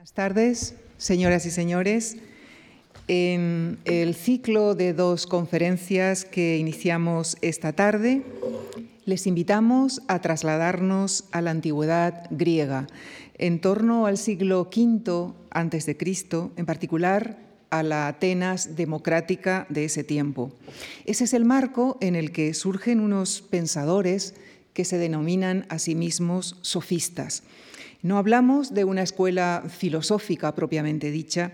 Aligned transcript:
Buenas 0.00 0.14
tardes, 0.14 0.74
señoras 0.96 1.44
y 1.44 1.50
señores. 1.50 2.16
En 3.06 3.78
el 3.84 4.14
ciclo 4.14 4.74
de 4.74 4.94
dos 4.94 5.26
conferencias 5.26 6.24
que 6.24 6.56
iniciamos 6.56 7.36
esta 7.42 7.74
tarde, 7.74 8.22
les 9.04 9.26
invitamos 9.26 10.00
a 10.08 10.22
trasladarnos 10.22 11.24
a 11.32 11.42
la 11.42 11.50
antigüedad 11.50 12.28
griega, 12.30 12.86
en 13.36 13.60
torno 13.60 14.06
al 14.06 14.16
siglo 14.16 14.70
V 14.74 15.34
a.C., 15.50 15.96
en 16.56 16.64
particular 16.64 17.36
a 17.68 17.82
la 17.82 18.08
Atenas 18.08 18.76
democrática 18.76 19.66
de 19.68 19.84
ese 19.84 20.02
tiempo. 20.02 20.50
Ese 21.04 21.24
es 21.24 21.34
el 21.34 21.44
marco 21.44 21.98
en 22.00 22.16
el 22.16 22.32
que 22.32 22.54
surgen 22.54 23.00
unos 23.00 23.42
pensadores 23.42 24.32
que 24.72 24.84
se 24.84 24.98
denominan 24.98 25.66
a 25.68 25.78
sí 25.78 25.94
mismos 25.94 26.56
sofistas. 26.62 27.42
No 28.02 28.16
hablamos 28.16 28.72
de 28.72 28.84
una 28.84 29.02
escuela 29.02 29.64
filosófica 29.68 30.54
propiamente 30.54 31.10
dicha, 31.10 31.52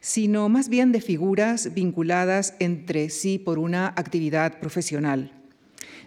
sino 0.00 0.48
más 0.48 0.68
bien 0.68 0.92
de 0.92 1.00
figuras 1.00 1.74
vinculadas 1.74 2.54
entre 2.60 3.10
sí 3.10 3.38
por 3.38 3.58
una 3.58 3.88
actividad 3.96 4.60
profesional. 4.60 5.32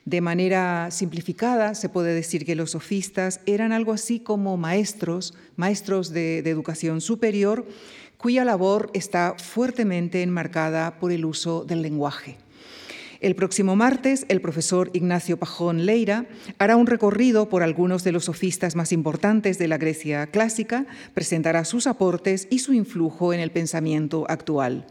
De 0.05 0.21
manera 0.21 0.89
simplificada, 0.91 1.75
se 1.75 1.89
puede 1.89 2.15
decir 2.15 2.45
que 2.45 2.55
los 2.55 2.71
sofistas 2.71 3.41
eran 3.45 3.71
algo 3.71 3.91
así 3.91 4.20
como 4.20 4.57
maestros, 4.57 5.34
maestros 5.57 6.12
de, 6.12 6.41
de 6.41 6.49
educación 6.49 7.01
superior, 7.01 7.67
cuya 8.17 8.45
labor 8.45 8.89
está 8.93 9.35
fuertemente 9.37 10.23
enmarcada 10.23 10.99
por 10.99 11.12
el 11.12 11.25
uso 11.25 11.65
del 11.65 11.81
lenguaje. 11.81 12.37
El 13.21 13.35
próximo 13.35 13.75
martes, 13.75 14.25
el 14.30 14.41
profesor 14.41 14.89
Ignacio 14.93 15.38
Pajón 15.38 15.85
Leira 15.85 16.25
hará 16.57 16.75
un 16.75 16.88
recorrido 16.88 17.49
por 17.49 17.62
algunos 17.62 18.03
de 18.03 18.12
los 18.12 18.25
sofistas 18.25 18.75
más 18.75 18.91
importantes 18.91 19.59
de 19.59 19.67
la 19.67 19.77
Grecia 19.77 20.25
clásica, 20.25 20.88
presentará 21.13 21.63
sus 21.63 21.85
aportes 21.85 22.48
y 22.49 22.57
su 22.57 22.73
influjo 22.73 23.31
en 23.31 23.39
el 23.39 23.52
pensamiento 23.52 24.26
actual. 24.27 24.88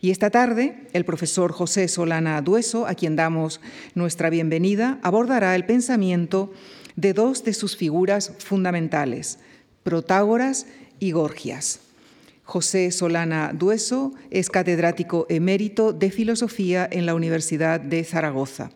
Y 0.00 0.10
esta 0.10 0.30
tarde, 0.30 0.88
el 0.92 1.04
profesor 1.04 1.52
José 1.52 1.86
Solana 1.86 2.42
Dueso, 2.42 2.84
a 2.84 2.94
quien 2.94 3.14
damos 3.14 3.60
nuestra 3.94 4.28
bienvenida, 4.28 4.98
abordará 5.04 5.54
el 5.54 5.64
pensamiento 5.64 6.52
de 6.96 7.12
dos 7.12 7.44
de 7.44 7.54
sus 7.54 7.76
figuras 7.76 8.32
fundamentales, 8.38 9.38
Protágoras 9.84 10.66
y 10.98 11.12
Gorgias. 11.12 11.87
José 12.48 12.90
Solana 12.92 13.52
Dueso 13.52 14.14
es 14.30 14.48
catedrático 14.48 15.26
emérito 15.28 15.92
de 15.92 16.10
Filosofía 16.10 16.88
en 16.90 17.04
la 17.04 17.14
Universidad 17.14 17.78
de 17.78 18.02
Zaragoza. 18.04 18.70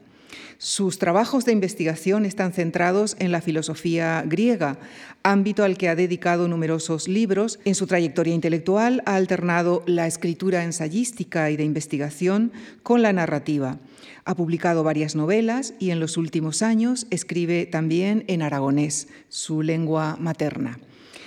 Sus 0.59 0.99
trabajos 0.99 1.47
de 1.47 1.53
investigación 1.53 2.27
están 2.27 2.53
centrados 2.53 3.17
en 3.19 3.33
la 3.33 3.41
filosofía 3.41 4.25
griega, 4.27 4.79
ámbito 5.23 5.65
al 5.65 5.79
que 5.79 5.89
ha 5.89 5.97
dedicado 5.97 6.49
numerosos 6.49 7.09
libros. 7.09 7.61
En 7.65 7.75
su 7.75 7.87
trayectoria 7.87 8.35
intelectual 8.35 9.03
ha 9.07 9.17
alternado 9.17 9.83
la 9.87 10.07
escritura 10.07 10.65
ensayística 10.65 11.51
y 11.51 11.57
de 11.57 11.65
investigación 11.65 12.53
con 12.83 13.01
la 13.01 13.15
narrativa. 13.15 13.79
Ha 14.27 14.35
publicado 14.35 14.85
varias 14.85 15.17
novelas 15.17 15.73
y 15.79 15.93
en 15.93 15.99
los 15.99 16.19
últimos 16.19 16.61
años 16.61 17.07
escribe 17.09 17.65
también 17.65 18.25
en 18.29 18.43
aragonés, 18.43 19.09
su 19.31 19.63
lengua 19.63 20.19
materna. 20.21 20.79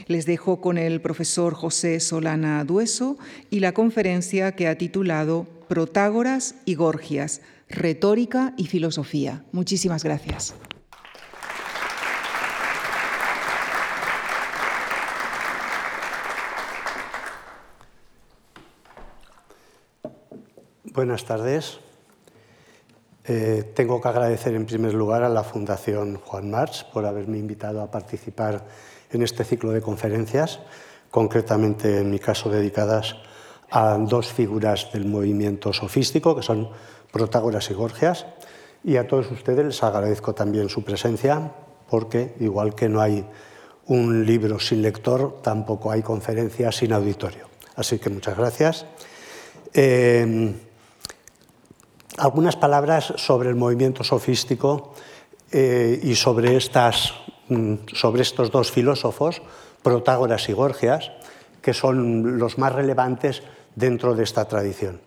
Les 0.08 0.26
dejo 0.26 0.62
con 0.62 0.78
el 0.78 1.02
profesor 1.02 1.54
José 1.54 2.00
Solana 2.00 2.64
Dueso 2.64 3.18
y 3.50 3.60
la 3.60 3.74
conferencia 3.74 4.52
que 4.56 4.68
ha 4.68 4.78
titulado 4.78 5.48
Protágoras 5.68 6.56
y 6.66 6.76
Gorgias, 6.76 7.42
Retórica 7.70 8.54
y 8.58 8.68
Filosofía. 8.68 9.44
Muchísimas 9.52 10.04
gracias. 10.04 10.54
Buenas 20.96 21.26
tardes. 21.26 21.80
Eh, 23.28 23.72
tengo 23.74 24.00
que 24.00 24.08
agradecer 24.08 24.54
en 24.54 24.68
primer 24.68 24.94
lugar 24.94 25.24
a 25.24 25.30
la 25.30 25.44
Fundación 25.44 26.18
Juan 26.18 26.52
March 26.52 26.86
por 26.94 27.06
haberme 27.06 27.40
invitado 27.40 27.82
a 27.82 27.90
participar 27.90 28.64
en 29.12 29.24
este 29.24 29.44
ciclo 29.44 29.72
de 29.72 29.82
conferencias, 29.82 30.60
concretamente 31.10 32.02
en 32.02 32.12
mi 32.12 32.20
caso 32.20 32.50
dedicadas 32.50 33.16
a 33.72 33.98
dos 33.98 34.32
figuras 34.32 34.92
del 34.94 35.06
movimiento 35.06 35.74
sofístico, 35.74 36.36
que 36.36 36.44
son 36.44 36.70
Protágoras 37.12 37.72
y 37.72 37.74
Gorgias, 37.74 38.28
y 38.84 38.98
a 38.98 39.08
todos 39.08 39.32
ustedes 39.32 39.66
les 39.66 39.82
agradezco 39.82 40.36
también 40.36 40.70
su 40.70 40.84
presencia, 40.84 41.52
porque 41.90 42.36
igual 42.40 42.76
que 42.76 42.90
no 42.90 43.02
hay 43.02 43.26
un 43.88 44.24
libro 44.26 44.60
sin 44.60 44.84
lector, 44.84 45.42
tampoco 45.42 45.90
hay 45.90 46.04
conferencia 46.04 46.72
sin 46.72 46.94
auditorio. 46.94 47.48
Así 47.76 47.98
que 47.98 48.10
muchas 48.12 48.38
gracias. 48.38 48.86
Eh, 49.74 50.54
algunas 52.18 52.56
palabras 52.56 53.14
sobre 53.18 53.50
el 53.50 53.56
movimiento 53.56 54.04
sofístico 54.04 54.94
eh, 55.52 56.00
y 56.04 56.16
Mm, 57.48 57.86
sobre 57.94 58.24
estos 58.24 58.50
dos 58.50 58.72
filósofos, 58.72 59.42
Protágoras 59.84 60.50
y 60.50 60.54
Gorgias, 60.54 61.12
que 61.62 61.74
son 61.74 62.40
los 62.40 62.58
más 62.58 62.74
relevantes 62.74 63.44
dentro 63.76 64.16
de 64.16 64.24
esta 64.24 64.46
tradición. 64.46 65.00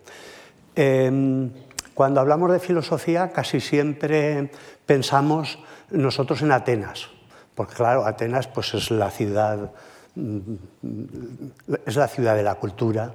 Em, 0.73 1.51
cuando 1.93 2.21
hablamos 2.21 2.49
de 2.51 2.59
filosofía, 2.59 3.33
casi 3.33 3.59
siempre 3.59 4.51
pensamos 4.85 5.59
nosotros 5.91 6.41
en 6.41 6.53
Atenas, 6.53 7.09
porque 7.55 7.75
claro, 7.75 8.05
Atenas 8.05 8.47
pues, 8.47 8.73
es, 8.73 8.89
la 8.89 9.11
ciudad, 9.11 9.71
mm, 10.15 10.55
es 11.85 11.95
la 11.97 12.07
ciudad 12.07 12.37
de 12.37 12.43
la 12.43 12.55
cultura 12.55 13.13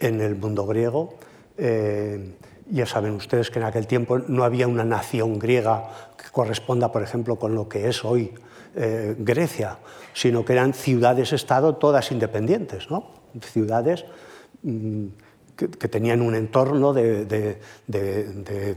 en 0.00 0.20
el 0.20 0.34
mundo 0.34 0.66
griego. 0.66 1.14
Eh, 1.56 2.34
ya 2.70 2.86
saben 2.86 3.14
ustedes 3.14 3.50
que 3.50 3.58
en 3.58 3.66
aquel 3.66 3.86
tiempo 3.86 4.18
no 4.18 4.44
había 4.44 4.66
una 4.68 4.84
nación 4.84 5.38
griega 5.38 5.84
que 6.16 6.30
corresponda, 6.30 6.90
por 6.90 7.02
ejemplo, 7.02 7.36
con 7.36 7.54
lo 7.54 7.68
que 7.68 7.88
es 7.88 8.04
hoy 8.04 8.32
eh, 8.74 9.14
Grecia, 9.18 9.78
sino 10.12 10.44
que 10.44 10.54
eran 10.54 10.72
ciudades-estado 10.72 11.76
todas 11.76 12.10
independientes, 12.10 12.90
¿no? 12.90 13.10
ciudades 13.40 14.04
mm, 14.62 15.06
que, 15.56 15.88
tenían 15.88 16.22
un 16.22 16.34
entorno 16.34 16.92
de, 16.92 17.58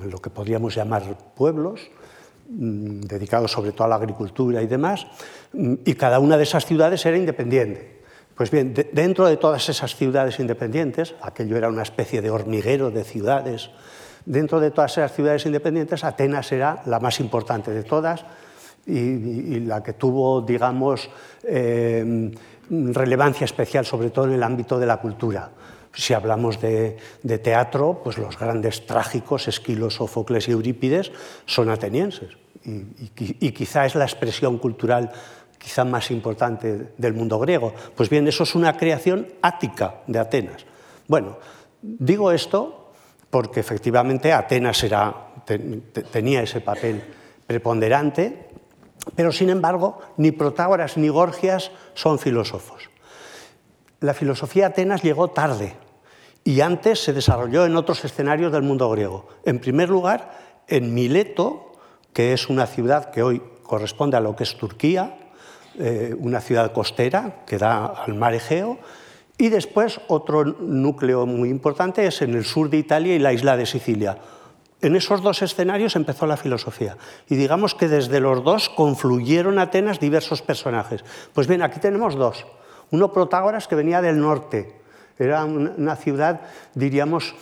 lo 0.06 0.20
que 0.20 0.30
podríamos 0.30 0.76
llamar 0.76 1.18
pueblos, 1.36 1.82
mm, 2.50 3.02
dedicados 3.02 3.52
sobre 3.52 3.72
todo 3.72 3.86
a 3.86 3.88
la 3.88 3.96
agricultura 3.96 4.62
y 4.62 4.68
demás, 4.68 5.08
mm, 5.54 5.76
y 5.86 5.94
cada 5.96 6.20
una 6.20 6.38
de 6.38 6.44
esas 6.44 6.66
ciudades 6.66 7.06
era 7.06 7.18
independiente. 7.18 7.97
Pues 8.38 8.52
bien, 8.52 8.76
dentro 8.94 9.26
de 9.26 9.36
todas 9.36 9.68
esas 9.68 9.96
ciudades 9.96 10.40
independientes, 10.40 11.16
aquello 11.24 11.58
era 11.58 11.70
una 11.70 11.82
especie 11.82 12.22
de 12.22 12.30
hormiguero 12.30 12.92
de 12.92 13.04
ciudades, 13.04 13.72
dentro 14.26 14.60
de 14.60 14.70
todas 14.70 14.92
esas 14.92 15.12
ciudades 15.12 15.48
independientes, 15.48 16.04
Atenas 16.04 16.52
era 16.52 16.84
la 16.86 17.00
más 17.00 17.20
importante 17.20 17.72
de 17.72 17.82
todas, 17.82 18.24
y, 18.86 19.60
la 19.62 19.82
que 19.82 19.94
tuvo, 19.94 20.42
digamos, 20.42 21.10
eh, 21.44 22.32
relevancia 22.70 23.46
especial, 23.46 23.86
sobre 23.86 24.12
todo 24.12 24.26
en 24.26 24.34
el 24.34 24.44
ámbito 24.44 24.78
de 24.78 24.86
la 24.86 24.98
cultura. 24.98 25.50
Si 25.94 26.14
hablamos 26.14 26.62
de, 26.62 26.98
teatro, 27.44 28.02
pues 28.04 28.20
los 28.20 28.38
grandes 28.38 28.86
trágicos, 28.86 29.48
Esquilo, 29.48 29.90
Sófocles 29.90 30.48
y 30.48 30.52
Eurípides, 30.52 31.12
son 31.48 31.70
atenienses. 31.70 32.38
Y, 32.64 33.52
quizá 33.52 33.88
es 33.88 33.96
la 33.96 34.06
expresión 34.06 34.60
cultural 34.60 35.12
quizá 35.58 35.84
más 35.84 36.12
importante 36.12 36.94
del 36.98 37.14
mundo 37.14 37.40
griego. 37.40 37.74
Pues 37.96 38.10
bien, 38.10 38.28
eso 38.28 38.44
es 38.44 38.56
una 38.56 38.78
creación 38.78 39.28
ática 39.42 40.02
de 40.08 40.20
Atenas. 40.20 40.66
Bueno, 41.08 41.38
digo 41.82 42.32
esto 42.32 42.92
porque 43.30 43.60
efectivamente 43.60 44.34
Atenas 44.34 44.86
tenía 46.12 46.42
ese 46.42 46.62
papel 46.62 47.04
preponderante 47.46 48.48
pero, 49.16 49.32
sin 49.32 49.50
embargo, 49.50 50.00
ni 50.18 50.32
Protágoras 50.32 50.98
ni 50.98 51.10
Gorgias 51.10 51.72
son 51.94 52.20
filósofos. 52.20 52.90
La 54.00 54.14
filosofía 54.14 54.64
de 54.64 54.74
Atenas 54.74 55.04
llegó 55.04 55.30
tarde 55.30 55.76
y 56.44 56.62
antes 56.62 57.04
se 57.04 57.14
desarrolló 57.14 57.66
en 57.66 57.76
otros 57.76 58.04
escenarios 58.06 58.52
del 58.52 58.64
mundo 58.64 58.90
griego. 58.90 59.28
En 59.44 59.60
primer 59.60 59.90
lugar, 59.90 60.38
en 60.68 60.94
Mileto, 60.94 61.74
que 62.14 62.34
es 62.34 62.50
una 62.50 62.68
ciudad 62.68 63.12
que 63.12 63.24
hoy 63.24 63.42
corresponde 63.64 64.18
a 64.18 64.22
lo 64.22 64.36
que 64.36 64.44
es 64.44 64.58
Turquía, 64.58 65.18
eh, 65.78 66.16
una 66.18 66.42
ciudad 66.42 66.72
costera 66.74 67.44
que 67.46 67.58
da 67.58 67.86
al 67.86 68.16
mar 68.16 68.34
Egeo, 68.34 68.78
y 69.38 69.50
después 69.50 70.02
otro 70.08 70.44
núcleo 70.44 71.26
muy 71.26 71.50
importante 71.50 72.06
es 72.08 72.22
en 72.22 72.34
el 72.34 72.44
sur 72.44 72.70
de 72.70 72.78
Italia 72.78 73.16
y 73.16 73.20
la 73.20 73.34
isla 73.34 73.56
de 73.56 73.66
Sicilia, 73.66 74.18
en 74.82 74.96
esos 74.96 75.22
dos 75.24 75.42
escenarios 75.42 75.96
empezó 75.96 76.28
la 76.28 76.38
filosofía. 76.38 76.98
Y 77.28 77.36
digamos 77.36 77.74
que 77.74 77.88
desde 77.88 78.20
los 78.20 78.44
dos 78.44 78.70
confluyeron 78.70 79.58
Atenas 79.58 80.00
diversos 80.00 80.42
personajes. 80.44 81.04
Pues 81.34 81.48
bien, 81.48 81.64
aquí 81.64 81.80
tenemos 81.80 82.16
dos. 82.16 82.46
Uno 82.92 83.12
Protágoras, 83.12 83.68
que 83.68 83.76
venía 83.76 84.02
del 84.02 84.20
norte. 84.20 84.76
Era 85.18 85.46
una 85.46 85.96
ciudad, 85.96 86.42
diríamos, 86.76 87.34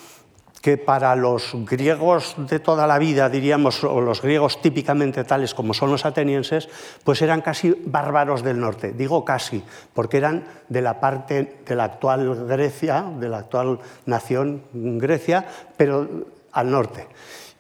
que 0.66 0.80
para 0.80 1.16
los 1.16 1.52
griegos 1.54 2.34
de 2.40 2.58
toda 2.58 2.88
la 2.88 2.98
vida, 2.98 3.30
diríamos, 3.30 3.84
o 3.84 4.02
los 4.02 4.24
griegos 4.24 4.64
típicamente 4.64 5.24
tales 5.24 5.54
como 5.54 5.76
son 5.76 5.92
los 5.92 6.08
atenienses, 6.08 6.68
pues 7.04 7.22
eran 7.22 7.42
casi 7.42 7.80
bárbaros 7.86 8.42
del 8.42 8.60
norte. 8.60 8.92
Digo 8.92 9.24
casi, 9.24 9.62
porque 9.94 10.18
eran 10.18 10.44
de 10.68 10.82
la 10.82 11.00
parte 11.00 11.62
de 11.64 11.76
la 11.76 11.84
actual 11.84 12.48
Grecia, 12.48 13.06
de 13.20 13.30
la 13.30 13.38
actual 13.46 13.78
nación 14.08 14.64
Grecia, 14.74 15.46
pero 15.78 16.10
al 16.52 16.72
norte. 16.72 17.10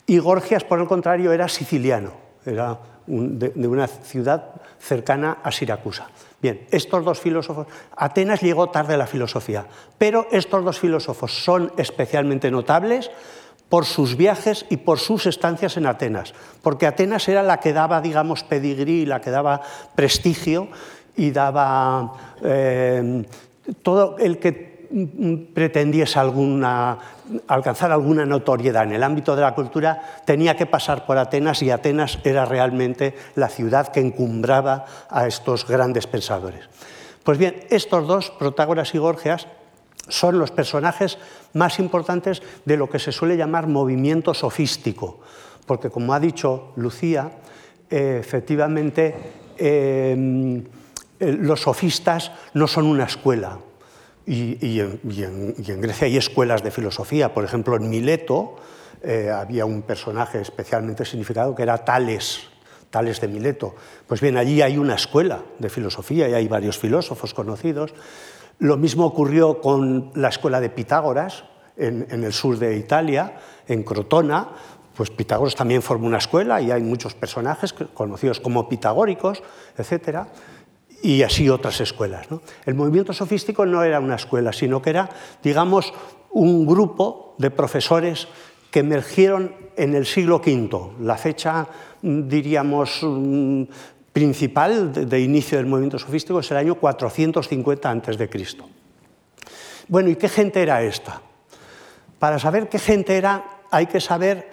Y 0.07 0.17
Gorgias, 0.17 0.63
por 0.63 0.79
el 0.79 0.87
contrario, 0.87 1.31
era 1.31 1.47
siciliano, 1.47 2.09
era 2.43 2.79
de 3.07 3.67
una 3.67 3.87
ciudad 3.87 4.61
cercana 4.79 5.37
a 5.43 5.51
Siracusa. 5.51 6.07
Bien, 6.41 6.67
estos 6.71 7.03
dos 7.03 7.19
filósofos, 7.19 7.67
Atenas 7.95 8.41
llegó 8.41 8.69
tarde 8.69 8.93
a 8.93 8.97
la 8.97 9.07
filosofía, 9.07 9.65
pero 9.97 10.27
estos 10.31 10.63
dos 10.63 10.79
filósofos 10.79 11.43
son 11.43 11.71
especialmente 11.77 12.51
notables 12.51 13.09
por 13.69 13.85
sus 13.85 14.15
viajes 14.15 14.65
y 14.69 14.77
por 14.77 14.99
sus 14.99 15.25
estancias 15.25 15.77
en 15.77 15.87
Atenas, 15.87 16.33
porque 16.61 16.85
Atenas 16.85 17.27
era 17.27 17.41
la 17.41 17.59
que 17.59 17.73
daba, 17.73 17.99
digamos, 18.01 18.43
pedigrí, 18.43 19.05
la 19.05 19.21
que 19.21 19.31
daba 19.31 19.61
prestigio 19.95 20.67
y 21.15 21.31
daba 21.31 22.13
eh, 22.43 23.25
todo 23.81 24.17
el 24.19 24.37
que 24.37 24.75
pretendiese 25.53 26.19
alguna, 26.19 26.97
alcanzar 27.47 27.91
alguna 27.91 28.25
notoriedad 28.25 28.83
en 28.83 28.93
el 28.93 29.03
ámbito 29.03 29.35
de 29.35 29.41
la 29.41 29.55
cultura, 29.55 30.21
tenía 30.25 30.55
que 30.55 30.65
pasar 30.65 31.05
por 31.05 31.17
Atenas 31.17 31.61
y 31.61 31.71
Atenas 31.71 32.19
era 32.23 32.45
realmente 32.45 33.15
la 33.35 33.49
ciudad 33.49 33.89
que 33.89 33.99
encumbraba 33.99 34.85
a 35.09 35.27
estos 35.27 35.67
grandes 35.67 36.07
pensadores. 36.07 36.69
Pues 37.23 37.37
bien, 37.37 37.65
estos 37.69 38.07
dos, 38.07 38.31
Protágoras 38.31 38.93
y 38.93 38.99
Gorgias, 38.99 39.47
son 40.07 40.37
los 40.37 40.51
personajes 40.51 41.17
más 41.53 41.79
importantes 41.79 42.41
de 42.65 42.77
lo 42.77 42.89
que 42.89 42.99
se 42.99 43.11
suele 43.11 43.38
llamar 43.38 43.67
movimiento 43.67 44.33
sofístico, 44.33 45.19
porque 45.65 45.89
como 45.89 46.13
ha 46.13 46.19
dicho 46.19 46.73
Lucía, 46.75 47.31
efectivamente 47.89 49.15
eh, 49.57 50.63
los 51.19 51.61
sofistas 51.61 52.31
no 52.53 52.67
son 52.67 52.85
una 52.85 53.05
escuela, 53.05 53.57
y, 54.27 54.80
en, 54.80 55.81
Grecia 55.81 56.07
hay 56.07 56.18
escuelas 56.18 56.63
de 56.63 56.72
filosofía. 56.72 57.33
Por 57.33 57.44
ejemplo, 57.44 57.75
en 57.75 57.89
Mileto 57.89 58.56
eh, 59.04 59.30
había 59.30 59.66
un 59.66 59.83
personaje 59.83 60.42
especialmente 60.42 61.06
significado 61.06 61.54
que 61.54 61.63
era 61.63 61.86
Tales, 61.86 62.48
Tales 62.89 63.22
de 63.22 63.27
Mileto. 63.27 63.75
Pues 64.07 64.22
bien, 64.22 64.38
allí 64.38 64.62
hay 64.62 64.77
una 64.77 64.95
escuela 64.95 65.44
de 65.60 65.69
filosofía 65.69 66.27
y 66.27 66.33
hay 66.33 66.48
varios 66.48 66.77
filósofos 66.77 67.33
conocidos. 67.33 67.94
Lo 68.57 68.77
mismo 68.77 69.06
ocurrió 69.06 69.62
con 69.62 70.12
la 70.16 70.30
escuela 70.30 70.60
de 70.60 70.69
Pitágoras 70.69 71.44
en, 71.77 72.07
en 72.10 72.24
el 72.24 72.33
sur 72.33 72.57
de 72.57 72.77
Italia, 72.77 73.38
en 73.68 73.83
Crotona. 73.83 74.50
Pues 74.95 75.12
Pitágoras 75.12 75.56
también 75.56 75.81
formó 75.81 76.07
una 76.07 76.18
escuela 76.18 76.62
y 76.62 76.72
hay 76.72 76.81
muchos 76.81 77.13
personajes 77.13 77.74
conocidos 77.74 78.39
como 78.39 78.69
pitagóricos, 78.69 79.44
etcétera 79.77 80.30
y 81.05 81.21
así 81.21 81.47
otras 81.49 81.79
escuelas. 81.81 82.27
El 82.65 82.73
movimiento 82.73 83.13
sofístico 83.13 83.63
no 83.65 83.83
era 83.83 83.99
una 83.99 84.15
escuela, 84.15 84.51
sino 84.51 84.81
que 84.81 84.89
era, 84.89 85.07
digamos, 85.43 85.93
un 86.31 86.65
grupo 86.65 87.35
de 87.37 87.51
profesores 87.51 88.27
que 88.71 88.79
emergieron 88.79 89.53
en 89.77 89.93
el 89.93 90.07
siglo 90.07 90.37
V, 90.37 90.95
la 91.01 91.15
fecha, 91.17 91.67
diríamos, 92.01 92.99
mm, 93.03 93.63
principal 94.11 95.07
de 95.07 95.19
inicio 95.19 95.57
del 95.59 95.67
movimiento 95.67 95.99
sofístico 95.99 96.39
es 96.39 96.49
el 96.49 96.57
año 96.57 96.75
450 96.75 97.91
a.C. 97.91 98.29
Bueno, 99.87 100.09
¿y 100.09 100.15
qué 100.15 100.27
gente 100.27 100.61
era 100.61 100.81
esta? 100.81 101.21
Para 102.17 102.39
saber 102.39 102.67
qué 102.67 102.79
gente 102.79 103.15
era 103.15 103.43
hay 103.69 103.85
que 103.85 104.01
saber 104.01 104.49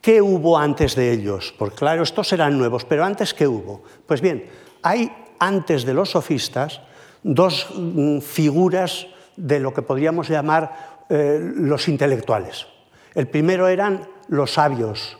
qué 0.00 0.22
hubo 0.22 0.56
antes 0.56 0.94
de 0.94 1.10
ellos, 1.10 1.52
porque 1.58 1.76
claro, 1.76 2.04
estos 2.04 2.32
eran 2.32 2.56
nuevos, 2.56 2.84
pero 2.84 3.04
antes 3.04 3.34
qué 3.34 3.48
hubo. 3.48 3.82
Pues 4.06 4.20
bien, 4.20 4.44
hay 4.86 5.10
antes 5.40 5.84
de 5.84 5.94
los 5.94 6.10
sofistas 6.10 6.80
dos 7.24 7.66
mm, 7.74 8.20
figuras 8.20 9.08
de 9.36 9.58
lo 9.58 9.74
que 9.74 9.82
podríamos 9.82 10.28
llamar 10.28 11.02
eh, 11.08 11.40
los 11.42 11.88
intelectuales. 11.88 12.66
El 13.14 13.26
primero 13.26 13.66
eran 13.66 14.06
los 14.28 14.52
sabios, 14.52 15.18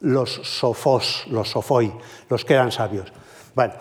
los 0.00 0.32
sofos, 0.44 1.26
los 1.30 1.50
sofoi, 1.50 1.92
los 2.30 2.44
que 2.44 2.54
eran 2.54 2.70
sabios. 2.70 3.12
Bueno, 3.56 3.74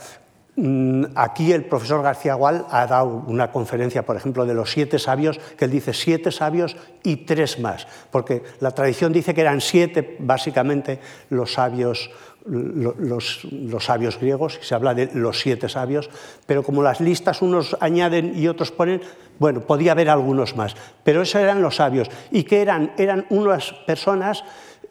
mm, 0.56 1.04
aquí 1.14 1.52
el 1.52 1.66
profesor 1.66 2.02
García 2.02 2.34
Gual 2.34 2.66
ha 2.72 2.88
dado 2.88 3.24
una 3.28 3.52
conferencia, 3.52 4.04
por 4.04 4.18
ejemplo, 4.18 4.44
de 4.48 4.56
los 4.56 4.72
siete 4.72 4.98
sabios, 4.98 5.38
que 5.56 5.66
él 5.66 5.72
dice 5.72 5.94
siete 5.94 6.32
sabios 6.32 6.76
y 7.04 7.28
tres 7.28 7.60
más, 7.60 7.88
porque 8.10 8.42
la 8.60 8.72
tradición 8.72 9.14
dice 9.14 9.36
que 9.36 9.42
eran 9.42 9.62
siete, 9.62 10.18
básicamente, 10.20 11.00
los 11.30 11.54
sabios 11.54 12.10
los, 12.48 13.48
sabios 13.80 14.20
griegos, 14.20 14.60
y 14.62 14.66
se 14.66 14.76
habla 14.76 14.94
de 14.94 15.10
los 15.14 15.40
siete 15.40 15.70
sabios, 15.70 16.10
pero 16.46 16.64
como 16.64 16.82
las 16.82 17.02
listas 17.02 17.42
unos 17.42 17.76
añaden 17.80 18.34
y 18.36 18.48
otros 18.48 18.72
ponen, 18.72 19.02
bueno, 19.40 19.62
podía 19.62 19.92
haber 19.92 20.10
algunos 20.10 20.56
más, 20.56 20.76
pero 21.04 21.22
esos 21.22 21.42
eran 21.42 21.62
los 21.62 21.76
sabios, 21.76 22.10
y 22.32 22.44
que 22.44 22.62
eran, 22.62 22.94
eran 22.98 23.26
unas 23.30 23.74
personas 23.86 24.44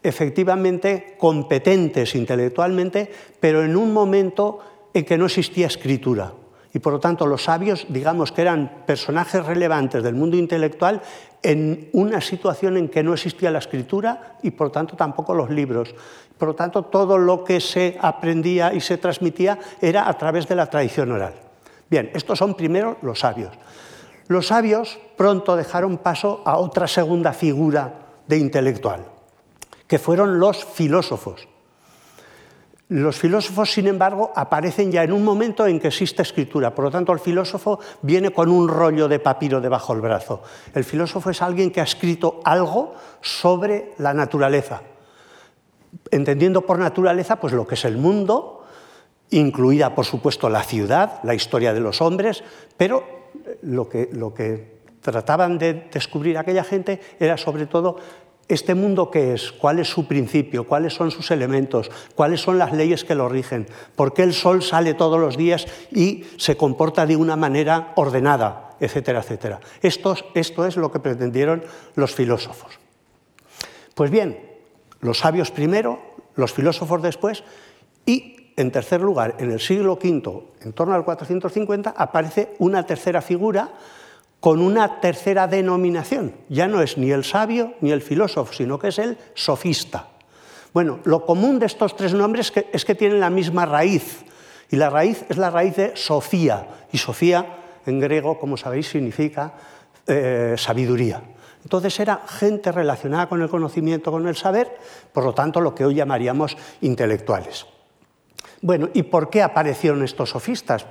efectivamente 0.03 1.15
competentes 1.17 2.15
intelectualmente, 2.15 3.11
pero 3.39 3.63
en 3.63 3.75
un 3.75 3.91
momento 3.91 4.59
en 4.93 5.05
que 5.05 5.17
no 5.17 5.25
existía 5.25 5.67
escritura. 5.67 6.33
Y 6.73 6.79
por 6.79 6.93
lo 6.93 6.99
tanto 6.99 7.25
los 7.25 7.43
sabios, 7.43 7.87
digamos 7.89 8.31
que 8.31 8.41
eran 8.41 8.83
personajes 8.85 9.45
relevantes 9.45 10.03
del 10.03 10.15
mundo 10.15 10.37
intelectual 10.37 11.01
en 11.41 11.89
una 11.93 12.21
situación 12.21 12.77
en 12.77 12.89
que 12.89 13.03
no 13.03 13.13
existía 13.13 13.51
la 13.51 13.59
escritura 13.59 14.37
y 14.43 14.51
por 14.51 14.67
lo 14.67 14.71
tanto 14.71 14.95
tampoco 14.95 15.33
los 15.33 15.49
libros. 15.49 15.95
Por 16.37 16.49
lo 16.49 16.55
tanto, 16.55 16.83
todo 16.83 17.17
lo 17.17 17.43
que 17.43 17.59
se 17.59 17.97
aprendía 17.99 18.73
y 18.73 18.81
se 18.81 18.97
transmitía 18.97 19.57
era 19.81 20.07
a 20.07 20.13
través 20.17 20.47
de 20.47 20.55
la 20.55 20.67
tradición 20.67 21.11
oral. 21.11 21.33
Bien, 21.89 22.11
estos 22.13 22.37
son 22.37 22.53
primero 22.53 22.97
los 23.01 23.19
sabios. 23.19 23.53
Los 24.27 24.47
sabios 24.47 24.99
pronto 25.15 25.55
dejaron 25.55 25.97
paso 25.97 26.41
a 26.45 26.57
otra 26.57 26.87
segunda 26.87 27.31
figura 27.31 27.93
de 28.27 28.37
intelectual, 28.37 29.05
que 29.87 29.99
fueron 29.99 30.39
los 30.39 30.65
filósofos. 30.65 31.47
Los 32.89 33.17
filósofos, 33.17 33.71
sin 33.71 33.87
embargo, 33.87 34.31
aparecen 34.35 34.91
ya 34.91 35.03
en 35.03 35.11
un 35.11 35.23
momento 35.23 35.65
en 35.65 35.79
que 35.79 35.89
existe 35.89 36.21
escritura. 36.21 36.73
Por 36.73 36.85
lo 36.85 36.91
tanto, 36.91 37.11
el 37.11 37.19
filósofo 37.19 37.79
viene 38.01 38.31
con 38.31 38.49
un 38.49 38.69
rollo 38.69 39.09
de 39.09 39.19
papiro 39.19 39.59
debajo 39.59 39.93
del 39.93 40.01
brazo. 40.01 40.41
El 40.73 40.85
filósofo 40.85 41.29
es 41.29 41.41
alguien 41.41 41.71
que 41.71 41.81
ha 41.81 41.85
escrito 41.85 42.39
algo 42.45 42.95
sobre 43.21 43.93
la 43.97 44.13
naturaleza, 44.13 44.81
entendiendo 46.11 46.65
por 46.65 46.79
naturaleza 46.79 47.39
pues 47.39 47.53
lo 47.53 47.67
que 47.67 47.75
es 47.75 47.85
el 47.85 47.97
mundo, 47.97 48.65
incluida 49.29 49.95
por 49.95 50.05
supuesto 50.05 50.49
la 50.49 50.63
ciudad, 50.63 51.19
la 51.23 51.33
historia 51.33 51.73
de 51.73 51.79
los 51.79 52.01
hombres, 52.01 52.43
pero 52.77 53.03
lo 53.61 53.89
que, 53.89 54.09
lo 54.11 54.33
que 54.33 54.77
trataban 55.01 55.57
de 55.57 55.87
descubrir 55.91 56.37
aquella 56.37 56.63
gente 56.63 56.99
era 57.19 57.37
sobre 57.37 57.65
todo 57.65 57.97
este 58.47 58.75
mundo 58.75 59.11
qué 59.11 59.33
es, 59.33 59.51
cuál 59.51 59.79
es 59.79 59.89
su 59.89 60.07
principio, 60.07 60.65
cuáles 60.65 60.93
son 60.93 61.11
sus 61.11 61.31
elementos, 61.31 61.91
cuáles 62.15 62.41
son 62.41 62.57
las 62.57 62.71
leyes 62.71 63.03
que 63.03 63.15
lo 63.15 63.27
rigen, 63.27 63.67
por 63.95 64.13
qué 64.13 64.23
el 64.23 64.33
sol 64.33 64.63
sale 64.63 64.93
todos 64.93 65.19
los 65.19 65.35
días 65.35 65.67
y 65.91 66.23
se 66.37 66.55
comporta 66.55 67.05
de 67.05 67.17
una 67.17 67.35
manera 67.35 67.91
ordenada, 67.95 68.75
etcétera, 68.79 69.19
etcétera. 69.19 69.59
Esto, 69.81 70.15
esto 70.33 70.65
es 70.65 70.77
lo 70.77 70.91
que 70.91 70.99
pretendieron 70.99 71.63
los 71.95 72.15
filósofos. 72.15 72.79
Pues 73.93 74.11
bien, 74.11 74.46
los 74.99 75.19
sabios 75.19 75.51
primero, 75.51 75.99
los 76.35 76.53
filósofos 76.53 77.01
después, 77.01 77.43
y 78.05 78.53
en 78.57 78.71
tercer 78.71 79.01
lugar, 79.01 79.35
en 79.39 79.51
el 79.51 79.59
siglo 79.59 79.93
V, 79.93 80.43
en 80.61 80.73
torno 80.73 80.95
al 80.95 81.05
450, 81.05 81.93
aparece 81.95 82.55
una 82.59 82.85
tercera 82.85 83.21
figura 83.21 83.69
con 84.39 84.61
una 84.61 84.99
tercera 84.99 85.47
denominación. 85.47 86.33
Ya 86.49 86.67
no 86.67 86.81
es 86.81 86.97
ni 86.97 87.11
el 87.11 87.23
sabio 87.23 87.73
ni 87.81 87.91
el 87.91 88.01
filósofo, 88.01 88.53
sino 88.53 88.79
que 88.79 88.89
es 88.89 88.99
el 88.99 89.17
sofista. 89.33 90.07
Bueno, 90.73 90.99
lo 91.05 91.25
común 91.25 91.59
de 91.59 91.65
estos 91.65 91.95
tres 91.95 92.13
nombres 92.13 92.53
es 92.71 92.85
que, 92.85 92.95
tienen 92.95 93.19
la 93.19 93.29
misma 93.29 93.65
raíz, 93.65 94.25
y 94.69 94.75
la 94.75 94.89
raíz 94.89 95.23
es 95.29 95.37
la 95.37 95.49
raíz 95.49 95.75
de 95.75 95.95
Sofía, 95.95 96.67
y 96.91 96.97
Sofía 96.97 97.57
en 97.85 97.99
griego, 97.99 98.37
como 98.37 98.57
sabéis, 98.57 98.89
significa 98.89 99.53
eh, 100.05 100.55
sabiduría. 100.57 101.21
Entonces 101.63 101.99
era 101.99 102.21
gente 102.27 102.71
relacionada 102.71 103.27
con 103.27 103.41
el 103.41 103.49
conocimiento, 103.49 104.11
con 104.11 104.27
el 104.27 104.35
saber, 104.35 104.77
por 105.13 105.23
lo 105.23 105.33
tanto 105.33 105.61
lo 105.61 105.75
que 105.75 105.85
hoy 105.85 105.95
llamaríamos 105.95 106.57
intelectuales. 106.81 107.65
Bueno, 108.61 108.89
¿y 108.93 109.03
por 109.03 109.29
qué 109.29 109.43
aparecieron 109.43 110.03
estos 110.03 110.31
sofistas? 110.31 110.85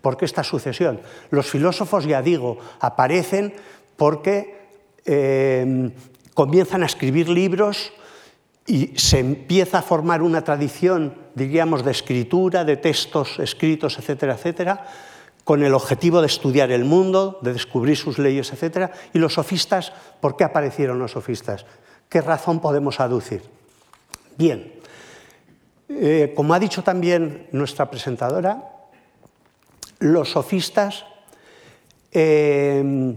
¿Por 0.00 0.16
qué 0.16 0.24
esta 0.24 0.42
sucesión? 0.42 1.00
Los 1.30 1.50
filósofos, 1.50 2.06
ya 2.06 2.22
digo, 2.22 2.58
aparecen 2.80 3.54
porque 3.96 4.58
eh, 5.04 5.90
comienzan 6.34 6.82
a 6.82 6.86
escribir 6.86 7.28
libros 7.28 7.92
y 8.66 8.92
se 8.96 9.18
empieza 9.18 9.78
a 9.78 9.82
formar 9.82 10.22
una 10.22 10.44
tradición, 10.44 11.14
diríamos, 11.34 11.84
de 11.84 11.90
escritura, 11.90 12.64
de 12.64 12.76
textos 12.76 13.38
escritos, 13.38 13.98
etcétera, 13.98 14.34
etcétera, 14.34 14.86
con 15.50 15.64
el 15.64 15.74
objetivo 15.74 16.20
de 16.20 16.28
estudiar 16.28 16.70
el 16.70 16.84
mundo, 16.84 17.40
de 17.42 17.52
descubrir 17.52 17.96
sus 17.96 18.20
leyes, 18.20 18.52
etc. 18.52 18.92
Y 19.12 19.18
los 19.18 19.34
sofistas, 19.34 19.92
¿por 20.20 20.36
qué 20.36 20.44
aparecieron 20.44 21.00
los 21.00 21.10
sofistas? 21.10 21.66
¿Qué 22.08 22.20
razón 22.20 22.60
podemos 22.60 23.00
aducir? 23.00 23.42
Bien, 24.38 24.72
eh, 25.88 26.34
como 26.36 26.54
ha 26.54 26.60
dicho 26.60 26.84
también 26.84 27.48
nuestra 27.50 27.90
presentadora, 27.90 28.62
los 29.98 30.30
sofistas 30.30 31.04
eh, 32.12 33.16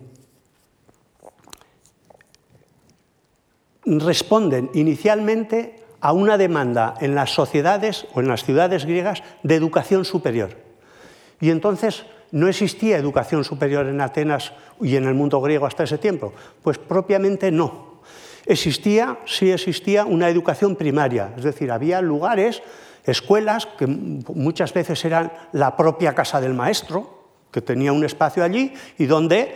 responden 3.86 4.72
inicialmente 4.74 5.84
a 6.02 6.14
una 6.14 6.40
demanda 6.40 6.96
en 7.00 7.14
las 7.14 7.30
sociedades 7.30 8.08
o 8.16 8.22
en 8.22 8.28
las 8.28 8.44
ciudades 8.44 8.86
griegas 8.86 9.22
de 9.44 9.54
educación 9.54 10.04
superior. 10.04 10.58
Y 11.40 11.52
entonces 11.52 12.06
no 12.34 12.48
existía 12.48 12.98
educación 12.98 13.44
superior 13.44 13.86
en 13.86 14.02
Atenas 14.02 14.54
y 14.82 14.96
en 14.96 15.06
el 15.06 15.14
mundo 15.14 15.40
griego 15.40 15.68
hasta 15.68 15.84
ese 15.84 16.00
tiempo. 16.00 16.34
Pues 16.64 16.80
propiamente 16.80 17.52
no. 17.52 18.02
Existía, 18.48 19.20
sí 19.26 19.52
existía, 19.52 20.04
una 20.04 20.30
educación 20.30 20.76
primaria, 20.76 21.32
es 21.38 21.44
decir, 21.44 21.72
había 21.72 22.02
lugares, 22.02 22.64
escuelas, 23.06 23.68
que 23.78 23.86
muchas 23.86 24.74
veces 24.74 25.06
eran 25.06 25.32
la 25.52 25.78
propia 25.78 26.16
casa 26.16 26.42
del 26.42 26.56
maestro, 26.56 27.22
que 27.52 27.62
tenía 27.62 27.94
un 27.94 28.04
espacio 28.04 28.44
allí 28.44 28.74
y 28.98 29.06
donde 29.06 29.54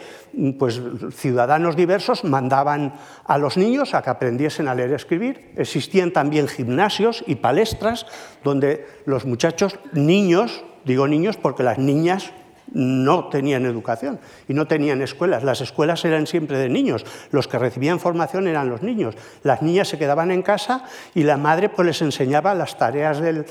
pues, 0.59 0.79
ciudadanos 1.15 1.75
diversos 1.75 2.23
mandaban 2.23 2.93
a 3.25 3.39
los 3.39 3.57
niños 3.57 3.95
a 3.95 4.03
que 4.03 4.11
aprendiesen 4.11 4.67
a 4.67 4.75
leer 4.75 4.91
y 4.91 4.93
escribir. 4.93 5.51
Existían 5.57 6.11
también 6.11 6.47
gimnasios 6.47 7.23
y 7.25 7.35
palestras 7.35 8.05
donde 8.43 8.85
los 9.05 9.25
muchachos, 9.25 9.79
niños, 9.93 10.63
digo 10.85 11.07
niños 11.07 11.37
porque 11.37 11.63
las 11.63 11.79
niñas 11.79 12.33
no 12.73 13.29
tenían 13.29 13.65
educación 13.65 14.19
y 14.47 14.53
no 14.53 14.67
tenían 14.67 15.01
escuelas. 15.01 15.43
Las 15.43 15.61
escuelas 15.61 16.03
eran 16.05 16.27
siempre 16.27 16.57
de 16.57 16.69
niños. 16.69 17.05
Los 17.31 17.47
que 17.47 17.59
recibían 17.59 17.99
formación 17.99 18.47
eran 18.47 18.69
los 18.69 18.81
niños. 18.83 19.15
Las 19.43 19.61
niñas 19.61 19.87
se 19.87 19.97
quedaban 19.97 20.31
en 20.31 20.41
casa 20.41 20.83
y 21.15 21.23
la 21.23 21.37
madre 21.37 21.69
pues, 21.69 21.85
les 21.85 22.01
enseñaba 22.01 22.53
las 22.55 22.77
tareas 22.77 23.19
del, 23.19 23.45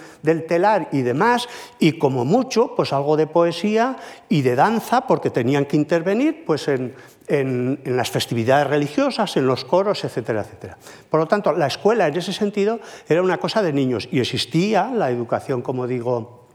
telar 0.47 0.89
y 0.93 1.03
demás, 1.03 1.49
y 1.79 1.93
como 1.93 2.25
mucho, 2.25 2.75
pues 2.77 2.93
algo 2.93 3.17
de 3.17 3.27
poesía 3.27 3.97
y 4.29 4.43
de 4.43 4.55
danza, 4.55 5.07
porque 5.07 5.31
tenían 5.31 5.65
que 5.67 5.77
intervenir 5.77 6.45
pues, 6.45 6.69
en, 6.69 6.95
en, 7.29 7.81
las 7.85 8.11
festividades 8.11 8.67
religiosas, 8.67 9.37
en 9.37 9.47
los 9.47 9.65
coros, 9.65 10.05
etcétera, 10.05 10.43
etcétera. 10.43 10.77
Por 11.11 11.21
lo 11.21 11.27
tanto, 11.27 11.53
la 11.53 11.67
escuela 11.67 12.07
en 12.07 12.17
ese 12.17 12.33
sentido 12.33 12.81
era 13.09 13.23
una 13.23 13.39
cosa 13.39 13.63
de 13.63 13.73
niños 13.73 14.09
y 14.11 14.21
existía 14.21 14.91
la 14.93 15.11
educación, 15.11 15.63
como 15.63 15.87
digo, 15.87 16.46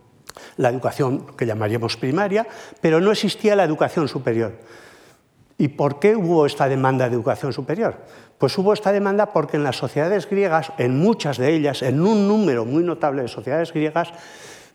la 0.58 0.70
educación 0.70 1.26
que 1.36 1.46
llamaríamos 1.46 1.98
primaria, 1.98 2.48
pero 2.82 3.00
no 3.00 3.12
existía 3.12 3.56
la 3.56 3.64
educación 3.64 4.08
superior. 4.08 4.54
¿Y 5.58 5.68
por 5.68 6.00
qué 6.00 6.16
hubo 6.16 6.46
esta 6.46 6.68
demanda 6.68 7.08
de 7.08 7.16
educación 7.16 7.54
superior? 7.54 7.96
Pues 8.38 8.58
hubo 8.58 8.74
esta 8.74 8.92
demanda 8.92 9.28
porque 9.28 9.58
en 9.58 9.64
las 9.64 9.76
sociedades 9.76 10.28
griegas, 10.28 10.72
en 10.80 10.98
muchas 10.98 11.38
de 11.38 11.54
ellas, 11.54 11.84
en 11.84 12.02
un 12.02 12.28
número 12.28 12.66
muy 12.66 12.84
notable 12.84 13.22
de 13.22 13.28
sociedades 13.28 13.72
griegas, 13.72 14.10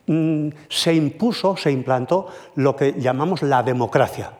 mm, 0.06 0.50
se 0.68 0.94
impuso, 0.94 1.56
se 1.56 1.72
implantó 1.72 2.28
lo 2.54 2.76
que 2.76 2.94
llamamos 2.98 3.42
la 3.42 3.64
democracia. 3.64 4.30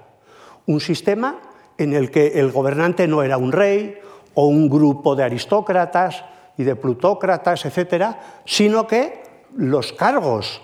Un 0.67 0.81
sistema 0.81 1.41
en 1.79 1.95
el 1.95 2.13
que 2.13 2.39
el 2.39 2.53
gobernante 2.53 3.09
no 3.09 3.25
era 3.25 3.39
un 3.39 3.51
rey 3.51 3.99
o 4.35 4.47
un 4.47 4.69
grupo 4.71 5.17
de 5.17 5.25
aristócratas 5.25 6.25
y 6.57 6.63
de 6.63 6.77
plutócratas, 6.77 7.65
etcétera, 7.65 8.41
sino 8.45 8.87
que 8.87 9.23
los 9.57 9.93
cargos 9.93 10.63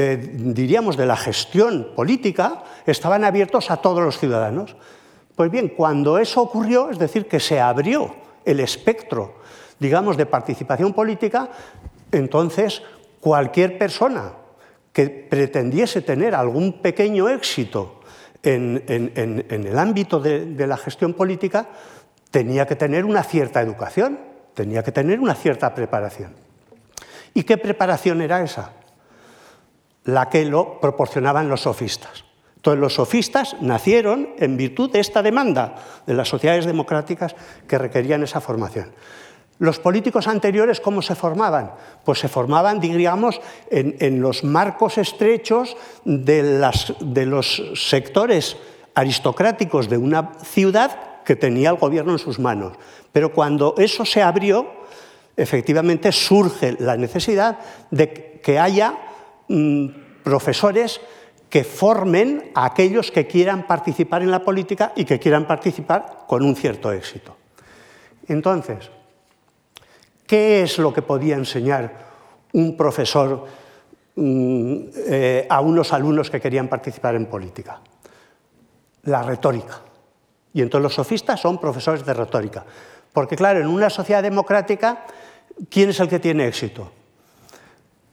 eh, 0.00 0.16
diríamos, 0.16 0.96
de 0.96 1.06
la 1.06 1.16
gestión 1.16 1.88
política 1.96 2.62
estaban 2.86 3.24
abiertos 3.24 3.68
a 3.72 3.78
todos 3.78 4.00
los 4.00 4.16
ciudadanos. 4.16 4.76
Pues 5.34 5.50
bien, 5.50 5.70
cuando 5.70 6.18
eso 6.18 6.40
ocurrió, 6.40 6.90
es 6.90 7.00
decir, 7.00 7.26
que 7.26 7.40
se 7.40 7.58
abrió 7.58 8.14
el 8.44 8.60
espectro, 8.60 9.34
digamos, 9.80 10.16
de 10.16 10.24
participación 10.26 10.92
política, 10.92 11.50
entonces 12.12 12.80
cualquier 13.18 13.76
persona 13.76 14.34
que 14.92 15.08
pretendiese 15.08 16.00
tener 16.02 16.36
algún 16.36 16.80
pequeño 16.80 17.28
éxito 17.28 18.00
en, 18.44 18.84
el 18.86 19.78
ámbito 19.80 20.20
de 20.20 20.66
la 20.68 20.76
gestión 20.76 21.12
política 21.12 21.70
tenía 22.30 22.68
que 22.68 22.76
tener 22.76 23.04
una 23.04 23.24
cierta 23.24 23.60
educación, 23.60 24.20
tenía 24.54 24.84
que 24.84 24.92
tener 24.92 25.18
una 25.18 25.34
cierta 25.34 25.74
preparación. 25.74 26.34
¿Y 27.34 27.42
qué 27.42 27.58
preparación 27.58 28.22
era 28.22 28.40
esa? 28.44 28.78
La 30.08 30.30
que 30.30 30.46
lo 30.46 30.80
proporcionaban 30.80 31.50
los 31.50 31.62
sofistas. 31.62 32.24
Entonces 32.56 32.80
los 32.80 32.94
sofistas 32.94 33.56
nacieron 33.60 34.30
en 34.38 34.56
virtud 34.56 34.90
de 34.90 35.00
esta 35.00 35.22
demanda 35.22 35.74
de 36.06 36.14
las 36.14 36.28
sociedades 36.28 36.64
democráticas 36.64 37.36
que 37.68 37.76
requerían 37.76 38.22
esa 38.22 38.40
formación. 38.40 38.90
Los 39.58 39.78
políticos 39.78 40.26
anteriores, 40.26 40.80
¿cómo 40.80 41.02
se 41.02 41.14
formaban? 41.14 41.72
Pues 42.04 42.20
se 42.20 42.28
formaban, 42.28 42.80
digamos, 42.80 43.40
en, 43.70 44.22
los 44.22 44.44
marcos 44.44 44.96
estrechos 44.96 45.76
de, 46.04 46.42
de 47.00 47.26
los 47.26 47.62
sectores 47.74 48.56
aristocráticos 48.94 49.90
de 49.90 49.98
una 49.98 50.32
ciudad 50.42 51.22
que 51.22 51.36
tenía 51.36 51.68
el 51.68 51.76
gobierno 51.76 52.12
en 52.12 52.18
sus 52.18 52.38
manos. 52.38 52.78
Pero 53.12 53.34
cuando 53.34 53.74
eso 53.76 54.06
se 54.06 54.22
abrió, 54.22 54.66
efectivamente 55.36 56.12
surge 56.12 56.76
la 56.78 56.96
necesidad 56.96 57.58
de 57.90 58.40
que 58.42 58.58
haya 58.58 58.94
Mm, 59.48 59.86
profesores 60.22 61.00
que 61.48 61.64
formen 61.64 62.50
a 62.54 62.66
aquellos 62.66 63.10
que 63.10 63.26
quieran 63.26 63.66
participar 63.66 64.22
en 64.22 64.30
la 64.30 64.44
política 64.44 64.92
y 64.94 65.04
que 65.04 65.18
quieran 65.18 65.46
participar 65.46 66.24
con 66.26 66.42
un 66.44 66.54
cierto 66.54 66.92
éxito. 66.92 67.36
Entonces, 68.26 68.90
¿qué 70.26 70.62
es 70.62 70.78
lo 70.78 70.92
que 70.92 71.02
podía 71.02 71.36
enseñar 71.36 72.08
un 72.52 72.76
profesor 72.76 73.46
mm, 74.16 74.76
eh, 75.06 75.46
a 75.48 75.60
unos 75.60 75.92
alumnos 75.92 76.30
que 76.30 76.40
querían 76.40 76.68
participar 76.68 77.14
en 77.14 77.26
política? 77.26 77.80
La 79.04 79.22
retórica. 79.22 79.80
Y 80.52 80.60
entonces 80.60 80.82
los 80.82 80.94
sofistas 80.94 81.40
son 81.40 81.58
profesores 81.58 82.04
de 82.04 82.12
retórica. 82.12 82.64
Porque 83.12 83.36
claro, 83.36 83.60
en 83.60 83.68
una 83.68 83.88
sociedad 83.88 84.22
democrática, 84.22 85.06
¿quién 85.70 85.90
es 85.90 86.00
el 86.00 86.08
que 86.08 86.18
tiene 86.18 86.46
éxito? 86.46 86.92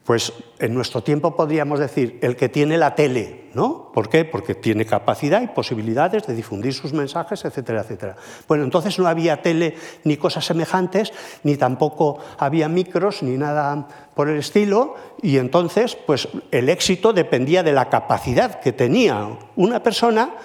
Pues 0.05 0.33
en 0.59 0.75
nuestro 0.75 1.01
tiempo 1.01 1.35
podríamos 1.35 1.79
decir 1.79 2.19
el 2.21 2.35
que 2.35 2.47
tiene 2.47 2.77
la 2.77 2.93
tele, 2.93 3.49
¿no? 3.55 3.91
¿Por 3.91 4.07
qué? 4.07 4.23
Porque 4.23 4.53
tiene 4.53 4.85
capacidad 4.85 5.41
y 5.41 5.47
posibilidades 5.47 6.27
de 6.27 6.35
difundir 6.35 6.75
sus 6.75 6.93
mensajes, 6.93 7.43
etcétera, 7.43 7.81
etcétera. 7.81 8.15
Bueno, 8.47 8.63
entonces 8.63 8.99
no 8.99 9.07
había 9.07 9.41
tele 9.41 9.75
ni 10.03 10.17
cosas 10.17 10.45
semejantes, 10.45 11.11
ni 11.41 11.57
tampoco 11.57 12.19
había 12.37 12.69
micros 12.69 13.23
ni 13.23 13.35
nada 13.35 13.87
por 14.13 14.29
el 14.29 14.37
estilo, 14.37 14.93
y 15.23 15.37
entonces 15.37 15.95
pues 15.95 16.27
el 16.51 16.69
éxito 16.69 17.11
dependía 17.11 17.63
de 17.63 17.73
la 17.73 17.89
capacidad 17.89 18.59
que 18.59 18.73
tenía 18.73 19.39
una 19.55 19.81
persona 19.81 20.35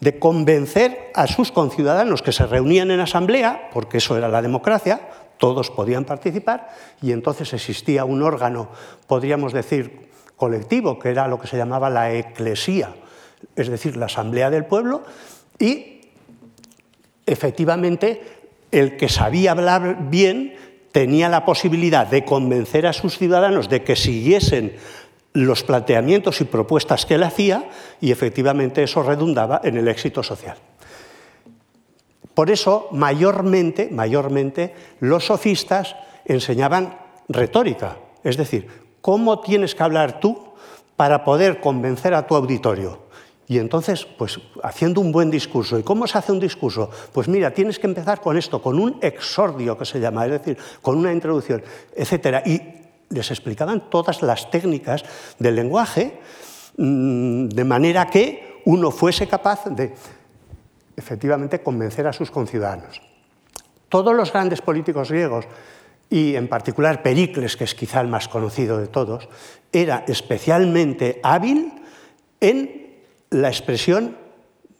de 0.00 0.18
convencer 0.18 1.10
a 1.14 1.26
sus 1.26 1.52
conciudadanos 1.52 2.22
que 2.22 2.32
se 2.32 2.46
reunían 2.46 2.90
en 2.90 3.00
asamblea, 3.00 3.68
porque 3.70 3.98
eso 3.98 4.16
era 4.16 4.28
la 4.28 4.40
democracia, 4.40 5.10
todos 5.40 5.70
podían 5.70 6.04
participar 6.04 6.68
y 7.02 7.10
entonces 7.10 7.52
existía 7.52 8.04
un 8.04 8.22
órgano, 8.22 8.68
podríamos 9.08 9.52
decir, 9.52 10.10
colectivo, 10.36 10.98
que 10.98 11.08
era 11.08 11.26
lo 11.26 11.40
que 11.40 11.48
se 11.48 11.56
llamaba 11.56 11.90
la 11.90 12.12
eclesía, 12.12 12.94
es 13.56 13.68
decir, 13.68 13.96
la 13.96 14.06
asamblea 14.06 14.50
del 14.50 14.66
pueblo, 14.66 15.02
y 15.58 16.02
efectivamente 17.26 18.22
el 18.70 18.96
que 18.96 19.08
sabía 19.08 19.52
hablar 19.52 20.10
bien 20.10 20.54
tenía 20.92 21.28
la 21.28 21.44
posibilidad 21.44 22.06
de 22.06 22.24
convencer 22.24 22.86
a 22.86 22.92
sus 22.92 23.16
ciudadanos 23.16 23.68
de 23.68 23.82
que 23.82 23.96
siguiesen 23.96 24.76
los 25.32 25.62
planteamientos 25.62 26.40
y 26.40 26.44
propuestas 26.44 27.06
que 27.06 27.14
él 27.14 27.22
hacía 27.22 27.70
y 28.00 28.10
efectivamente 28.10 28.82
eso 28.82 29.02
redundaba 29.02 29.60
en 29.64 29.76
el 29.76 29.88
éxito 29.88 30.22
social. 30.22 30.58
Por 32.40 32.50
eso, 32.50 32.88
mayormente, 32.92 33.90
mayormente, 33.92 34.74
los 35.00 35.26
sofistas 35.26 35.94
enseñaban 36.24 36.96
retórica, 37.28 37.98
es 38.24 38.38
decir, 38.38 38.66
cómo 39.02 39.40
tienes 39.40 39.74
que 39.74 39.82
hablar 39.82 40.20
tú 40.20 40.38
para 40.96 41.22
poder 41.22 41.60
convencer 41.60 42.14
a 42.14 42.26
tu 42.26 42.34
auditorio. 42.34 43.00
Y 43.46 43.58
entonces, 43.58 44.06
pues 44.06 44.40
haciendo 44.62 45.02
un 45.02 45.12
buen 45.12 45.30
discurso. 45.30 45.78
¿Y 45.78 45.82
cómo 45.82 46.06
se 46.06 46.16
hace 46.16 46.32
un 46.32 46.40
discurso? 46.40 46.88
Pues 47.12 47.28
mira, 47.28 47.52
tienes 47.52 47.78
que 47.78 47.86
empezar 47.86 48.22
con 48.22 48.38
esto, 48.38 48.62
con 48.62 48.78
un 48.78 48.96
exordio 49.02 49.76
que 49.76 49.84
se 49.84 50.00
llama, 50.00 50.24
es 50.24 50.32
decir, 50.32 50.56
con 50.80 50.96
una 50.96 51.12
introducción, 51.12 51.62
etc. 51.94 52.38
Y 52.46 52.62
les 53.10 53.30
explicaban 53.30 53.90
todas 53.90 54.22
las 54.22 54.50
técnicas 54.50 55.04
del 55.38 55.56
lenguaje 55.56 56.18
mm, 56.78 57.48
de 57.48 57.64
manera 57.64 58.06
que 58.06 58.62
uno 58.64 58.90
fuese 58.90 59.28
capaz 59.28 59.66
de 59.66 59.92
efectivamente 61.00 61.62
convencer 61.62 62.06
a 62.06 62.12
sus 62.12 62.30
conciudadanos. 62.30 63.02
Todos 63.88 64.14
los 64.14 64.32
grandes 64.32 64.62
políticos 64.62 65.10
griegos, 65.10 65.46
y 66.08 66.36
en 66.36 66.48
particular 66.48 67.02
Pericles, 67.02 67.56
que 67.56 67.64
es 67.64 67.74
quizá 67.74 68.00
el 68.00 68.08
más 68.08 68.28
conocido 68.28 68.78
de 68.78 68.86
todos, 68.86 69.28
era 69.72 70.04
especialmente 70.06 71.20
hábil 71.22 71.72
en 72.40 72.96
la 73.30 73.48
expresión 73.48 74.16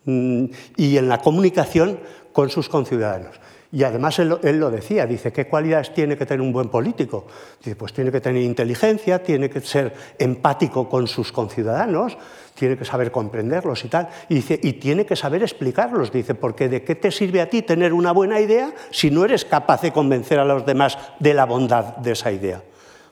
mm, 0.04 0.44
y 0.76 0.96
en 0.96 1.08
la 1.08 1.18
comunicación 1.18 2.00
con 2.32 2.50
sus 2.50 2.68
conciudadanos. 2.68 3.40
Y 3.72 3.84
además 3.84 4.18
él, 4.18 4.28
lo 4.28 4.70
decía, 4.70 5.06
dice, 5.06 5.32
¿qué 5.32 5.46
cualidades 5.46 5.94
tiene 5.94 6.16
que 6.16 6.26
tener 6.26 6.40
un 6.40 6.52
buen 6.52 6.68
político? 6.68 7.26
Dice, 7.60 7.76
pues 7.76 7.92
tiene 7.92 8.10
que 8.10 8.20
tener 8.20 8.42
inteligencia, 8.42 9.22
tiene 9.22 9.48
que 9.48 9.60
ser 9.60 9.94
empático 10.18 10.88
con 10.88 11.06
sus 11.06 11.30
conciudadanos, 11.30 12.18
tiene 12.54 12.76
que 12.76 12.84
saber 12.84 13.12
comprenderlos 13.12 13.84
y 13.84 13.88
tal. 13.88 14.08
Y 14.28 14.34
dice, 14.36 14.58
y 14.60 14.72
tiene 14.74 15.06
que 15.06 15.14
saber 15.14 15.44
explicarlos, 15.44 16.10
dice, 16.10 16.34
porque 16.34 16.68
¿de 16.68 16.82
qué 16.82 16.96
te 16.96 17.12
sirve 17.12 17.40
a 17.40 17.48
ti 17.48 17.62
tener 17.62 17.92
una 17.92 18.10
buena 18.10 18.40
idea 18.40 18.74
si 18.90 19.08
no 19.08 19.24
eres 19.24 19.44
capaz 19.44 19.82
de 19.82 19.92
convencer 19.92 20.40
a 20.40 20.44
los 20.44 20.66
demás 20.66 20.98
de 21.20 21.34
la 21.34 21.46
bondad 21.46 21.96
de 21.98 22.12
esa 22.12 22.32
idea? 22.32 22.60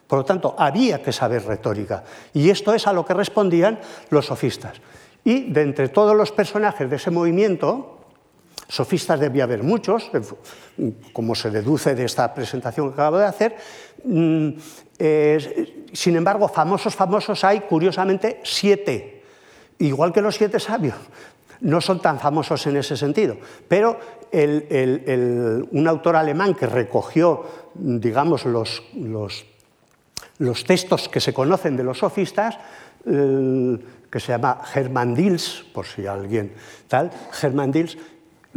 Por 0.09 0.19
lo 0.19 0.25
tanto, 0.25 0.57
había 0.59 1.03
que 1.03 1.13
saber 1.13 1.45
retórica. 1.45 2.03
Y 2.33 2.51
esto 2.51 2.75
es 2.75 2.87
a 2.89 2.93
lo 2.93 3.07
que 3.07 3.15
respondían 3.15 3.79
los 4.11 4.27
sofistas. 4.27 4.81
Y 5.23 5.53
de 5.53 5.63
entre 5.63 5.89
todos 5.89 6.17
los 6.17 6.33
personajes 6.33 6.91
de 6.91 6.97
ese 6.97 7.11
movimiento, 7.13 7.98
Sofistas 8.69 9.19
debía 9.19 9.45
haber 9.45 9.63
muchos, 9.63 10.11
como 11.15 11.35
se 11.35 11.51
deduce 11.51 11.95
de 11.95 12.05
esta 12.05 12.35
presentación 12.35 12.89
que 12.89 13.01
acabo 13.01 13.17
de 13.17 13.25
hacer. 13.25 13.57
Mm, 14.05 14.51
sin 15.93 16.17
embargo, 16.17 16.49
famosos, 16.49 16.95
famosos 16.95 17.45
hay, 17.45 17.61
curiosamente, 17.61 18.41
siete, 18.45 19.23
igual 19.79 20.13
que 20.13 20.21
los 20.21 20.37
siete 20.37 20.61
sabios. 20.61 20.97
No 21.61 21.81
son 21.81 22.01
tan 22.01 22.21
famosos 22.21 22.67
en 22.67 22.77
ese 22.77 22.97
sentido, 22.97 23.37
pero 23.67 23.99
un 24.31 25.87
autor 25.89 26.17
alemán 26.17 26.55
que 26.55 26.67
recogió, 26.67 27.45
digamos, 27.75 28.45
los, 28.45 28.83
los, 28.95 30.65
textos 30.67 31.09
que 31.09 31.21
se 31.21 31.33
conocen 31.33 31.77
de 31.77 31.85
los 31.85 31.99
sofistas, 31.99 32.59
que 33.03 34.21
se 34.21 34.33
llama 34.33 34.61
Hermann 34.75 35.15
Diels, 35.15 35.65
por 35.73 35.87
si 35.87 36.07
alguien 36.07 36.53
tal, 36.87 37.11
Hermann 37.43 37.73
Diels, 37.73 37.97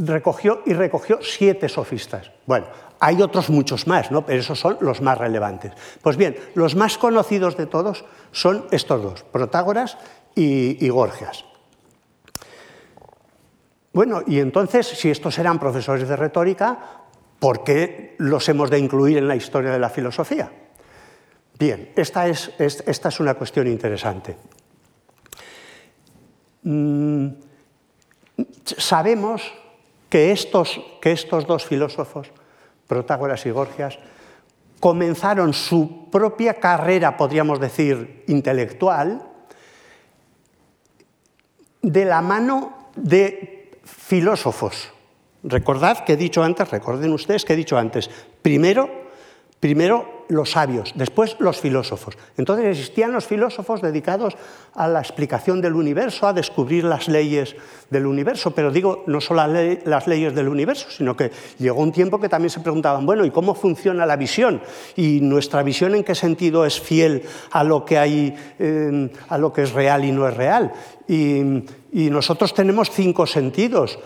recogió 0.06 0.62
y 0.66 0.74
recogió 0.74 1.20
siete 1.22 1.70
sofistas. 1.70 2.32
Bueno, 2.46 2.68
hay 3.00 3.22
otros 3.22 3.50
muchos 3.50 3.88
más, 3.88 4.12
¿no? 4.12 4.26
pero 4.26 4.40
esos 4.40 4.60
son 4.60 4.78
los 4.82 5.02
más 5.02 5.18
relevantes. 5.18 5.74
Pues 6.02 6.18
bien, 6.18 6.36
los 6.56 6.76
más 6.76 6.98
conocidos 6.98 7.58
de 7.58 7.66
todos 7.66 8.06
son 8.32 8.66
estos 8.72 9.02
dos, 9.02 9.24
Protágoras 9.24 9.98
y, 10.36 10.88
Gorgias. 10.90 11.46
Bueno, 13.94 14.22
y 14.26 14.40
entonces, 14.40 14.88
si 14.88 15.10
estos 15.10 15.38
eran 15.38 15.60
profesores 15.60 16.08
de 16.08 16.16
retórica, 16.16 16.80
¿por 17.40 17.64
qué 17.64 18.16
los 18.20 18.48
hemos 18.48 18.70
de 18.70 18.80
incluir 18.80 19.18
en 19.18 19.28
la 19.28 19.36
historia 19.36 19.72
de 19.72 19.80
la 19.80 19.90
filosofía? 19.90 20.50
Bien, 21.60 21.92
esta 21.96 22.28
es, 22.28 22.54
esta 22.58 23.10
es 23.10 23.20
una 23.20 23.34
cuestión 23.34 23.68
interesante. 23.68 24.38
Mm, 26.64 27.28
sabemos 28.64 29.61
que 30.12 30.32
estos, 30.32 30.80
que 31.02 31.14
estos 31.14 31.48
dos 31.48 31.66
filósofos, 31.66 32.30
Protágoras 32.86 33.46
y 33.46 33.52
Gorgias, 33.52 33.98
comenzaron 34.82 35.54
su 35.54 36.10
propia 36.12 36.56
carrera, 36.56 37.16
podríamos 37.16 37.60
decir, 37.60 38.26
intelectual, 38.28 39.24
de 41.82 42.06
la 42.06 42.22
mano 42.22 42.90
de 42.96 43.72
filósofos. 43.86 44.92
Recordad 45.44 46.04
que 46.04 46.14
he 46.14 46.18
dicho 46.18 46.44
antes, 46.44 46.70
recuerden 46.70 47.14
ustedes 47.14 47.46
que 47.46 47.54
he 47.54 47.56
dicho 47.56 47.78
antes, 47.78 48.10
primero 48.42 49.02
Primero 49.62 50.21
los 50.32 50.52
sabios, 50.52 50.94
después 50.96 51.36
los 51.40 51.60
filósofos. 51.60 52.18
Entonces 52.38 52.66
existían 52.66 53.12
los 53.12 53.26
filósofos 53.26 53.82
dedicados 53.82 54.36
a 54.74 54.88
la 54.88 55.02
explicación 55.02 55.60
del 55.60 55.76
universo, 55.76 56.26
a 56.26 56.34
descubrir 56.34 56.86
las 56.86 57.10
leyes 57.10 57.56
del 57.90 58.06
universo, 58.06 58.52
pero 58.52 58.72
digo, 58.72 59.04
no 59.08 59.20
solo 59.20 59.46
las 59.86 60.08
leyes 60.08 60.34
del 60.34 60.48
universo, 60.48 60.88
sino 60.90 61.18
que 61.18 61.32
llegó 61.60 61.82
un 61.82 61.92
tiempo 61.92 62.20
que 62.20 62.30
también 62.30 62.50
se 62.50 62.62
preguntaban, 62.62 63.06
bueno, 63.06 63.26
¿y 63.26 63.32
cómo 63.32 63.54
funciona 63.54 64.06
la 64.06 64.16
visión? 64.16 64.62
¿Y 64.96 65.20
nuestra 65.20 65.64
visión 65.64 65.96
en 65.96 66.06
qué 66.06 66.16
sentido 66.16 66.66
es 66.66 66.80
fiel 66.80 67.24
a 67.52 67.66
lo 67.66 67.84
que 67.84 67.98
hay, 67.98 68.34
eh, 68.58 69.10
a 69.28 69.38
lo 69.38 69.52
que 69.52 69.64
es 69.64 69.74
real 69.74 70.06
y 70.06 70.12
no 70.12 70.28
es 70.28 70.36
real? 70.36 70.72
y 71.12 72.10
nosotros 72.10 72.54
tenemos 72.54 72.90
cinco 72.90 73.28
sentidos 73.28 74.00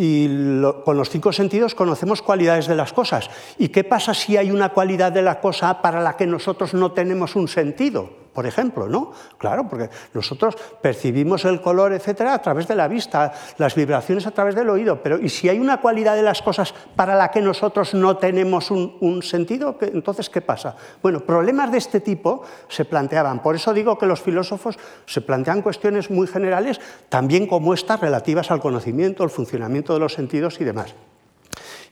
y 0.00 0.62
con 0.84 0.96
los 0.96 1.10
cinco 1.10 1.32
sentidos 1.32 1.74
conocemos 1.74 2.22
cualidades 2.22 2.68
de 2.68 2.76
las 2.76 2.92
cosas. 2.92 3.28
¿Y 3.58 3.70
qué 3.70 3.82
pasa 3.82 4.14
si 4.14 4.36
hay 4.36 4.52
una 4.52 4.68
cualidad 4.68 5.10
de 5.10 5.22
la 5.22 5.40
cosa 5.40 5.82
para 5.82 6.00
la 6.00 6.16
que 6.16 6.24
nosotros 6.24 6.72
no 6.72 6.92
tenemos 6.92 7.34
un 7.34 7.48
sentido? 7.48 8.08
Por 8.38 8.46
ejemplo, 8.46 8.88
¿no? 8.88 9.10
Claro, 9.36 9.66
porque 9.68 9.90
nosotros 10.14 10.56
percibimos 10.80 11.44
el 11.44 11.60
color, 11.60 11.92
etcétera, 11.92 12.34
a 12.34 12.40
través 12.40 12.68
de 12.68 12.76
la 12.76 12.86
vista, 12.86 13.32
las 13.56 13.74
vibraciones 13.74 14.28
a 14.28 14.30
través 14.30 14.54
del 14.54 14.70
oído, 14.70 15.02
pero 15.02 15.18
¿y 15.18 15.28
si 15.28 15.48
hay 15.48 15.58
una 15.58 15.80
cualidad 15.80 16.14
de 16.14 16.22
las 16.22 16.40
cosas 16.40 16.72
para 16.94 17.16
la 17.16 17.32
que 17.32 17.40
nosotros 17.40 17.94
no 17.94 18.16
tenemos 18.18 18.70
un, 18.70 19.22
sentido? 19.24 19.76
Entonces, 19.80 20.30
¿qué 20.30 20.40
pasa? 20.40 20.76
Bueno, 21.02 21.18
problemas 21.18 21.72
de 21.72 21.78
este 21.78 21.98
tipo 21.98 22.44
se 22.68 22.84
planteaban. 22.84 23.42
Por 23.42 23.56
eso 23.56 23.74
digo 23.74 23.98
que 23.98 24.06
los 24.06 24.22
filósofos 24.22 24.78
se 25.04 25.20
plantean 25.20 25.60
cuestiones 25.60 26.08
muy 26.08 26.28
generales, 26.28 26.80
también 27.08 27.48
como 27.48 27.74
estas 27.74 27.98
relativas 27.98 28.52
al 28.52 28.60
conocimiento, 28.60 29.24
al 29.24 29.30
funcionamiento 29.30 29.94
de 29.94 29.98
los 29.98 30.12
sentidos 30.12 30.60
y 30.60 30.64
demás. 30.64 30.94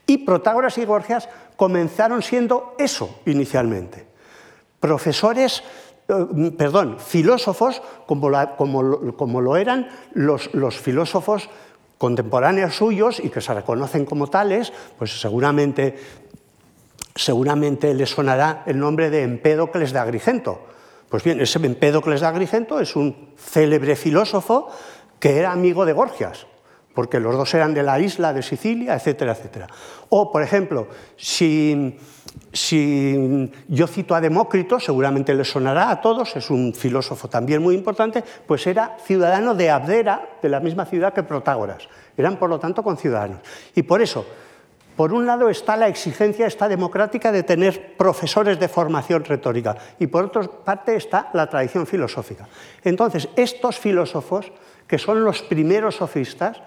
Y 0.06 0.18
Protágoras 0.18 0.78
y 0.78 0.84
Gorgias 0.84 1.28
comenzaron 1.56 2.22
siendo 2.22 2.76
eso 2.78 3.18
inicialmente, 3.26 4.06
profesores, 4.78 5.64
eh, 6.08 6.52
perdón, 6.56 6.98
filósofos 6.98 7.82
como, 8.06 8.30
como, 9.16 9.40
lo 9.40 9.56
eran 9.56 9.88
los, 10.12 10.54
los 10.54 10.78
filósofos 10.78 11.48
contemporáneos 11.98 12.76
suyos 12.76 13.20
y 13.20 13.30
que 13.30 13.40
se 13.40 13.54
reconocen 13.54 14.04
como 14.04 14.28
tales, 14.28 14.72
pues 14.98 15.20
seguramente, 15.20 15.96
seguramente 17.14 17.94
les 17.94 18.10
sonará 18.10 18.62
el 18.66 18.78
nombre 18.78 19.10
de 19.10 19.22
Empédocles 19.22 19.92
de 19.92 19.98
Agrigento. 19.98 20.60
Pues 21.08 21.22
bien, 21.24 21.40
ese 21.40 21.64
Empédocles 21.64 22.20
de 22.20 22.26
Agrigento 22.26 22.80
es 22.80 22.96
un 22.96 23.30
célebre 23.36 23.96
filósofo 23.96 24.68
que 25.18 25.38
era 25.38 25.52
amigo 25.52 25.86
de 25.86 25.92
Gorgias 25.92 26.46
porque 26.96 27.20
los 27.20 27.36
dos 27.36 27.52
eran 27.52 27.74
de 27.74 27.82
la 27.82 28.00
isla 28.00 28.32
de 28.32 28.42
Sicilia, 28.42 28.94
etcétera, 28.94 29.32
etcétera. 29.32 29.66
O, 30.08 30.32
por 30.32 30.42
ejemplo, 30.42 30.88
si, 31.14 31.94
yo 32.52 33.86
cito 33.86 34.14
a 34.14 34.20
Demócrito, 34.20 34.80
seguramente 34.80 35.34
le 35.34 35.44
sonará 35.44 35.90
a 35.90 36.00
todos, 36.00 36.36
es 36.36 36.50
un 36.50 36.74
filósofo 36.74 37.28
también 37.28 37.62
muy 37.62 37.74
importante, 37.74 38.24
pues 38.46 38.66
era 38.66 38.96
ciudadano 39.04 39.54
de 39.54 39.70
Abdera, 39.70 40.38
de 40.42 40.48
la 40.48 40.60
misma 40.60 40.86
ciudad 40.86 41.12
que 41.12 41.22
Protágoras. 41.22 41.88
Eran, 42.16 42.36
por 42.36 42.48
lo 42.48 42.58
tanto, 42.58 42.82
conciudadanos. 42.82 43.40
Y 43.74 43.82
por 43.82 44.00
eso, 44.00 44.26
por 44.96 45.12
un 45.12 45.26
lado 45.26 45.50
está 45.50 45.76
la 45.76 45.88
exigencia 45.88 46.46
esta 46.46 46.68
democrática 46.68 47.30
de 47.30 47.42
tener 47.42 47.96
profesores 47.96 48.58
de 48.58 48.68
formación 48.68 49.24
retórica 49.24 49.76
y 49.98 50.06
por 50.06 50.24
otra 50.24 50.42
parte 50.42 50.96
está 50.96 51.28
la 51.34 51.48
tradición 51.48 51.86
filosófica. 51.86 52.48
Entonces, 52.82 53.28
estos 53.36 53.78
filósofos, 53.78 54.50
que 54.86 54.98
son 54.98 55.24
los 55.24 55.42
primeros 55.42 55.96
sofistas, 55.96 56.62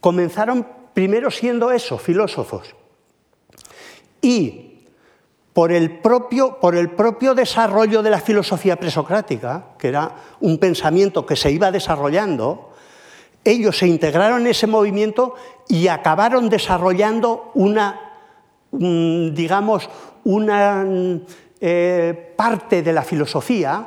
Comenzaron 0.00 0.66
primero 0.94 1.30
siendo 1.30 1.70
eso, 1.72 1.98
filósofos. 1.98 2.74
Y 4.20 4.67
por 5.58 5.72
el, 5.72 5.98
propio, 5.98 6.60
por 6.60 6.76
el 6.76 6.90
propio 6.90 7.34
desarrollo 7.34 8.00
de 8.00 8.10
la 8.10 8.20
filosofía 8.20 8.76
presocrática, 8.76 9.70
que 9.76 9.88
era 9.88 10.14
un 10.38 10.58
pensamiento 10.58 11.26
que 11.26 11.34
se 11.34 11.50
iba 11.50 11.72
desarrollando, 11.72 12.74
ellos 13.42 13.76
se 13.76 13.88
integraron 13.88 14.42
en 14.42 14.46
ese 14.46 14.68
movimiento 14.68 15.34
y 15.66 15.88
acabaron 15.88 16.48
desarrollando 16.48 17.50
una, 17.54 17.98
digamos, 18.70 19.90
una 20.22 20.86
eh, 21.60 22.34
parte 22.36 22.84
de 22.84 22.92
la 22.92 23.02
filosofía 23.02 23.84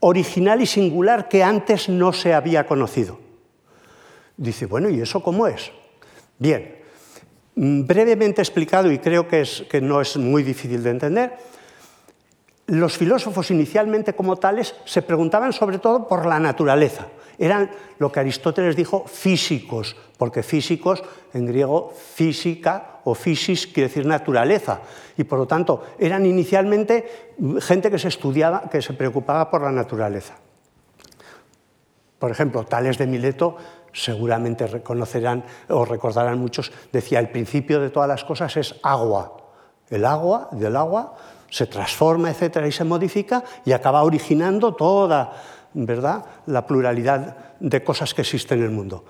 original 0.00 0.62
y 0.62 0.66
singular 0.66 1.28
que 1.28 1.44
antes 1.44 1.88
no 1.88 2.12
se 2.12 2.34
había 2.34 2.66
conocido. 2.66 3.20
Dice, 4.36 4.66
bueno, 4.66 4.88
¿y 4.88 5.00
eso 5.00 5.22
cómo 5.22 5.46
es? 5.46 5.70
Bien, 6.40 6.74
mm, 6.74 6.83
brevemente 7.56 8.42
explicado, 8.42 8.90
y 8.90 8.98
creo 8.98 9.28
que 9.28 9.80
no 9.80 10.00
es 10.00 10.16
muy 10.16 10.42
difícil 10.42 10.82
de 10.82 10.90
entender, 10.90 11.36
los 12.66 12.96
filósofos 12.96 13.50
inicialmente 13.50 14.14
como 14.14 14.36
tales 14.36 14.74
se 14.84 15.02
preguntaban 15.02 15.52
sobre 15.52 15.78
todo 15.78 16.08
por 16.08 16.24
la 16.24 16.40
naturaleza. 16.40 17.08
Eran 17.38 17.70
lo 17.98 18.10
que 18.10 18.20
Aristóteles 18.20 18.76
dijo 18.76 19.06
físicos, 19.06 19.96
porque 20.16 20.42
físicos 20.42 21.02
en 21.34 21.46
griego 21.46 21.92
física 21.92 23.00
o 23.04 23.14
physis 23.14 23.66
quiere 23.66 23.88
decir 23.88 24.06
naturaleza. 24.06 24.80
Y 25.18 25.24
por 25.24 25.38
lo 25.38 25.46
tanto 25.46 25.84
eran 25.98 26.24
inicialmente 26.24 27.34
gente 27.60 27.90
que 27.90 27.98
se 27.98 28.08
estudiaba, 28.08 28.70
que 28.70 28.80
se 28.80 28.94
preocupaba 28.94 29.50
por 29.50 29.62
la 29.62 29.72
naturaleza. 29.72 30.36
Por 32.18 32.30
ejemplo, 32.30 32.64
Tales 32.64 32.96
de 32.96 33.06
Mileto 33.06 33.56
seguramente 33.94 34.66
reconocerán 34.66 35.44
o 35.68 35.84
recordarán 35.86 36.38
muchos, 36.38 36.70
decía, 36.92 37.20
el 37.20 37.30
principio 37.30 37.80
de 37.80 37.88
todas 37.88 38.08
las 38.08 38.24
cosas 38.24 38.54
es 38.58 38.74
agua. 38.82 39.38
El 39.88 40.04
agua, 40.04 40.48
del 40.50 40.76
agua, 40.76 41.14
se 41.48 41.66
transforma, 41.66 42.30
etcétera, 42.30 42.66
y 42.66 42.72
se 42.72 42.84
modifica 42.84 43.44
y 43.64 43.72
acaba 43.72 44.02
originando 44.02 44.74
toda, 44.74 45.32
¿verdad? 45.72 46.24
La 46.46 46.66
pluralidad 46.66 47.54
de 47.60 47.84
cosas 47.84 48.12
que 48.12 48.22
existen 48.22 48.58
en 48.58 48.64
el 48.64 48.70
mundo. 48.72 49.04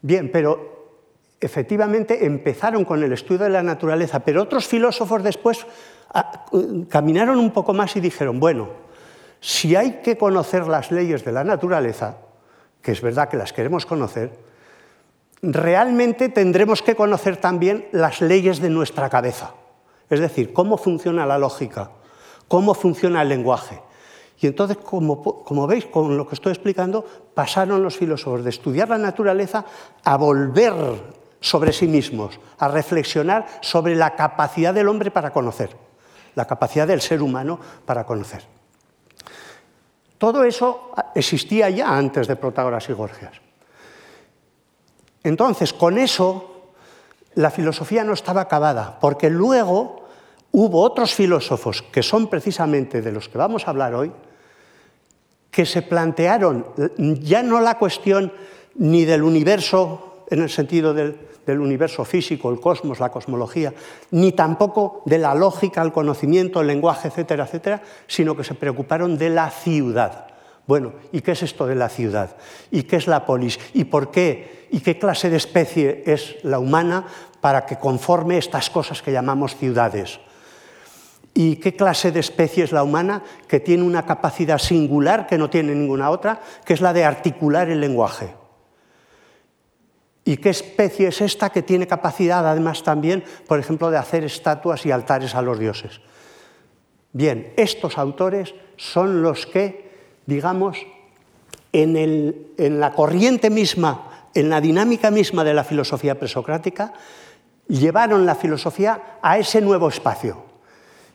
Bien, 0.00 0.30
pero 0.32 0.76
efectivamente 1.38 2.24
empezaron 2.24 2.84
con 2.84 3.02
el 3.02 3.12
estudio 3.12 3.44
de 3.44 3.50
la 3.50 3.62
naturaleza, 3.62 4.20
pero 4.20 4.42
otros 4.42 4.66
filósofos 4.66 5.22
después 5.22 5.66
ah, 6.14 6.46
caminaron 6.88 7.38
un 7.38 7.50
poco 7.50 7.74
más 7.74 7.94
y 7.96 8.00
dijeron, 8.00 8.40
bueno, 8.40 8.68
si 9.40 9.76
hay 9.76 10.00
que 10.02 10.16
conocer 10.16 10.66
las 10.66 10.90
leyes 10.90 11.24
de 11.24 11.32
la 11.32 11.44
naturaleza, 11.44 12.16
que 12.86 12.92
es 12.92 13.02
verdad 13.02 13.28
que 13.28 13.36
las 13.36 13.52
queremos 13.52 13.84
conocer, 13.84 14.30
realmente 15.42 16.28
tendremos 16.28 16.82
que 16.82 16.94
conocer 16.94 17.36
también 17.36 17.88
las 17.90 18.20
leyes 18.20 18.60
de 18.60 18.70
nuestra 18.70 19.10
cabeza, 19.10 19.54
es 20.08 20.20
decir, 20.20 20.52
cómo 20.52 20.78
funciona 20.78 21.26
la 21.26 21.36
lógica, 21.36 21.90
cómo 22.46 22.74
funciona 22.74 23.22
el 23.22 23.28
lenguaje. 23.28 23.82
Y 24.38 24.46
entonces, 24.46 24.76
como, 24.76 25.66
veis, 25.66 25.86
con 25.86 26.16
lo 26.16 26.28
que 26.28 26.36
estoy 26.36 26.52
explicando, 26.52 27.04
pasaron 27.34 27.82
los 27.82 27.96
filósofos 27.96 28.44
de 28.44 28.50
estudiar 28.50 28.88
la 28.88 28.98
naturaleza 28.98 29.64
a 30.04 30.16
volver 30.16 30.72
sobre 31.40 31.72
sí 31.72 31.88
mismos, 31.88 32.38
a 32.56 32.68
reflexionar 32.68 33.48
sobre 33.62 33.96
la 33.96 34.14
capacidad 34.14 34.72
del 34.72 34.86
hombre 34.86 35.10
para 35.10 35.32
conocer, 35.32 35.70
la 36.36 36.44
capacidad 36.44 36.86
del 36.86 37.00
ser 37.00 37.20
humano 37.20 37.58
para 37.84 38.06
conocer. 38.06 38.55
Todo 40.18 40.44
eso 40.44 40.92
existía 41.14 41.68
ya 41.70 41.96
antes 41.96 42.26
de 42.26 42.36
Protágoras 42.36 42.88
y 42.88 42.92
Gorgias. 42.92 43.40
Entonces, 45.22 45.72
con 45.72 45.98
eso, 45.98 46.72
la 47.34 47.50
filosofía 47.50 48.04
no 48.04 48.12
estaba 48.12 48.42
acabada, 48.42 48.98
porque 49.00 49.28
luego 49.28 50.06
hubo 50.52 50.82
otros 50.82 51.14
filósofos, 51.14 51.82
que 51.82 52.02
son 52.02 52.28
precisamente 52.28 53.02
de 53.02 53.12
los 53.12 53.28
que 53.28 53.38
vamos 53.38 53.66
a 53.66 53.70
hablar 53.70 53.94
hoy, 53.94 54.12
que 55.50 55.66
se 55.66 55.82
plantearon 55.82 56.66
ya 56.96 57.42
no 57.42 57.60
la 57.60 57.78
cuestión 57.78 58.32
ni 58.76 59.04
del 59.04 59.22
universo 59.22 60.05
en 60.28 60.42
el 60.42 60.50
sentido 60.50 60.92
del, 60.94 61.16
universo 61.46 62.04
físico, 62.04 62.50
el 62.50 62.60
cosmos, 62.60 62.98
la 62.98 63.10
cosmología, 63.10 63.72
ni 64.10 64.32
tampoco 64.32 65.02
de 65.06 65.18
la 65.18 65.34
lógica, 65.34 65.82
el 65.82 65.92
conocimiento, 65.92 66.60
el 66.60 66.66
lenguaje, 66.66 67.08
etcétera, 67.08 67.44
etcétera, 67.44 67.82
sino 68.06 68.36
que 68.36 68.44
se 68.44 68.54
preocuparon 68.54 69.16
de 69.16 69.30
la 69.30 69.50
ciudad. 69.50 70.26
Bueno, 70.66 70.94
¿y 71.12 71.20
qué 71.20 71.32
es 71.32 71.44
esto 71.44 71.66
de 71.66 71.76
la 71.76 71.88
ciudad? 71.88 72.36
¿Y 72.72 72.82
qué 72.82 72.96
es 72.96 73.06
la 73.06 73.24
polis? 73.24 73.60
¿Y 73.72 73.84
por 73.84 74.10
qué? 74.10 74.66
¿Y 74.72 74.80
qué 74.80 74.98
clase 74.98 75.30
de 75.30 75.36
especie 75.36 76.02
es 76.06 76.36
la 76.42 76.58
humana 76.58 77.06
para 77.40 77.64
que 77.64 77.76
conforme 77.76 78.38
estas 78.38 78.68
cosas 78.68 79.00
que 79.00 79.12
llamamos 79.12 79.54
ciudades? 79.54 80.18
¿Y 81.34 81.56
qué 81.56 81.76
clase 81.76 82.10
de 82.10 82.18
especie 82.18 82.64
es 82.64 82.72
la 82.72 82.82
humana 82.82 83.22
que 83.46 83.60
tiene 83.60 83.84
una 83.84 84.04
capacidad 84.04 84.58
singular 84.58 85.26
que 85.28 85.38
no 85.38 85.50
tiene 85.50 85.74
ninguna 85.74 86.10
otra, 86.10 86.40
que 86.64 86.72
es 86.72 86.80
la 86.80 86.92
de 86.92 87.04
articular 87.04 87.68
el 87.68 87.80
lenguaje? 87.80 88.45
¿Y 90.26 90.38
qué 90.38 90.50
especie 90.50 91.06
es 91.06 91.20
esta 91.20 91.50
que 91.50 91.62
tiene 91.62 91.86
capacidad 91.86 92.44
además 92.46 92.82
también, 92.82 93.22
por 93.46 93.60
ejemplo, 93.60 93.92
de 93.92 93.96
hacer 93.96 94.24
estatuas 94.24 94.84
y 94.84 94.90
altares 94.90 95.36
a 95.36 95.40
los 95.40 95.56
dioses? 95.56 96.00
Bien, 97.12 97.54
estos 97.56 97.96
autores 97.96 98.52
son 98.76 99.22
los 99.22 99.46
que, 99.46 99.88
digamos, 100.26 100.78
en, 101.72 102.80
la 102.80 102.92
corriente 102.92 103.50
misma, 103.50 104.28
en 104.34 104.50
la 104.50 104.60
dinámica 104.60 105.12
misma 105.12 105.44
de 105.44 105.54
la 105.54 105.62
filosofía 105.62 106.18
presocrática, 106.18 106.92
llevaron 107.68 108.26
la 108.26 108.34
filosofía 108.34 109.18
a 109.22 109.38
ese 109.38 109.60
nuevo 109.60 109.88
espacio 109.88 110.42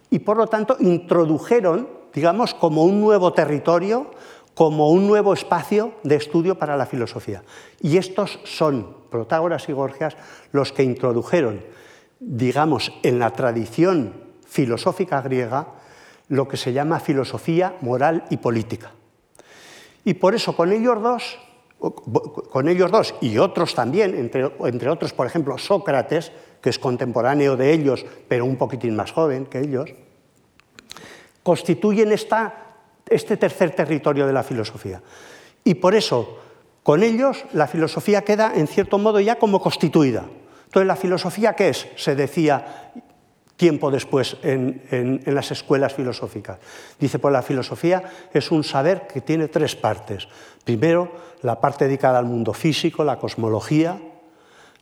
y 0.10 0.20
por 0.20 0.38
lo 0.38 0.48
tanto 0.48 0.78
introdujeron, 0.80 1.90
digamos, 2.14 2.54
como 2.54 2.86
un 2.86 3.02
nuevo 3.02 3.34
territorio, 3.34 4.12
como 4.54 4.90
un 4.90 5.06
nuevo 5.06 5.34
espacio 5.34 5.96
de 6.04 6.16
estudio 6.16 6.58
para 6.58 6.78
la 6.78 6.86
filosofía. 6.86 7.44
Y 7.82 7.98
estos 7.98 8.40
son, 8.46 9.01
Protágoras 9.12 9.70
y 9.70 9.74
Gorgias, 9.74 10.18
los 10.52 10.72
que 10.72 10.82
introdujeron, 10.82 11.62
digamos, 12.20 12.92
en 13.04 13.20
la 13.20 13.30
tradición 13.32 14.16
filosófica 14.48 15.22
griega, 15.22 15.68
lo 16.30 16.48
que 16.48 16.58
se 16.58 16.74
llama 16.74 17.00
filosofía 17.00 17.76
moral 17.82 18.26
y 18.30 18.38
política. 18.38 18.92
Y 20.04 20.16
por 20.16 20.34
eso 20.34 20.56
con 20.56 20.72
ellos 20.72 21.02
dos, 21.02 21.40
con 22.50 22.70
ellos 22.70 22.90
dos 22.90 23.16
y 23.22 23.38
otros 23.38 23.76
también, 23.76 24.16
entre, 24.16 24.52
entre 24.66 24.90
otros, 24.90 25.14
por 25.14 25.28
ejemplo, 25.28 25.58
Sócrates, 25.58 26.32
que 26.62 26.70
es 26.70 26.80
contemporáneo 26.80 27.58
de 27.58 27.74
ellos, 27.74 28.06
pero 28.28 28.46
un 28.46 28.56
poquitín 28.56 28.96
más 28.96 29.12
joven 29.12 29.46
que 29.46 29.60
ellos, 29.60 29.90
constituyen 31.44 32.12
este 32.12 33.38
tercer 33.38 33.72
territorio 33.72 34.28
de 34.28 34.34
la 34.34 34.44
filosofía. 34.44 35.02
Y 35.64 35.76
por 35.76 35.96
eso, 35.96 36.40
con 36.84 37.04
ellos, 37.04 37.46
la 37.54 37.68
filosofía 37.68 38.24
queda, 38.24 38.54
en 38.56 38.68
cierto 38.68 38.98
modo, 38.98 39.20
ya 39.20 39.38
como 39.38 39.62
constituida. 39.62 40.26
Entonces, 40.66 40.88
¿la 40.88 40.96
filosofía 40.96 41.54
qué 41.54 41.70
es? 41.70 41.88
Se 41.96 42.16
decía 42.16 42.92
tiempo 43.62 43.92
después 43.92 44.38
en, 44.42 45.22
las 45.28 45.52
escuelas 45.52 45.94
filosóficas. 45.94 46.58
Dice, 47.00 47.20
pues 47.20 47.32
la 47.32 47.44
filosofía 47.44 48.02
es 48.34 48.50
un 48.50 48.64
saber 48.64 49.06
que 49.06 49.22
tiene 49.22 49.50
tres 49.50 49.76
partes. 49.76 50.28
Primero, 50.64 51.12
la 51.44 51.62
parte 51.62 51.86
dedicada 51.86 52.18
al 52.18 52.26
mundo 52.26 52.54
físico, 52.54 53.04
la 53.04 53.20
cosmología, 53.20 54.02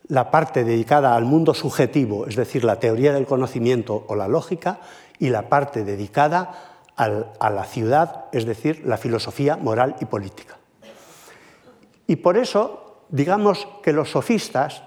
la 0.07 0.31
parte 0.31 0.63
dedicada 0.63 1.15
al 1.15 1.25
mundo 1.25 1.53
subjetivo, 1.53 2.27
es 2.27 2.37
decir, 2.37 2.63
la 2.63 2.79
teoría 2.79 3.11
del 3.11 3.25
conocimiento 3.25 4.05
o 4.07 4.15
la 4.15 4.29
lógica, 4.29 4.79
y 5.19 5.29
la 5.29 5.49
parte 5.49 5.83
dedicada 5.83 6.85
a 6.95 7.49
la 7.49 7.63
ciudad, 7.65 8.25
es 8.31 8.45
decir, 8.45 8.83
la 8.85 8.97
filosofía 8.97 9.57
moral 9.57 9.97
y 9.99 10.05
política. 10.05 10.58
Y 12.09 12.15
por 12.15 12.37
eso, 12.37 13.03
digamos 13.09 13.67
que 13.83 13.93
los 13.93 14.09
sofistas, 14.09 14.81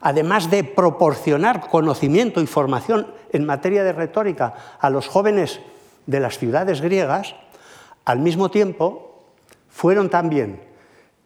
además 0.00 0.50
de 0.50 0.64
proporcionar 0.64 1.68
conocimiento 1.68 2.40
y 2.40 2.46
formación 2.46 3.08
en 3.30 3.44
materia 3.44 3.84
de 3.84 3.92
retórica 3.92 4.54
a 4.80 4.88
los 4.88 5.06
jóvenes 5.06 5.60
de 6.06 6.20
las 6.20 6.38
ciudades 6.38 6.80
griegas, 6.80 7.34
al 8.06 8.20
mismo 8.20 8.50
tiempo 8.50 9.26
fueron 9.68 10.08
también, 10.08 10.62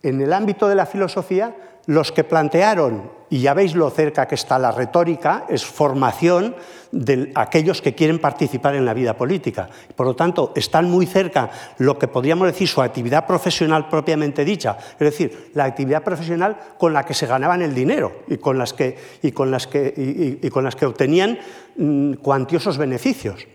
en 0.02 0.20
el 0.20 0.32
ámbito 0.32 0.66
de 0.66 0.74
la 0.74 0.86
filosofía, 0.86 1.54
los 1.86 2.12
que 2.12 2.24
plantearon, 2.24 3.10
y 3.28 3.40
ya 3.40 3.54
veis 3.54 3.74
lo 3.74 3.88
cerca 3.90 4.28
que 4.28 4.34
está 4.34 4.58
la 4.58 4.72
retórica, 4.72 5.46
es 5.48 5.64
formación 5.64 6.54
de 6.90 7.32
aquellos 7.34 7.80
que 7.80 7.94
quieren 7.94 8.18
participar 8.18 8.74
en 8.74 8.84
la 8.84 8.92
vida 8.92 9.16
política. 9.16 9.68
Por 9.96 10.06
lo 10.06 10.14
tanto, 10.14 10.52
están 10.54 10.90
muy 10.90 11.06
cerca 11.06 11.50
lo 11.78 11.98
que 11.98 12.08
podríamos 12.08 12.46
decir 12.46 12.68
su 12.68 12.82
actividad 12.82 13.26
profesional 13.26 13.88
propiamente 13.88 14.44
dicha, 14.44 14.76
es 14.92 14.98
decir, 14.98 15.50
la 15.54 15.64
actividad 15.64 16.02
profesional 16.02 16.58
con 16.78 16.92
la 16.92 17.04
que 17.04 17.14
se 17.14 17.26
ganaban 17.26 17.62
el 17.62 17.74
dinero 17.74 18.22
y 18.28 18.36
con 18.36 18.58
las 18.58 18.74
que, 18.74 18.98
y 19.22 19.32
con 19.32 19.50
las 19.50 19.66
que, 19.66 20.38
y 20.42 20.48
con 20.50 20.64
las 20.64 20.76
que 20.76 20.86
obtenían 20.86 21.38
mm, 21.76 22.14
cuantiosos 22.14 22.76
beneficios 22.76 23.46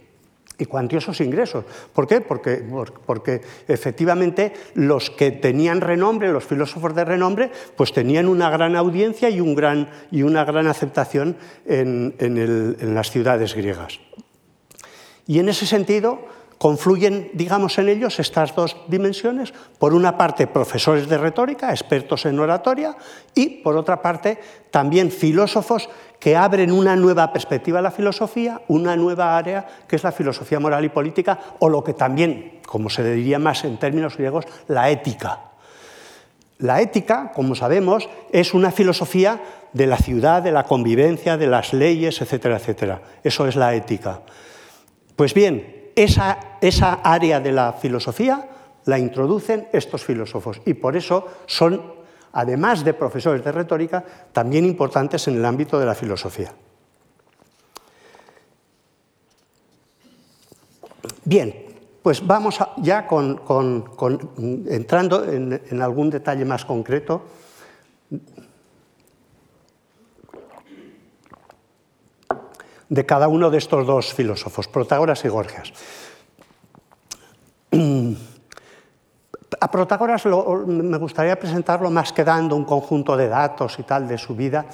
y 0.57 0.65
cuantiosos 0.65 1.21
ingresos. 1.21 1.65
¿Por 1.93 2.07
qué? 2.07 2.21
Porque, 2.21 2.63
porque, 3.05 3.41
efectivamente 3.67 4.53
los 4.73 5.09
que 5.09 5.31
tenían 5.31 5.81
renombre, 5.81 6.31
los 6.31 6.45
filósofos 6.45 6.95
de 6.95 7.05
renombre, 7.05 7.51
pues 7.75 7.93
tenían 7.93 8.27
una 8.27 8.49
gran 8.49 8.75
audiencia 8.75 9.29
y, 9.29 9.39
un 9.39 9.55
gran, 9.55 9.89
y 10.11 10.23
una 10.23 10.43
gran 10.45 10.67
aceptación 10.67 11.37
en, 11.65 12.15
en 12.19 12.95
las 12.95 13.11
ciudades 13.11 13.53
griegas. 13.53 13.99
Y 15.27 15.39
en 15.39 15.49
ese 15.49 15.65
sentido, 15.65 16.19
confluyen, 16.57 17.29
digamos, 17.33 17.77
en 17.77 17.89
ellos 17.89 18.19
estas 18.19 18.55
dos 18.55 18.75
dimensiones. 18.87 19.53
Por 19.77 19.93
una 19.93 20.17
parte, 20.17 20.47
profesores 20.47 21.07
de 21.07 21.17
retórica, 21.17 21.71
expertos 21.71 22.25
en 22.25 22.39
oratoria, 22.39 22.95
y 23.35 23.61
por 23.61 23.77
otra 23.77 24.01
parte, 24.01 24.39
también 24.71 25.11
filósofos 25.11 25.89
que 26.19 26.35
abren 26.35 26.71
una 26.71 26.95
nueva 26.95 27.31
perspectiva 27.31 27.79
a 27.79 27.83
la 27.83 27.91
filosofía, 27.91 28.61
una 28.67 28.95
nueva 28.95 29.37
área 29.37 29.67
que 29.87 29.95
es 29.95 30.03
la 30.03 30.11
filosofía 30.11 30.59
moral 30.59 30.83
y 30.85 30.89
política, 30.89 31.39
o 31.59 31.69
lo 31.69 31.83
que 31.83 31.93
también, 31.93 32.59
como 32.65 32.89
se 32.89 33.03
diría 33.03 33.39
más 33.39 33.63
en 33.63 33.77
términos 33.77 34.17
griegos, 34.17 34.45
la 34.67 34.89
ética. 34.89 35.41
La 36.59 36.81
ética, 36.81 37.31
como 37.35 37.53
sabemos, 37.53 38.09
es 38.31 38.55
una 38.55 38.71
filosofía 38.71 39.41
de 39.73 39.85
la 39.85 39.97
ciudad, 39.97 40.41
de 40.41 40.51
la 40.51 40.63
convivencia, 40.63 41.37
de 41.37 41.45
las 41.45 41.71
leyes, 41.71 42.19
etcétera, 42.19 42.57
etcétera. 42.57 43.01
Eso 43.23 43.47
es 43.47 43.55
la 43.55 43.75
ética. 43.75 44.21
Pues 45.15 45.35
bien, 45.35 45.76
esa, 45.97 46.37
esa 46.61 47.01
área 47.03 47.41
de 47.41 47.51
la 47.51 47.73
filosofía 47.73 48.47
la 48.85 48.99
introducen 48.99 49.67
estos 49.73 50.05
filósofos 50.05 50.61
y 50.63 50.75
por 50.75 50.95
eso 50.95 51.27
son, 51.47 51.81
además 52.31 52.85
de 52.85 52.93
profesores 52.93 53.43
de 53.43 53.51
retórica, 53.51 54.05
también 54.31 54.63
importantes 54.63 55.27
en 55.27 55.35
el 55.35 55.45
ámbito 55.45 55.79
de 55.79 55.85
la 55.85 55.95
filosofía. 55.95 56.53
Bien, 61.25 61.65
pues 62.01 62.25
vamos 62.25 62.59
ya 62.77 63.05
con, 63.05 63.41
entrando 64.69 65.25
en 65.25 65.81
algún 65.81 66.09
detalle 66.09 66.45
más 66.45 66.63
concreto 66.63 67.23
de 72.89 73.05
cada 73.05 73.27
uno 73.27 73.49
de 73.49 73.57
estos 73.57 73.85
dos 73.85 74.13
filósofos, 74.13 74.67
Protágoras 74.67 75.23
y 75.25 75.27
Gorgias. 75.27 75.73
A 79.59 79.71
Protágoras 79.71 80.25
me 80.25 80.97
gustaría 80.97 81.39
presentarlo 81.39 81.89
más 81.89 82.11
que 82.13 82.23
dando 82.23 82.55
un 82.55 82.65
conjunto 82.65 83.15
de 83.17 83.27
datos 83.27 83.79
y 83.79 83.83
tal 83.83 84.07
de 84.07 84.17
su 84.17 84.35
vida, 84.35 84.65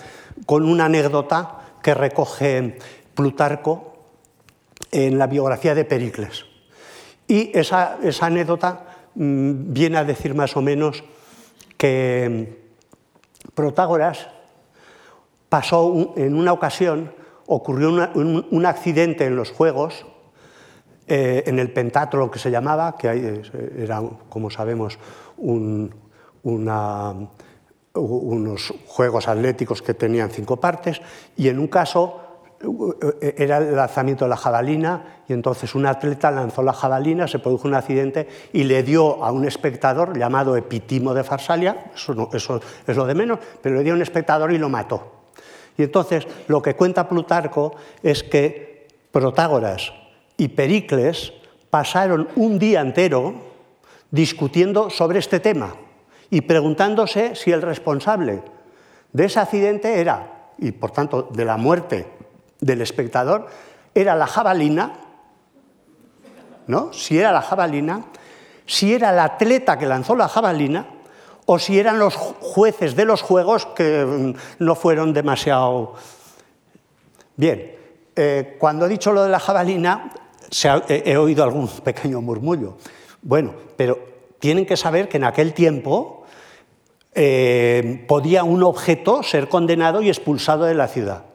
con 0.45 0.65
una 0.65 0.85
anécdota 0.85 1.77
que 1.81 1.93
recoge 1.93 2.79
Plutarco 3.13 3.93
en 4.91 5.17
la 5.17 5.27
biografía 5.27 5.75
de 5.75 5.85
Pericles. 5.85 6.45
Y 7.27 7.57
esa, 7.57 7.97
anécdota 8.21 8.85
mm, 9.15 9.73
viene 9.73 9.97
a 9.97 10.03
decir 10.03 10.33
más 10.33 10.57
o 10.57 10.61
menos 10.61 11.03
que 11.77 12.61
Protágoras 13.53 14.27
pasó 15.49 16.13
en 16.17 16.35
una 16.35 16.51
ocasión, 16.51 17.13
ocurrió 17.47 17.89
un, 17.89 18.65
accidente 18.65 19.25
en 19.25 19.35
los 19.35 19.51
Juegos, 19.51 20.05
eh, 21.07 21.43
en 21.45 21.59
el 21.59 21.71
pentatlo 21.71 22.31
que 22.31 22.39
se 22.39 22.49
llamaba, 22.49 22.95
que 22.97 23.41
era, 23.77 24.01
como 24.29 24.49
sabemos, 24.49 24.97
unos 25.37 26.73
Juegos 28.87 29.27
Atléticos 29.27 29.81
que 29.81 29.93
tenían 29.93 30.29
cinco 30.29 30.57
partes, 30.57 31.01
y 31.35 31.49
en 31.49 31.59
un 31.59 31.67
caso 31.67 32.23
eh, 33.21 33.35
era 33.37 33.57
el 33.57 33.75
lanzamiento 33.75 34.23
de 34.23 34.29
la 34.29 34.37
jabalina 34.37 35.23
y 35.27 35.33
entonces 35.33 35.75
un 35.75 35.85
atleta 35.85 36.31
lanzó 36.31 36.63
la 36.63 36.71
jabalina, 36.71 37.27
se 37.27 37.39
produjo 37.39 37.67
un 37.67 37.73
accidente 37.73 38.27
y 38.53 38.63
le 38.63 38.83
dio 38.83 39.23
a 39.23 39.31
un 39.31 39.45
espectador 39.45 40.17
llamado 40.17 40.55
Epitimo 40.55 41.13
de 41.13 41.23
Farsalia, 41.23 41.91
eso 41.93 42.61
es 42.87 42.95
lo 42.95 43.05
de 43.05 43.15
menos, 43.15 43.39
pero 43.61 43.75
le 43.75 43.83
dio 43.83 43.93
a 43.93 43.95
un 43.97 44.01
espectador 44.01 44.53
y 44.53 44.57
lo 44.57 44.69
mató. 44.69 45.22
Y 45.77 45.83
entonces 45.83 46.27
lo 46.47 46.61
que 46.61 46.75
cuenta 46.75 47.07
Plutarco 47.09 47.75
es 48.01 48.23
que 48.23 48.87
Protágoras 49.11 49.93
y 50.37 50.49
Pericles 50.49 51.33
pasaron 51.69 52.27
un 52.35 52.59
día 52.59 52.81
entero 52.81 53.33
discutiendo 54.11 54.89
sobre 54.89 55.19
este 55.19 55.39
tema 55.39 55.75
y 56.29 56.41
preguntándose 56.41 57.35
si 57.35 57.51
el 57.51 57.61
responsable 57.61 58.41
de 59.11 59.25
ese 59.25 59.39
accidente 59.39 59.99
era, 59.99 60.51
y 60.57 60.71
por 60.71 60.91
tanto 60.91 61.29
de 61.31 61.45
la 61.45 61.57
muerte 61.57 62.07
del 62.59 62.81
espectador 62.81 63.47
era 63.93 64.15
la 64.15 64.27
jabalina, 64.27 64.93
¿no? 66.67 66.93
Si 66.93 67.19
era 67.19 67.31
la 67.31 67.41
jabalina, 67.41 68.05
si 68.65 68.93
era 68.93 69.11
el 69.11 69.19
atleta 69.19 69.77
que 69.77 69.85
lanzó 69.85 70.15
la 70.15 70.27
jabalina 70.27 70.87
o 71.45 71.59
si 71.59 71.79
eran 71.79 71.99
los 71.99 72.15
jueces 72.15 72.95
de 72.95 73.05
los 73.05 73.21
juegos 73.21 73.65
que 73.67 74.05
mm, 74.05 74.33
no 74.59 74.75
fueron 74.75 75.13
demasiado... 75.13 75.95
Bien, 77.35 77.75
eh, 78.15 78.55
cuando 78.59 78.85
he 78.85 78.89
dicho 78.89 79.11
lo 79.11 79.23
de 79.23 79.29
la 79.29 79.39
jabalina, 79.39 80.11
he, 80.87 81.17
oído 81.17 81.43
algún 81.43 81.67
pequeño 81.83 82.21
murmullo. 82.21 82.77
Bueno, 83.21 83.53
pero 83.75 83.99
tienen 84.39 84.65
que 84.65 84.77
saber 84.77 85.09
que 85.09 85.17
en 85.17 85.23
aquel 85.23 85.53
tiempo 85.53 86.25
eh, 87.13 88.05
podía 88.07 88.43
un 88.43 88.63
objeto 88.63 89.23
ser 89.23 89.49
condenado 89.49 90.01
y 90.01 90.09
expulsado 90.09 90.65
de 90.65 90.75
la 90.75 90.87
ciudad. 90.87 91.25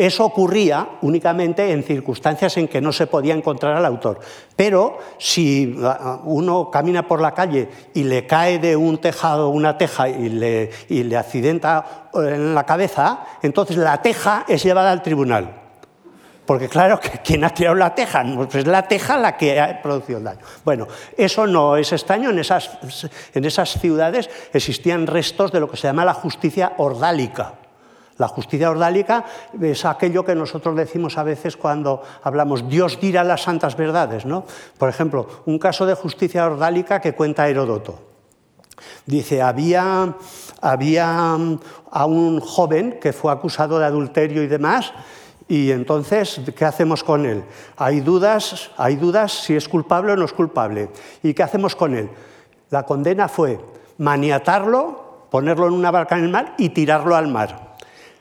Eso 0.00 0.24
ocurría 0.24 0.92
únicamente 1.02 1.72
en 1.72 1.82
circunstancias 1.82 2.56
en 2.56 2.68
que 2.68 2.80
no 2.80 2.90
se 2.90 3.06
podía 3.06 3.34
encontrar 3.34 3.76
al 3.76 3.84
autor. 3.84 4.18
Pero 4.56 4.96
si 5.18 5.76
uh, 5.76 6.20
uno 6.24 6.70
camina 6.70 7.06
por 7.06 7.20
la 7.20 7.34
calle 7.34 7.68
y 7.92 8.04
le 8.04 8.26
cae 8.26 8.58
de 8.58 8.76
un 8.76 8.96
tejado 8.96 9.50
una 9.50 9.76
teja 9.76 10.08
y 10.08 10.30
le, 10.30 11.16
accidenta 11.18 12.08
en 12.14 12.54
la 12.54 12.64
cabeza, 12.64 13.26
entonces 13.42 13.76
la 13.76 14.00
teja 14.00 14.46
es 14.48 14.62
llevada 14.62 14.90
al 14.90 15.02
tribunal. 15.02 15.54
Porque 16.46 16.70
claro, 16.70 16.98
¿quién 17.22 17.44
ha 17.44 17.50
tirado 17.50 17.76
la 17.76 17.94
teja? 17.94 18.24
Pues 18.34 18.54
es 18.54 18.66
la 18.66 18.88
teja 18.88 19.18
la 19.18 19.36
que 19.36 19.60
ha 19.60 19.82
producido 19.82 20.16
el 20.16 20.24
daño. 20.24 20.40
Bueno, 20.64 20.88
eso 21.14 21.46
no 21.46 21.76
es 21.76 21.92
extraño. 21.92 22.30
En 22.30 22.38
esas, 22.38 22.70
en 23.34 23.44
esas 23.44 23.78
ciudades 23.78 24.30
existían 24.54 25.06
restos 25.06 25.52
de 25.52 25.60
lo 25.60 25.70
que 25.70 25.76
se 25.76 25.88
llama 25.88 26.06
la 26.06 26.14
justicia 26.14 26.72
ordálica. 26.78 27.52
La 28.20 28.28
justicia 28.28 28.70
ordálica 28.70 29.24
es 29.58 29.86
aquello 29.86 30.26
que 30.26 30.34
nosotros 30.34 30.76
decimos 30.76 31.16
a 31.16 31.22
veces 31.22 31.56
cuando 31.56 32.02
hablamos 32.22 32.68
Dios 32.68 33.00
dirá 33.00 33.24
las 33.24 33.44
santas 33.44 33.78
verdades. 33.78 34.26
¿no? 34.26 34.44
Por 34.76 34.90
ejemplo, 34.90 35.26
un 35.46 35.58
caso 35.58 35.86
de 35.86 35.94
justicia 35.94 36.44
ordálica 36.44 37.00
que 37.00 37.14
cuenta 37.14 37.48
Heródoto. 37.48 37.98
Dice, 39.06 39.40
había, 39.40 40.16
había 40.60 41.32
a 41.90 42.04
un 42.04 42.40
joven 42.40 42.98
que 43.00 43.14
fue 43.14 43.32
acusado 43.32 43.78
de 43.78 43.86
adulterio 43.86 44.42
y 44.42 44.48
demás, 44.48 44.92
y 45.48 45.70
entonces, 45.70 46.42
¿qué 46.54 46.66
hacemos 46.66 47.02
con 47.02 47.24
él? 47.24 47.42
Hay 47.78 48.00
dudas, 48.00 48.70
hay 48.76 48.96
dudas 48.96 49.32
si 49.32 49.56
es 49.56 49.66
culpable 49.66 50.12
o 50.12 50.16
no 50.16 50.26
es 50.26 50.34
culpable. 50.34 50.90
¿Y 51.22 51.32
qué 51.32 51.42
hacemos 51.42 51.74
con 51.74 51.94
él? 51.94 52.10
La 52.68 52.84
condena 52.84 53.28
fue 53.28 53.58
maniatarlo, 53.96 55.26
ponerlo 55.30 55.68
en 55.68 55.72
una 55.72 55.90
barca 55.90 56.18
en 56.18 56.24
el 56.24 56.30
mar 56.30 56.54
y 56.58 56.68
tirarlo 56.68 57.16
al 57.16 57.28
mar. 57.28 57.69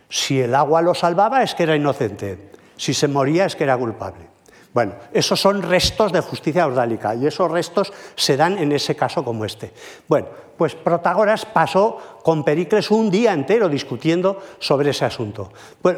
Si 0.10 0.42
el 0.42 0.56
agua 0.56 0.82
lo 0.82 0.96
salvaba 0.96 1.44
es 1.44 1.54
que 1.54 1.64
era 1.64 1.76
inocente, 1.76 2.52
si 2.76 2.94
se 2.94 3.08
moría 3.08 3.46
es 3.46 3.56
que 3.56 3.64
era 3.64 3.78
culpable. 3.78 4.28
Bueno, 4.74 4.94
esos 5.14 5.40
son 5.40 5.64
restos 5.64 6.12
de 6.12 6.22
justicia 6.22 6.68
ordálica 6.68 7.16
y 7.16 7.26
esos 7.26 7.50
restos 7.50 7.92
se 8.16 8.38
dan 8.38 8.58
en 8.58 8.72
ese 8.72 8.96
caso 8.96 9.24
como 9.24 9.44
este. 9.44 9.72
Bueno, 10.08 10.28
pues 10.58 10.76
Protágoras 10.76 11.46
pasó 11.46 11.98
con 12.24 12.44
Pericles 12.44 12.92
un 12.92 13.10
día 13.10 13.34
entero 13.34 13.68
discutiendo 13.68 14.40
sobre 14.60 14.92
ese 14.92 15.06
asunto. 15.06 15.52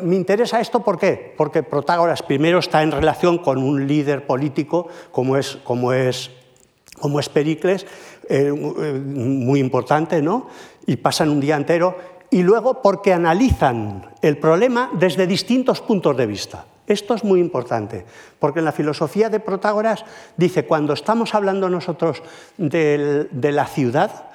Me 0.04 0.16
interesa 0.16 0.62
esto 0.62 0.82
¿por 0.82 0.98
qué? 0.98 1.34
Porque 1.36 1.64
Protágoras 1.64 2.24
primero 2.24 2.60
está 2.60 2.82
en 2.82 2.92
relación 2.92 3.40
con 3.40 3.58
un 3.58 3.88
líder 3.88 4.26
político 4.26 4.88
como 5.12 5.36
es, 5.36 5.58
como 5.64 5.92
es, 5.92 6.32
como 6.98 7.20
es 7.20 7.28
Pericles, 7.28 7.86
eh, 8.30 8.48
eh, 8.48 8.54
muy 8.54 9.60
importante, 9.60 10.22
¿no? 10.22 10.48
Y 10.86 10.96
pasan 10.96 11.30
un 11.30 11.42
día 11.42 11.58
entero 11.58 11.98
y 12.32 12.44
luego 12.44 12.82
porque 12.82 13.14
analizan 13.14 14.10
el 14.22 14.38
problema 14.38 14.90
desde 14.94 15.28
distintos 15.28 15.82
puntos 15.82 16.16
de 16.18 16.26
vista. 16.26 16.66
Esto 16.88 17.14
es 17.14 17.24
muy 17.24 17.40
importante, 17.40 18.06
porque 18.40 18.60
en 18.60 18.66
la 18.66 18.72
filosofía 18.72 19.30
de 19.30 19.40
Protágoras 19.40 20.04
dice, 20.38 20.66
cuando 20.66 20.94
estamos 20.94 21.36
hablando 21.36 21.70
nosotros 21.70 22.24
de, 22.58 23.28
la 23.32 23.66
ciudad, 23.68 24.30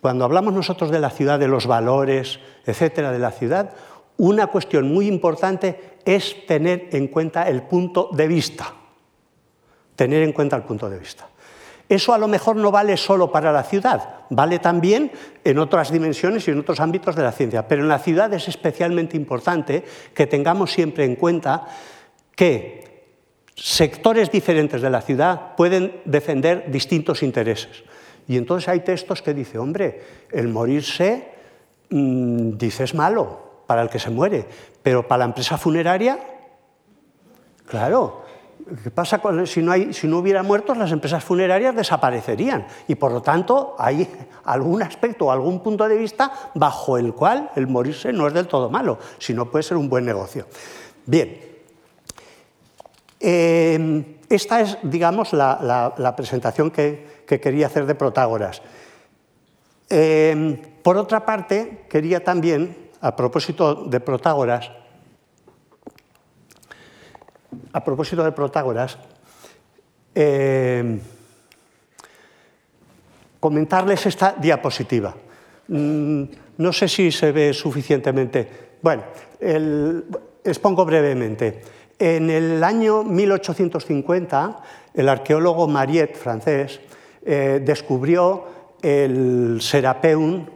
cuando 0.00 0.24
hablamos 0.24 0.54
nosotros 0.54 0.90
de 0.90 1.00
la 1.00 1.10
ciudad, 1.10 1.38
de 1.38 1.48
los 1.48 1.66
valores, 1.66 2.38
etcétera, 2.64 3.12
de 3.12 3.18
la 3.18 3.32
ciudad, 3.32 3.74
una 4.16 4.46
cuestión 4.46 4.92
muy 4.92 5.08
importante 5.08 5.98
es 6.04 6.46
tener 6.46 6.88
en 6.92 7.08
cuenta 7.08 7.48
el 7.48 7.62
punto 7.62 8.10
de 8.12 8.28
vista. 8.28 8.74
Tener 9.94 10.22
en 10.22 10.32
cuenta 10.32 10.56
el 10.56 10.62
punto 10.62 10.88
de 10.88 10.98
vista. 10.98 11.28
Eso 11.88 12.12
a 12.12 12.18
lo 12.18 12.28
mejor 12.28 12.56
no 12.56 12.70
vale 12.70 12.96
solo 12.96 13.32
para 13.32 13.50
la 13.50 13.62
ciudad, 13.62 14.26
vale 14.28 14.58
también 14.58 15.10
en 15.42 15.58
otras 15.58 15.90
dimensiones 15.90 16.46
y 16.46 16.50
en 16.50 16.60
otros 16.60 16.80
ámbitos 16.80 17.16
de 17.16 17.22
la 17.22 17.32
ciencia, 17.32 17.66
pero 17.66 17.82
en 17.82 17.88
la 17.88 17.98
ciudad 17.98 18.32
es 18.34 18.46
especialmente 18.46 19.16
importante 19.16 19.84
que 20.12 20.26
tengamos 20.26 20.70
siempre 20.70 21.04
en 21.04 21.16
cuenta 21.16 21.66
que 22.36 23.06
sectores 23.56 24.30
diferentes 24.30 24.82
de 24.82 24.90
la 24.90 25.00
ciudad 25.00 25.56
pueden 25.56 26.00
defender 26.04 26.70
distintos 26.70 27.22
intereses. 27.22 27.82
Y 28.28 28.36
entonces 28.36 28.68
hay 28.68 28.80
textos 28.80 29.22
que 29.22 29.32
dicen, 29.32 29.60
hombre, 29.60 30.02
el 30.30 30.48
morirse, 30.48 31.32
mm, 31.88 32.58
dice, 32.58 32.84
es 32.84 32.94
malo 32.94 33.62
para 33.66 33.80
el 33.80 33.88
que 33.88 33.98
se 33.98 34.10
muere, 34.10 34.44
pero 34.82 35.08
para 35.08 35.20
la 35.20 35.24
empresa 35.24 35.56
funeraria, 35.56 36.18
claro, 37.66 38.27
¿Qué 38.82 38.90
pasa 38.90 39.20
si, 39.46 39.62
no 39.62 39.72
si 39.92 40.06
no 40.06 40.18
hubiera 40.18 40.42
muertos? 40.42 40.76
Las 40.76 40.92
empresas 40.92 41.24
funerarias 41.24 41.74
desaparecerían 41.74 42.66
y 42.86 42.94
por 42.96 43.12
lo 43.12 43.22
tanto 43.22 43.74
hay 43.78 44.08
algún 44.44 44.82
aspecto 44.82 45.26
o 45.26 45.30
algún 45.30 45.60
punto 45.60 45.88
de 45.88 45.96
vista 45.96 46.50
bajo 46.54 46.98
el 46.98 47.14
cual 47.14 47.50
el 47.56 47.66
morirse 47.66 48.12
no 48.12 48.26
es 48.26 48.34
del 48.34 48.46
todo 48.46 48.68
malo, 48.68 48.98
sino 49.18 49.50
puede 49.50 49.62
ser 49.62 49.76
un 49.76 49.88
buen 49.88 50.04
negocio. 50.04 50.46
Bien, 51.06 51.38
em, 53.20 54.04
esta 54.28 54.60
es, 54.60 54.76
digamos, 54.82 55.32
la, 55.32 56.14
presentación 56.16 56.70
que, 56.70 57.24
quería 57.26 57.66
hacer 57.66 57.86
de 57.86 57.94
Protágoras. 57.94 58.60
Em, 59.88 60.60
por 60.82 60.98
otra 60.98 61.24
parte, 61.24 61.86
quería 61.88 62.22
también, 62.22 62.90
a 63.00 63.16
propósito 63.16 63.84
de 63.84 64.00
Protágoras, 64.00 64.70
a 67.72 67.84
propósito 67.84 68.24
de 68.24 68.32
Protágoras, 68.32 68.98
eh, 70.14 70.98
comentarles 73.40 74.06
esta 74.06 74.32
diapositiva. 74.32 75.14
Mm, 75.68 76.22
no 76.58 76.72
sé 76.72 76.88
si 76.88 77.12
se 77.12 77.32
ve 77.32 77.52
suficientemente. 77.52 78.76
Bueno, 78.82 79.04
expongo 80.44 80.84
brevemente. 80.84 81.62
En 81.98 82.30
el 82.30 82.62
año 82.62 83.02
1850, 83.02 84.62
el 84.94 85.08
arqueólogo 85.08 85.68
Mariette, 85.68 86.16
francés, 86.16 86.80
eh, 87.24 87.60
descubrió 87.64 88.44
el 88.82 89.58
Serapeum 89.60 90.46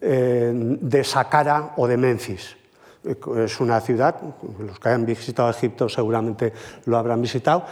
eh, 0.00 0.52
de 0.54 1.04
Saqqara 1.04 1.74
o 1.76 1.86
de 1.86 1.96
Memphis 1.96 2.63
es 3.04 3.60
una 3.60 3.80
ciudad, 3.80 4.16
los 4.58 4.78
que 4.78 4.88
hayan 4.88 5.04
visitado 5.04 5.50
Egipto 5.50 5.88
seguramente 5.88 6.52
lo 6.86 6.96
habrán 6.96 7.20
visitado, 7.20 7.64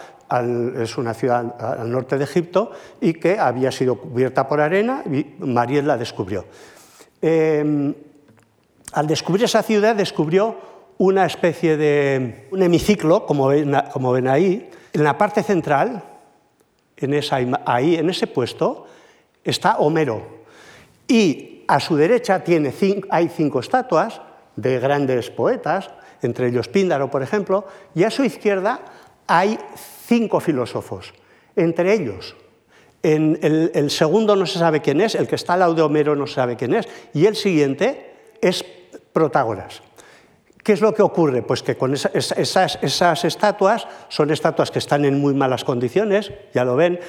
es 0.80 0.96
una 0.98 1.14
ciudad 1.14 1.54
al 1.58 1.90
norte 1.90 2.18
de 2.18 2.24
Egipto 2.24 2.72
y 3.00 3.14
que 3.14 3.38
había 3.38 3.70
sido 3.70 3.96
cubierta 3.96 4.46
por 4.48 4.60
arena 4.60 5.02
y 5.06 5.26
Mariette 5.40 5.84
la 5.84 5.96
descubrió. 5.96 6.44
Em, 7.20 7.94
al 8.92 9.06
descubrir 9.06 9.44
esa 9.44 9.62
ciudad 9.62 9.94
descubrió 9.94 10.56
una 10.98 11.26
especie 11.26 11.76
de 11.76 12.48
un 12.50 12.62
hemiciclo, 12.62 13.26
como 13.26 13.48
ven, 13.48 13.74
como 13.92 14.12
ven 14.12 14.28
ahí. 14.28 14.70
En 14.92 15.04
la 15.04 15.16
parte 15.16 15.42
central, 15.42 16.02
en 16.96 17.14
esa, 17.14 17.38
ahí, 17.64 17.96
en 17.96 18.08
ese 18.10 18.26
puesto, 18.26 18.86
está 19.42 19.78
Homero. 19.78 20.42
Y 21.08 21.64
a 21.68 21.80
su 21.80 21.96
derecha 21.96 22.44
tiene, 22.44 22.72
hay 23.10 23.28
cinco 23.28 23.60
estatuas 23.60 24.20
de 24.56 24.78
grandes 24.78 25.30
poetas, 25.30 25.90
entre 26.22 26.48
ellos 26.48 26.68
Píndaro, 26.68 27.10
por 27.10 27.22
ejemplo, 27.22 27.66
y 27.94 28.04
a 28.04 28.10
su 28.10 28.24
izquierda 28.24 28.80
hay 29.26 29.58
cinco 30.06 30.40
filósofos, 30.40 31.14
entre 31.56 31.94
ellos 31.94 32.36
el, 33.02 33.90
segundo 33.90 34.36
no 34.36 34.46
se 34.46 34.58
sabe 34.58 34.80
quién 34.80 35.00
es, 35.00 35.14
el 35.14 35.26
que 35.26 35.34
está 35.34 35.54
al 35.54 35.60
lado 35.60 35.74
de 35.74 35.82
Homero 35.82 36.14
no 36.14 36.26
se 36.26 36.34
sabe 36.34 36.56
quién 36.56 36.74
es, 36.74 36.88
y 37.12 37.26
el 37.26 37.36
siguiente 37.36 38.14
es 38.40 38.64
Protágoras. 39.12 39.82
¿Qué 40.62 40.72
es 40.72 40.80
lo 40.80 40.94
que 40.94 41.02
ocurre? 41.02 41.42
Pues 41.42 41.62
que 41.62 41.76
con 41.76 41.92
esas, 41.92 43.24
estatuas 43.24 43.86
son 44.08 44.30
estatuas 44.30 44.70
que 44.70 44.78
están 44.78 45.04
en 45.04 45.20
muy 45.20 45.34
malas 45.34 45.64
condiciones, 45.64 46.32
ya 46.54 46.64
lo 46.64 46.76
ven, 46.76 47.00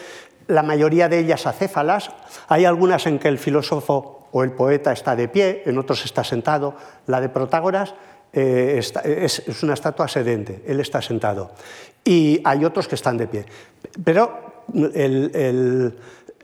la 0.47 0.63
mayoría 0.63 1.08
de 1.08 1.19
ellas 1.19 1.45
acéfalas, 1.45 2.10
hay 2.47 2.65
algunas 2.65 3.06
en 3.06 3.19
que 3.19 3.29
el 3.29 3.38
filósofo 3.38 4.23
o 4.34 4.43
el 4.43 4.52
poeta 4.52 4.91
está 4.91 5.15
de 5.15 5.28
pie, 5.30 5.63
en 5.65 5.78
otros 5.78 6.04
está 6.06 6.24
sentado, 6.24 6.76
la 7.08 7.22
de 7.22 7.30
Protágoras 7.30 7.93
eh, 8.34 8.80
es, 8.80 9.63
una 9.63 9.76
estatua 9.76 10.08
sedente, 10.08 10.63
él 10.67 10.80
está 10.80 11.02
sentado, 11.02 11.52
y 12.04 12.41
hay 12.43 12.65
otros 12.65 12.88
que 12.88 12.96
están 12.96 13.15
de 13.15 13.28
pie. 13.28 13.46
Pero 14.04 14.65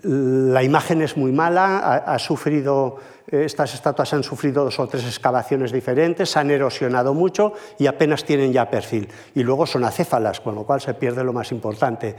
la 0.04 0.64
imagen 0.64 1.02
es 1.02 1.18
muy 1.18 1.32
mala, 1.32 1.98
ha 2.06 2.20
sufrido 2.20 2.98
estas 3.32 3.76
estatuas 3.76 4.12
han 4.14 4.24
sufrido 4.24 4.64
dos 4.64 4.80
o 4.80 4.88
tres 4.88 5.06
excavaciones 5.06 5.72
diferentes, 5.72 6.32
se 6.32 6.40
han 6.40 6.50
erosionado 6.50 7.14
mucho 7.14 7.54
y 7.78 7.86
apenas 7.86 8.24
tienen 8.24 8.52
ya 8.52 8.70
perfil. 8.70 9.08
Y 9.36 9.44
luego 9.44 9.68
son 9.68 9.84
acéfalas, 9.84 10.40
con 10.40 10.56
lo 10.56 10.64
cual 10.64 10.82
se 10.82 10.96
pierde 10.96 11.24
lo 11.24 11.34
más 11.34 11.52
importante. 11.52 12.16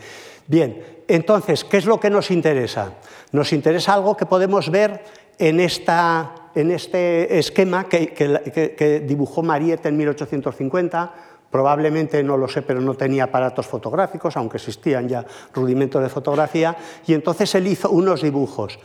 Bien, 0.47 1.03
entonces, 1.09 1.65
¿qué 1.65 1.79
es 1.79 1.87
lo 1.87 1.99
que 1.99 2.11
nos 2.11 2.31
interesa? 2.31 2.93
Nos 3.33 3.53
interesa 3.53 3.95
algo 3.95 4.17
que 4.17 4.27
podemos 4.27 4.71
ver 4.71 5.03
en, 5.41 5.61
esta, 5.61 6.51
en 6.55 6.71
este 6.71 7.39
esquema 7.39 7.89
que, 7.89 8.13
que 8.13 9.01
dibujó 9.01 9.43
Mariette 9.43 9.87
en 9.87 9.97
1850 9.97 11.15
probablemente, 11.51 12.23
no 12.23 12.37
lo 12.37 12.49
sé, 12.49 12.63
pero 12.63 12.81
no 12.81 12.95
tenía 12.95 13.25
aparatos 13.25 13.67
fotográficos, 13.67 14.37
aunque 14.37 14.59
existían 14.59 15.09
ya 15.09 15.27
rudimentos 15.53 16.03
de 16.03 16.09
fotografía, 16.09 16.77
y 17.07 17.13
entonces 17.13 17.55
él 17.55 17.67
hizo 17.67 17.91
unos 17.91 18.23
dibujos. 18.23 18.79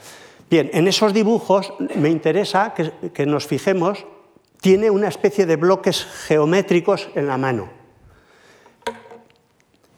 Bien, 0.50 0.70
en 0.74 0.88
esos 0.88 1.14
dibujos 1.14 1.74
me 1.96 2.10
interesa 2.10 2.74
que, 2.74 3.26
nos 3.26 3.48
fijemos, 3.48 4.06
tiene 4.62 4.90
una 4.90 5.08
especie 5.08 5.46
de 5.46 5.56
bloques 5.56 6.06
geométricos 6.28 7.10
en 7.16 7.28
la 7.28 7.38
mano. 7.38 7.70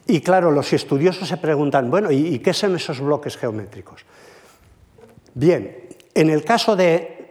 Y 0.06 0.22
claro, 0.22 0.52
los 0.52 0.72
estudiosos 0.72 1.28
se 1.28 1.38
preguntan, 1.38 1.90
bueno, 1.92 2.12
¿y, 2.12 2.40
qué 2.40 2.54
son 2.54 2.76
esos 2.76 3.02
bloques 3.02 3.36
geométricos? 3.36 4.06
Bien, 5.34 5.87
en 6.18 6.32
el 6.32 6.44
caso 6.44 6.76
de, 6.76 7.30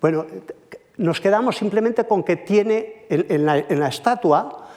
bueno, 0.00 0.26
nos 0.96 1.20
quedamos 1.20 1.56
simplemente 1.56 2.04
con 2.04 2.24
que 2.24 2.34
tiene 2.34 3.06
en 3.08 3.46
la 3.46 3.88
estatua, 3.88 4.70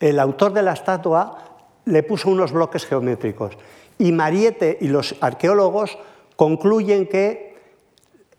el 0.00 0.18
autor 0.18 0.54
de 0.54 0.62
la 0.62 0.72
estatua 0.72 1.36
le 1.84 2.02
puso 2.04 2.30
unos 2.30 2.52
bloques 2.52 2.86
geométricos. 2.86 3.58
Y 3.98 4.12
Mariette 4.12 4.78
y 4.80 4.88
los 4.88 5.14
arqueólogos 5.20 5.98
concluyen 6.36 7.06
que 7.06 7.54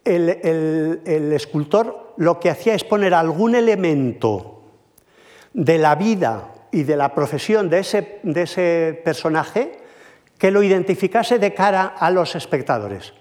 el, 0.03 1.31
escultor 1.33 2.15
lo 2.17 2.39
que 2.39 2.49
hacía 2.49 2.73
es 2.73 2.83
poner 2.83 3.13
algún 3.13 3.53
elemento 3.53 4.63
de 5.53 5.77
la 5.77 5.93
vida 5.93 6.51
y 6.71 6.81
de 6.81 6.97
la 6.97 7.13
profesión 7.13 7.69
de 7.69 7.79
ese, 7.79 8.19
de 8.23 8.41
ese 8.41 9.01
personaje 9.05 9.82
que 10.43 10.51
lo 10.51 10.61
identificase 10.61 11.39
de 11.39 11.53
cara 11.53 11.95
a 11.97 12.11
los 12.11 12.35
espectadores. 12.35 13.13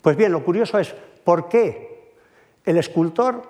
Pues 0.00 0.16
bien, 0.16 0.30
lo 0.30 0.44
curioso 0.44 0.78
es 0.78 0.94
por 1.24 1.48
qué 1.48 2.14
el 2.64 2.76
escultor, 2.78 3.42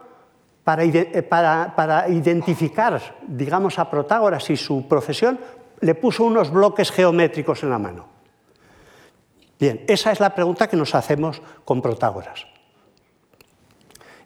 para, 0.64 1.76
para, 1.76 2.08
identificar, 2.08 3.18
digamos, 3.26 3.78
a 3.78 3.90
Protágoras 3.90 4.48
y 4.48 4.56
su 4.56 4.88
profesión, 4.88 5.38
le 5.80 5.94
puso 5.94 6.24
unos 6.24 6.50
bloques 6.50 6.90
geométricos 6.90 7.62
en 7.62 7.68
la 7.68 7.78
mano. 7.78 8.06
Bien, 9.60 9.84
esa 9.86 10.10
es 10.10 10.18
la 10.18 10.34
pregunta 10.34 10.66
que 10.66 10.78
nos 10.78 10.94
hacemos 10.94 11.42
con 11.66 11.82
Protágoras. 11.82 12.46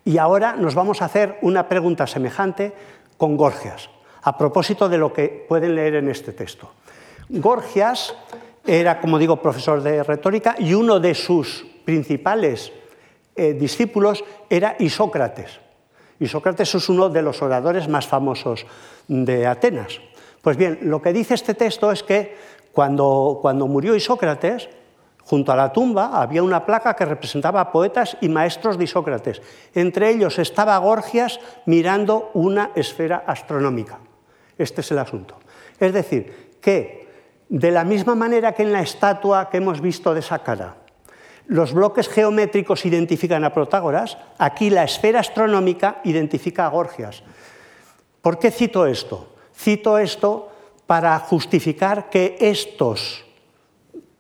Y 0.05 0.19
ahora 0.19 0.55
nos 0.55 0.77
vamos 0.77 1.03
a 1.03 1.07
hacer 1.07 1.37
una 1.43 1.69
pregunta 1.69 2.07
semejante 2.07 2.73
con 3.17 3.37
Gorgias, 3.37 3.91
a 4.23 4.39
propósito 4.39 4.89
de 4.89 4.99
lo 4.99 5.13
que 5.13 5.47
pueden 5.49 5.75
leer 5.75 5.97
en 5.97 6.09
este 6.09 6.33
texto. 6.33 6.71
Gorgias 7.29 8.15
era, 8.69 9.01
como 9.01 9.19
digo, 9.19 9.41
profesor 9.41 9.83
de 9.83 10.03
retórica 10.03 10.55
y 10.59 10.75
uno 10.75 11.01
de 11.01 11.15
sus 11.15 11.67
principales 11.85 12.73
eh, 13.35 13.55
discípulos 13.55 14.23
era 14.51 14.77
Isócrates. 14.79 15.61
Isócrates 16.21 16.75
es 16.75 16.89
uno 16.89 17.09
de 17.09 17.23
los 17.23 17.41
oradores 17.41 17.89
más 17.89 18.07
famosos 18.07 18.67
de 19.07 19.47
Atenas. 19.47 20.01
Pues 20.43 20.57
bien, 20.57 20.81
lo 20.83 21.01
que 21.01 21.13
dice 21.13 21.35
este 21.35 21.55
texto 21.55 21.91
es 21.91 22.03
que 22.03 22.37
cuando, 22.73 23.39
cuando 23.41 23.67
murió 23.67 23.97
Isócrates, 23.97 24.69
Junto 25.29 25.53
a 25.53 25.57
la 25.57 25.75
tumba 25.75 26.23
había 26.23 26.43
una 26.43 26.65
placa 26.65 26.97
que 26.97 27.05
representaba 27.05 27.71
poetas 27.71 28.17
y 28.23 28.31
maestros 28.31 28.79
de 28.79 28.85
Isócrates. 28.85 29.43
Entre 29.75 30.09
ellos 30.09 30.39
estaba 30.39 30.79
Gorgias 30.79 31.39
mirando 31.67 32.31
una 32.33 32.71
esfera 32.75 33.25
astronómica. 33.27 33.99
Este 34.57 34.81
es 34.81 34.91
el 34.91 34.99
asunto. 34.99 35.37
Es 35.79 35.93
decir, 35.93 36.57
que 36.63 37.08
de 37.49 37.71
la 37.71 37.85
misma 37.85 38.15
manera 38.15 38.53
que 38.53 38.63
en 38.63 38.73
la 38.73 38.83
estatua 38.83 39.49
que 39.51 39.59
hemos 39.59 39.81
visto 39.81 40.13
de 40.15 40.21
esa 40.21 40.41
cara, 40.41 40.77
los 41.47 41.73
bloques 41.73 42.09
geométricos 42.09 42.85
identifican 42.85 43.43
a 43.45 43.55
Protágoras, 43.55 44.19
aquí 44.37 44.69
la 44.69 44.85
esfera 44.85 45.21
astronómica 45.21 46.01
identifica 46.05 46.67
a 46.67 46.69
Gorgias. 46.69 47.23
¿Por 48.21 48.39
qué 48.39 48.51
cito 48.51 48.87
esto? 48.87 49.33
Cito 49.57 49.99
esto 49.99 50.51
para 50.87 51.19
justificar 51.21 52.11
que 52.11 52.37
estos 52.41 53.25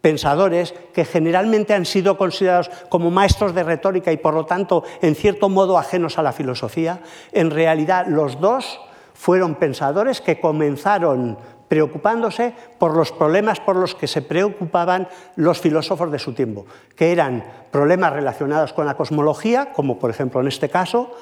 pensadores 0.00 0.72
que 0.94 1.04
generalmente 1.04 1.74
han 1.74 1.84
sido 1.84 2.16
considerados 2.16 2.70
como 2.88 3.10
maestros 3.10 3.54
de 3.54 3.62
retórica 3.62 4.10
y 4.10 4.16
por 4.16 4.32
lo 4.32 4.46
tanto 4.46 4.84
en 5.02 5.14
cierto 5.14 5.48
modo 5.48 5.76
ajenos 5.76 6.18
a 6.18 6.22
la 6.22 6.32
filosofía, 6.32 7.00
en 7.32 7.50
realidad 7.50 8.06
los 8.06 8.40
dos 8.40 8.80
fueron 9.12 9.56
pensadores 9.56 10.20
que 10.20 10.40
comenzaron 10.40 11.36
preocupándose 11.68 12.54
por 12.78 12.96
los 12.96 13.12
problemas 13.12 13.60
por 13.60 13.76
los 13.76 13.94
que 13.94 14.08
se 14.08 14.22
preocupaban 14.22 15.08
los 15.36 15.60
filósofos 15.60 16.10
de 16.10 16.18
su 16.18 16.32
tiempo, 16.32 16.66
que 16.96 17.12
eran 17.12 17.44
problemas 17.70 18.12
relacionados 18.12 18.72
con 18.72 18.86
la 18.86 18.96
cosmología, 18.96 19.72
como 19.72 19.98
por 19.98 20.10
ejemplo 20.10 20.40
en 20.40 20.48
este 20.48 20.68
caso, 20.68 21.12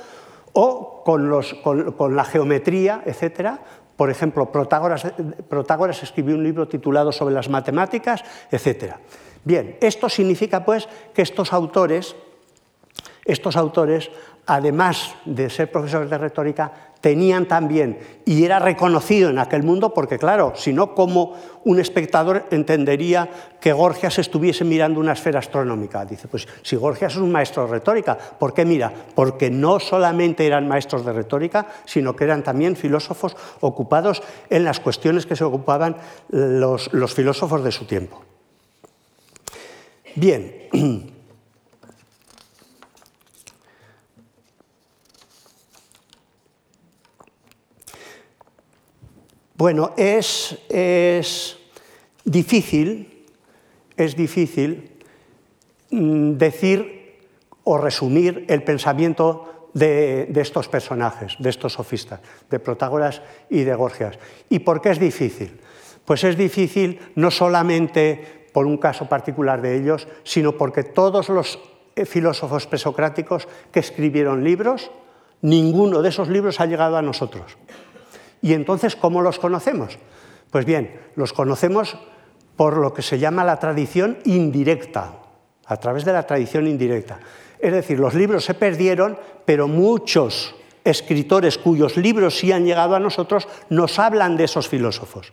o 0.53 1.03
con, 1.05 2.17
la 2.17 2.25
geometría, 2.25 3.03
etcétera, 3.05 3.61
por 3.97 4.11
ejemplo, 4.11 4.51
Protágoras, 4.51 6.03
escribió 6.03 6.35
un 6.35 6.45
libro 6.45 6.69
titulado 6.69 7.13
Sobre 7.13 7.35
las 7.35 7.49
matemáticas, 7.49 8.25
etc. 8.51 8.95
Bien, 9.45 9.77
esto 9.81 10.09
significa 10.09 10.65
pues 10.65 10.89
que 11.15 11.23
estos 11.23 11.53
autores, 11.53 12.17
estos 13.25 13.57
autores, 13.57 14.11
además 14.47 15.15
de 15.25 15.51
ser 15.51 15.71
profesores 15.71 16.09
de 16.09 16.19
retórica, 16.19 16.73
tenían 17.01 17.47
también, 17.47 17.99
y 18.25 18.45
era 18.45 18.59
reconocido 18.59 19.31
en 19.31 19.39
aquel 19.39 19.63
mundo, 19.63 19.93
porque 19.95 20.19
claro, 20.19 20.55
si 20.57 20.73
no, 20.73 20.95
¿cómo 20.95 21.35
un 21.65 21.79
espectador 21.79 22.47
entendería 22.51 23.29
que 23.61 23.73
Gorgias 23.73 24.19
estuviese 24.19 24.65
mirando 24.65 24.99
una 24.99 25.13
esfera 25.13 25.39
astronómica? 25.39 26.05
Dice, 26.05 26.27
pues 26.27 26.49
si 26.63 26.75
Gorgias 26.75 27.13
es 27.13 27.19
un 27.19 27.31
maestro 27.31 27.65
de 27.65 27.73
retórica, 27.73 28.17
¿por 28.17 28.55
qué 28.55 28.65
mira? 28.65 28.93
Porque 29.15 29.51
no 29.51 29.79
solamente 29.79 30.47
eran 30.47 30.67
maestros 30.67 31.05
de 31.05 31.13
retórica, 31.13 31.67
sino 31.85 32.17
que 32.17 32.25
eran 32.25 32.43
también 32.43 32.77
filósofos 32.77 33.37
ocupados 33.61 34.23
en 34.51 34.65
las 34.65 34.81
cuestiones 34.81 35.27
que 35.27 35.37
se 35.37 35.45
ocupaban 35.45 35.97
los, 36.31 36.93
los 36.93 37.15
filósofos 37.15 37.63
de 37.63 37.73
su 37.73 37.85
tiempo. 37.85 38.23
Bien. 40.17 41.13
Bueno, 49.57 49.93
es, 49.97 50.59
difícil, 52.25 53.25
es 53.97 54.15
difícil 54.15 54.91
mm, 55.91 56.33
decir 56.33 57.17
o 57.65 57.79
resumir 57.79 58.45
el 58.49 58.63
pensamiento 58.63 59.71
de, 59.73 60.31
estos 60.35 60.69
personajes, 60.69 61.37
de 61.39 61.49
estos 61.49 61.73
sofistas, 61.73 62.21
de 62.51 62.59
Protágoras 62.59 63.23
y 63.49 63.63
de 63.65 63.75
Gorgias. 63.75 64.19
¿Y 64.51 64.59
por 64.59 64.83
qué 64.83 64.91
es 64.91 65.01
difícil? 65.01 65.59
Pues 66.05 66.25
es 66.25 66.37
difícil 66.37 67.01
no 67.15 67.31
solamente 67.31 68.49
por 68.53 68.67
un 68.67 68.77
caso 68.77 69.09
particular 69.09 69.63
de 69.63 69.77
ellos, 69.77 70.07
sino 70.23 70.53
porque 70.53 70.83
todos 70.83 71.31
los 71.31 71.59
eh, 71.95 72.05
filósofos 72.05 72.67
presocráticos 72.67 73.49
que 73.73 73.81
escribieron 73.81 74.45
libros, 74.45 74.91
ninguno 75.41 76.03
de 76.03 76.11
esos 76.11 76.29
libros 76.29 76.61
ha 76.61 76.67
llegado 76.67 76.99
a 76.99 77.03
nosotros. 77.03 77.57
¿Y 78.43 78.53
entonces 78.53 78.97
cómo 78.97 79.23
los 79.23 79.39
conocemos? 79.39 79.99
Pues 80.51 80.65
bien, 80.65 81.01
los 81.17 81.33
conocemos 81.33 81.97
por 82.57 82.79
lo 82.79 82.93
que 82.95 83.03
se 83.03 83.19
llama 83.19 83.45
la 83.45 83.59
tradición 83.59 84.19
indirecta, 84.25 85.13
a 85.67 85.77
través 85.77 86.05
de 86.05 86.13
la 86.13 86.27
tradición 86.27 86.67
indirecta. 86.67 87.21
Es 87.59 87.73
decir, 87.73 87.99
los 87.99 88.15
libros 88.15 88.45
se 88.45 88.55
perdieron, 88.55 89.19
pero 89.45 89.69
muchos 89.69 90.55
escritores 90.85 91.59
cuyos 91.59 91.97
libros 91.97 92.39
sí 92.39 92.53
han 92.53 92.65
llegado 92.65 92.95
a 92.95 93.01
nosotros 93.01 93.49
nos 93.71 93.99
hablan 93.99 94.37
de 94.37 94.45
esos 94.45 94.69
filósofos. 94.69 95.33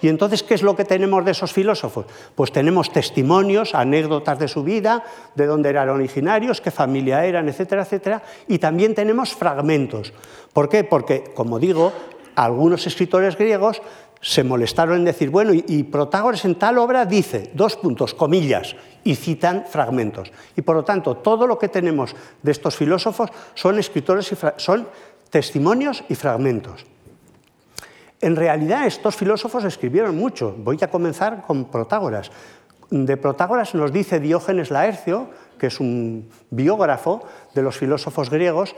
Y 0.00 0.08
entonces, 0.08 0.42
¿qué 0.42 0.54
es 0.54 0.62
lo 0.62 0.76
que 0.76 0.84
tenemos 0.84 1.24
de 1.24 1.30
esos 1.30 1.52
filósofos? 1.52 2.06
Pues 2.34 2.52
tenemos 2.52 2.92
testimonios, 2.92 3.74
anécdotas 3.74 4.38
de 4.38 4.48
su 4.48 4.62
vida, 4.62 5.04
de 5.34 5.46
dónde 5.46 5.70
eran 5.70 5.88
originarios, 5.88 6.60
qué 6.60 6.70
familia 6.70 7.24
eran, 7.24 7.48
etcétera, 7.48 7.82
etcétera, 7.82 8.22
y 8.48 8.58
también 8.58 8.94
tenemos 8.94 9.34
fragmentos. 9.34 10.12
¿Por 10.52 10.68
qué? 10.68 10.84
Porque, 10.84 11.32
como 11.34 11.58
digo, 11.58 11.92
algunos 12.34 12.86
escritores 12.86 13.36
griegos 13.36 13.80
se 14.20 14.42
molestaron 14.42 14.96
en 14.96 15.04
decir, 15.04 15.28
bueno, 15.28 15.52
y, 15.52 15.82
Protágoras 15.84 16.46
en 16.46 16.54
tal 16.54 16.78
obra 16.78 17.04
dice, 17.04 17.50
dos 17.52 17.76
puntos, 17.76 18.14
comillas, 18.14 18.74
y 19.04 19.16
citan 19.16 19.66
fragmentos. 19.68 20.32
Y 20.56 20.62
por 20.62 20.76
lo 20.76 20.84
tanto, 20.84 21.18
todo 21.18 21.46
lo 21.46 21.58
que 21.58 21.68
tenemos 21.68 22.16
de 22.42 22.52
estos 22.52 22.74
filósofos 22.74 23.30
son 23.54 23.78
escritores 23.78 24.32
y 24.32 24.36
son 24.56 24.88
testimonios 25.28 26.04
y 26.08 26.14
fragmentos. 26.14 26.86
En 28.22 28.34
realidad, 28.34 28.86
estos 28.86 29.14
filósofos 29.14 29.64
escribieron 29.64 30.16
mucho. 30.16 30.54
Voy 30.56 30.78
a 30.80 30.88
comenzar 30.88 31.42
con 31.42 31.66
Protágoras. 31.66 32.30
De 32.88 33.18
Protágoras 33.18 33.74
nos 33.74 33.92
dice 33.92 34.20
Diógenes 34.20 34.70
Laercio, 34.70 35.28
que 35.58 35.66
es 35.66 35.80
un 35.80 36.30
biógrafo 36.48 37.26
de 37.54 37.60
los 37.60 37.76
filósofos 37.76 38.30
griegos, 38.30 38.74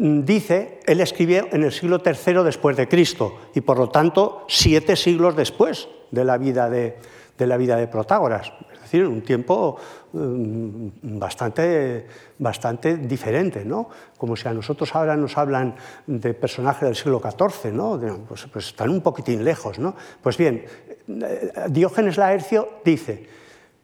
dice, 0.00 0.80
él 0.86 1.00
escribió 1.00 1.48
en 1.52 1.62
el 1.62 1.72
siglo 1.72 2.00
III 2.04 2.42
después 2.42 2.74
de 2.74 2.88
Cristo 2.88 3.50
y 3.54 3.60
por 3.60 3.78
lo 3.78 3.90
tanto 3.90 4.46
siete 4.48 4.96
siglos 4.96 5.36
después 5.36 5.88
de 6.10 6.24
la 6.24 6.38
vida 6.38 6.70
de, 6.70 6.96
la 7.38 7.56
vida 7.58 7.76
de 7.76 7.86
Protágoras, 7.86 8.50
es 8.72 8.80
decir, 8.80 9.06
un 9.06 9.20
tiempo 9.20 9.76
mm, 10.14 11.18
bastante, 11.18 12.06
bastante 12.38 12.96
diferente, 12.96 13.62
¿no? 13.62 13.90
como 14.16 14.36
si 14.36 14.48
a 14.48 14.54
nosotros 14.54 14.94
ahora 14.94 15.16
nos 15.16 15.36
hablan 15.36 15.74
de 16.06 16.32
personajes 16.32 16.82
del 16.82 16.96
siglo 16.96 17.20
XIV, 17.20 17.70
¿no? 17.70 18.00
Pues, 18.26 18.46
pues, 18.50 18.68
están 18.68 18.88
un 18.88 19.02
poquitín 19.02 19.44
lejos. 19.44 19.78
¿no? 19.78 19.94
Pues 20.22 20.38
bien, 20.38 20.64
eh, 21.08 21.52
Diógenes 21.68 22.16
Laercio 22.16 22.80
dice, 22.84 23.28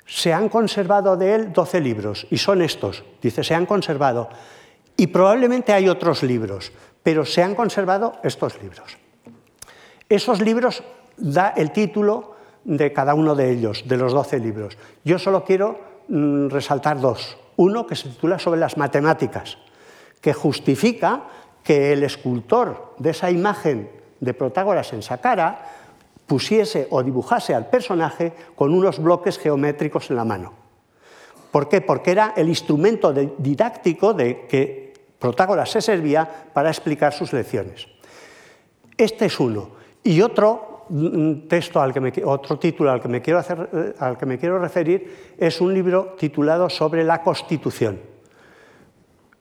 se 0.06 0.32
han 0.32 0.48
conservado 0.48 1.16
de 1.16 1.34
él 1.34 1.52
doce 1.52 1.78
libros 1.78 2.26
y 2.30 2.38
son 2.38 2.62
estos, 2.62 3.04
dice, 3.20 3.44
se 3.44 3.54
han 3.54 3.66
conservado 3.66 4.30
y 4.96 5.08
probablemente 5.08 5.72
hay 5.72 5.88
otros 5.88 6.22
libros, 6.22 6.72
pero 7.02 7.24
se 7.24 7.42
han 7.42 7.54
conservado 7.54 8.14
estos 8.22 8.60
libros. 8.60 8.96
Esos 10.08 10.40
libros 10.40 10.82
da 11.16 11.50
el 11.56 11.72
título 11.72 12.34
de 12.64 12.92
cada 12.92 13.14
uno 13.14 13.34
de 13.34 13.50
ellos, 13.50 13.84
de 13.86 13.96
los 13.96 14.12
doce 14.12 14.38
libros. 14.38 14.76
Yo 15.04 15.18
solo 15.18 15.44
quiero 15.44 15.78
mm, 16.08 16.48
resaltar 16.48 17.00
dos. 17.00 17.38
Uno 17.56 17.86
que 17.86 17.96
se 17.96 18.08
titula 18.08 18.38
sobre 18.38 18.60
las 18.60 18.76
matemáticas, 18.76 19.58
que 20.20 20.32
justifica 20.32 21.24
que 21.62 21.92
el 21.92 22.02
escultor 22.02 22.94
de 22.98 23.10
esa 23.10 23.30
imagen 23.30 23.90
de 24.20 24.34
Protágoras 24.34 24.92
en 24.92 25.02
Saqqara 25.02 25.66
pusiese 26.26 26.88
o 26.90 27.02
dibujase 27.02 27.54
al 27.54 27.70
personaje 27.70 28.32
con 28.54 28.74
unos 28.74 28.98
bloques 28.98 29.38
geométricos 29.38 30.10
en 30.10 30.16
la 30.16 30.24
mano. 30.24 30.52
¿Por 31.50 31.68
qué? 31.68 31.80
Porque 31.80 32.10
era 32.10 32.34
el 32.36 32.48
instrumento 32.48 33.12
didáctico 33.12 34.12
de 34.12 34.46
que 34.46 34.85
Protágoras 35.26 35.68
se 35.68 35.82
servía 35.82 36.24
para 36.54 36.68
explicar 36.68 37.12
sus 37.12 37.32
lecciones. 37.32 37.88
Este 38.96 39.26
es 39.26 39.40
uno. 39.40 39.70
Y 40.04 40.22
otro 40.22 40.84
mm, 40.88 41.48
texto 41.48 41.80
al 41.80 41.92
que 41.92 41.98
me, 41.98 42.12
otro 42.24 42.60
título 42.60 42.92
al 42.92 43.00
que, 43.00 43.08
me 43.08 43.20
quiero 43.20 43.40
hacer, 43.40 43.68
eh, 43.72 43.94
al 43.98 44.16
que 44.16 44.24
me 44.24 44.38
quiero 44.38 44.60
referir 44.60 45.34
es 45.36 45.60
un 45.60 45.74
libro 45.74 46.14
titulado 46.16 46.70
Sobre 46.70 47.02
la 47.02 47.24
Constitución. 47.24 47.98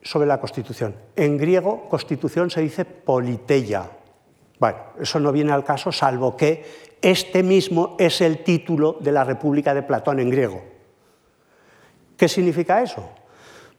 Sobre 0.02 0.26
la 0.26 0.40
Constitución. 0.40 0.96
En 1.16 1.38
griego, 1.38 1.88
Constitución 1.88 2.50
se 2.50 2.62
dice 2.62 2.84
politeia. 2.84 3.88
Bueno, 4.60 4.78
eso 5.00 5.20
no 5.20 5.32
viene 5.32 5.52
al 5.52 5.64
caso, 5.64 5.92
salvo 5.92 6.36
que 6.36 6.66
este 7.00 7.44
mismo 7.44 7.96
es 8.00 8.22
el 8.22 8.44
título 8.44 8.98
de 9.02 9.12
la 9.12 9.24
República 9.24 9.76
de 9.76 9.84
Platón 9.84 10.20
en 10.20 10.32
griego. 10.32 10.64
¿Qué 12.18 12.28
significa 12.28 12.82
eso? 12.82 13.08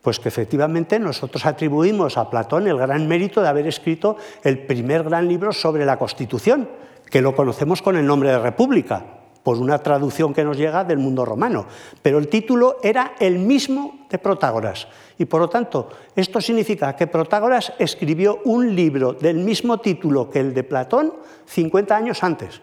Pues 0.07 0.21
que 0.21 0.29
efectivamente 0.29 1.01
nosotros 1.01 1.45
atribuimos 1.47 2.17
a 2.17 2.31
Platón 2.31 2.69
el 2.69 2.79
gran 2.79 3.09
mérito 3.09 3.43
de 3.43 3.49
haber 3.49 3.67
escrito 3.67 4.17
el 4.45 4.65
primer 4.65 5.03
gran 5.03 5.27
libro 5.27 5.53
sobre 5.53 5.85
la 5.85 5.99
Constitución, 5.99 6.69
que 7.11 7.21
lo 7.21 7.35
conocemos 7.35 7.83
con 7.83 7.97
el 7.97 8.07
nombre 8.07 8.31
de 8.31 8.39
República, 8.39 9.05
por 9.43 9.57
una 9.57 9.81
traducción 9.81 10.33
que 10.33 10.45
nos 10.45 10.59
llega 10.59 10.85
del 10.85 10.99
mundo 10.99 11.25
romano. 11.25 11.67
Pero 12.03 12.19
el 12.19 12.29
título 12.29 12.77
era 12.85 13.15
el 13.19 13.41
mismo 13.41 14.07
de 14.09 14.19
Protágoras. 14.19 14.87
Y 15.19 15.25
por 15.25 15.41
lo 15.41 15.49
tanto, 15.49 15.89
esto 16.15 16.41
significa 16.41 16.95
que 16.95 17.09
Protágoras 17.09 17.73
escribió 17.81 18.39
un 18.45 18.77
libro 18.77 19.13
del 19.13 19.39
mismo 19.39 19.81
título 19.81 20.31
que 20.31 20.39
el 20.39 20.55
de 20.55 20.63
Platón 20.63 21.15
50 21.47 21.97
años 21.97 22.23
antes. 22.23 22.63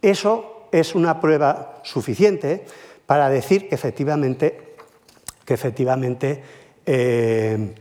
Eso 0.00 0.68
es 0.72 0.94
una 0.94 1.20
prueba 1.20 1.82
suficiente 1.82 2.64
para 3.04 3.28
decir 3.28 3.68
que 3.68 3.74
efectivamente 3.74 4.71
que 5.52 5.54
efectivamente 5.54 6.42
eh, 6.86 7.74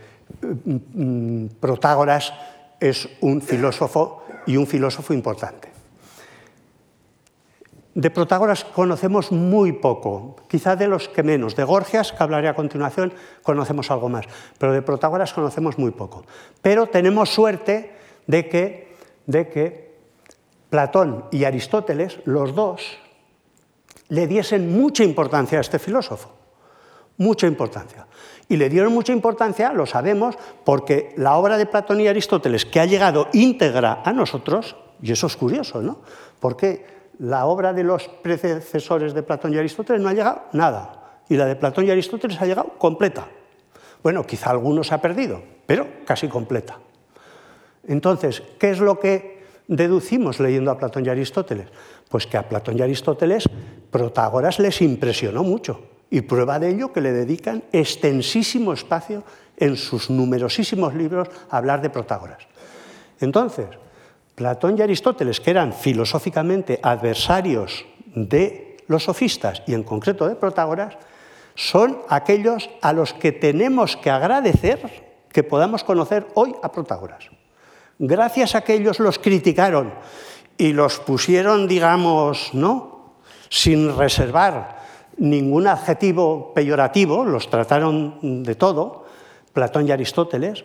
Protágoras 1.60 2.34
es 2.82 3.08
un 3.22 3.42
filósofo 3.42 4.24
y 4.46 4.58
un 4.58 4.68
filósofo 4.68 5.14
importante. 5.14 5.72
De 7.96 8.10
Protágoras 8.10 8.66
conocemos 8.66 9.32
muy 9.32 9.72
poco, 9.72 10.36
quizá 10.50 10.76
de 10.76 10.88
los 10.88 11.08
que 11.08 11.24
menos. 11.24 11.56
De 11.56 11.64
Gorgias, 11.64 12.12
que 12.12 12.22
hablaré 12.22 12.50
a 12.50 12.56
continuación, 12.56 13.14
conocemos 13.42 13.90
algo 13.90 14.10
más, 14.10 14.26
pero 14.58 14.74
de 14.74 14.82
Protágoras 14.82 15.32
conocemos 15.32 15.78
muy 15.78 15.92
poco. 15.92 16.26
Pero 16.62 16.88
tenemos 16.88 17.30
suerte 17.30 17.96
de 18.28 18.50
que, 18.50 18.96
de 19.28 19.48
que 19.48 19.96
Platón 20.70 21.24
y 21.32 21.46
Aristóteles, 21.46 22.20
los 22.26 22.54
dos, 22.54 23.00
le 24.10 24.28
diesen 24.28 24.76
mucha 24.76 25.06
importancia 25.06 25.58
a 25.58 25.62
este 25.62 25.80
filósofo 25.80 26.41
mucha 27.22 27.48
importancia. 27.48 28.08
Y 28.50 28.58
le 28.58 28.68
dieron 28.68 28.92
mucha 28.92 29.14
importancia, 29.14 29.72
lo 29.72 29.86
sabemos, 29.86 30.36
porque 30.66 31.14
la 31.16 31.38
obra 31.38 31.58
de 31.58 31.66
Platón 31.66 32.02
y 32.02 32.08
Aristóteles, 32.08 32.66
que 32.66 32.80
ha 32.80 32.86
llegado 32.86 33.28
íntegra 33.32 34.02
a 34.04 34.12
nosotros, 34.12 34.76
y 35.02 35.12
eso 35.12 35.28
es 35.28 35.38
curioso, 35.38 35.82
¿no? 35.82 36.00
Porque 36.40 36.86
la 37.20 37.46
obra 37.46 37.72
de 37.72 37.84
los 37.84 38.08
predecesores 38.08 39.14
de 39.14 39.24
Platón 39.24 39.54
y 39.54 39.58
Aristóteles 39.58 40.02
no 40.02 40.10
ha 40.10 40.14
llegado 40.14 40.42
nada, 40.52 41.22
y 41.30 41.38
la 41.38 41.46
de 41.46 41.56
Platón 41.56 41.86
y 41.86 41.92
Aristóteles 41.92 42.42
ha 42.42 42.46
llegado 42.46 42.74
completa. 42.78 43.28
Bueno, 44.04 44.26
quizá 44.26 44.50
alguno 44.50 44.84
se 44.84 44.96
ha 44.96 45.02
perdido, 45.02 45.42
pero 45.66 45.88
casi 46.06 46.28
completa. 46.28 46.80
Entonces, 47.88 48.42
¿qué 48.60 48.72
es 48.72 48.80
lo 48.80 49.00
que 49.00 49.44
deducimos 49.68 50.40
leyendo 50.40 50.72
a 50.72 50.78
Platón 50.78 51.06
y 51.06 51.10
Aristóteles? 51.10 51.68
Pues 52.10 52.28
que 52.28 52.38
a 52.38 52.50
Platón 52.50 52.78
y 52.78 52.82
Aristóteles 52.82 53.48
Protágoras 53.92 54.60
les 54.60 54.82
impresionó 54.82 55.44
mucho. 55.44 55.91
Y 56.12 56.22
prueba 56.22 56.60
de 56.60 56.70
ello 56.70 56.94
que 56.94 57.02
le 57.02 57.12
dedican 57.12 57.64
extensísimo 57.72 58.74
espacio 58.74 59.24
en 59.58 59.78
sus 59.78 60.10
numerosísimos 60.10 60.94
libros 60.94 61.30
a 61.50 61.58
hablar 61.58 61.82
de 61.82 61.90
Protágoras. 61.90 62.44
Entonces, 63.20 63.68
Platón 64.36 64.78
y 64.78 64.82
Aristóteles, 64.82 65.40
que 65.40 65.52
eran 65.52 65.74
filosóficamente 65.74 66.80
adversarios 66.84 67.86
de 68.14 68.78
los 68.88 69.06
sofistas 69.06 69.64
y 69.66 69.74
en 69.74 69.84
concreto 69.84 70.28
de 70.28 70.36
Protágoras, 70.36 70.98
son 71.56 72.00
aquellos 72.10 72.70
a 72.82 72.94
los 72.94 73.14
que 73.14 73.32
tenemos 73.32 73.96
que 73.98 74.10
agradecer 74.10 75.12
que 75.32 75.44
podamos 75.44 75.84
conocer 75.84 76.28
hoy 76.34 76.54
a 76.62 76.72
Protágoras. 76.72 77.30
Gracias 78.00 78.56
a 78.56 78.62
que 78.62 78.74
ellos 78.74 79.00
los 79.00 79.20
criticaron 79.20 79.94
y 80.58 80.74
los 80.74 81.00
pusieron, 81.00 81.68
digamos, 81.68 82.54
¿no? 82.54 83.16
sin 83.50 83.96
reservar 83.96 84.81
ningún 85.18 85.68
adjetivo 85.68 86.54
peyorativo, 86.54 87.24
los 87.24 87.50
trataron 87.50 88.44
de 88.44 88.56
todo, 88.56 89.06
Platón 89.54 89.88
y 89.88 89.92
Aristóteles, 89.92 90.64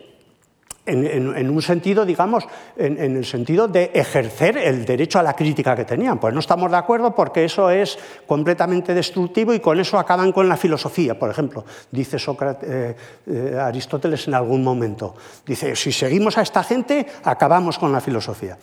en, 0.87 1.49
un 1.49 1.61
sentido, 1.61 2.05
digamos, 2.05 2.45
en, 2.77 2.97
el 3.17 3.25
sentido 3.25 3.67
de 3.67 3.91
ejercer 3.93 4.57
el 4.57 4.85
derecho 4.85 5.19
a 5.19 5.23
la 5.23 5.33
crítica 5.33 5.75
que 5.75 5.85
tenían. 5.85 6.19
Pues 6.19 6.33
no 6.33 6.39
estamos 6.39 6.71
de 6.71 6.77
acuerdo 6.77 7.13
porque 7.13 7.45
eso 7.45 7.69
es 7.69 7.97
completamente 8.25 8.93
destructivo 8.93 9.53
y 9.53 9.59
con 9.59 9.79
eso 9.79 9.99
acaban 9.99 10.31
con 10.31 10.47
la 10.47 10.57
filosofía, 10.57 11.17
por 11.17 11.29
ejemplo, 11.29 11.65
dice 11.91 12.17
eh, 12.17 12.95
eh, 13.27 13.57
Aristóteles 13.59 14.27
en 14.27 14.33
algún 14.33 14.63
momento. 14.63 15.15
Dice, 15.45 15.75
si 15.75 15.91
seguimos 15.91 16.37
a 16.37 16.41
esta 16.41 16.63
gente, 16.63 17.05
acabamos 17.23 17.77
con 17.77 17.91
la 17.91 18.01
filosofía. 18.01 18.57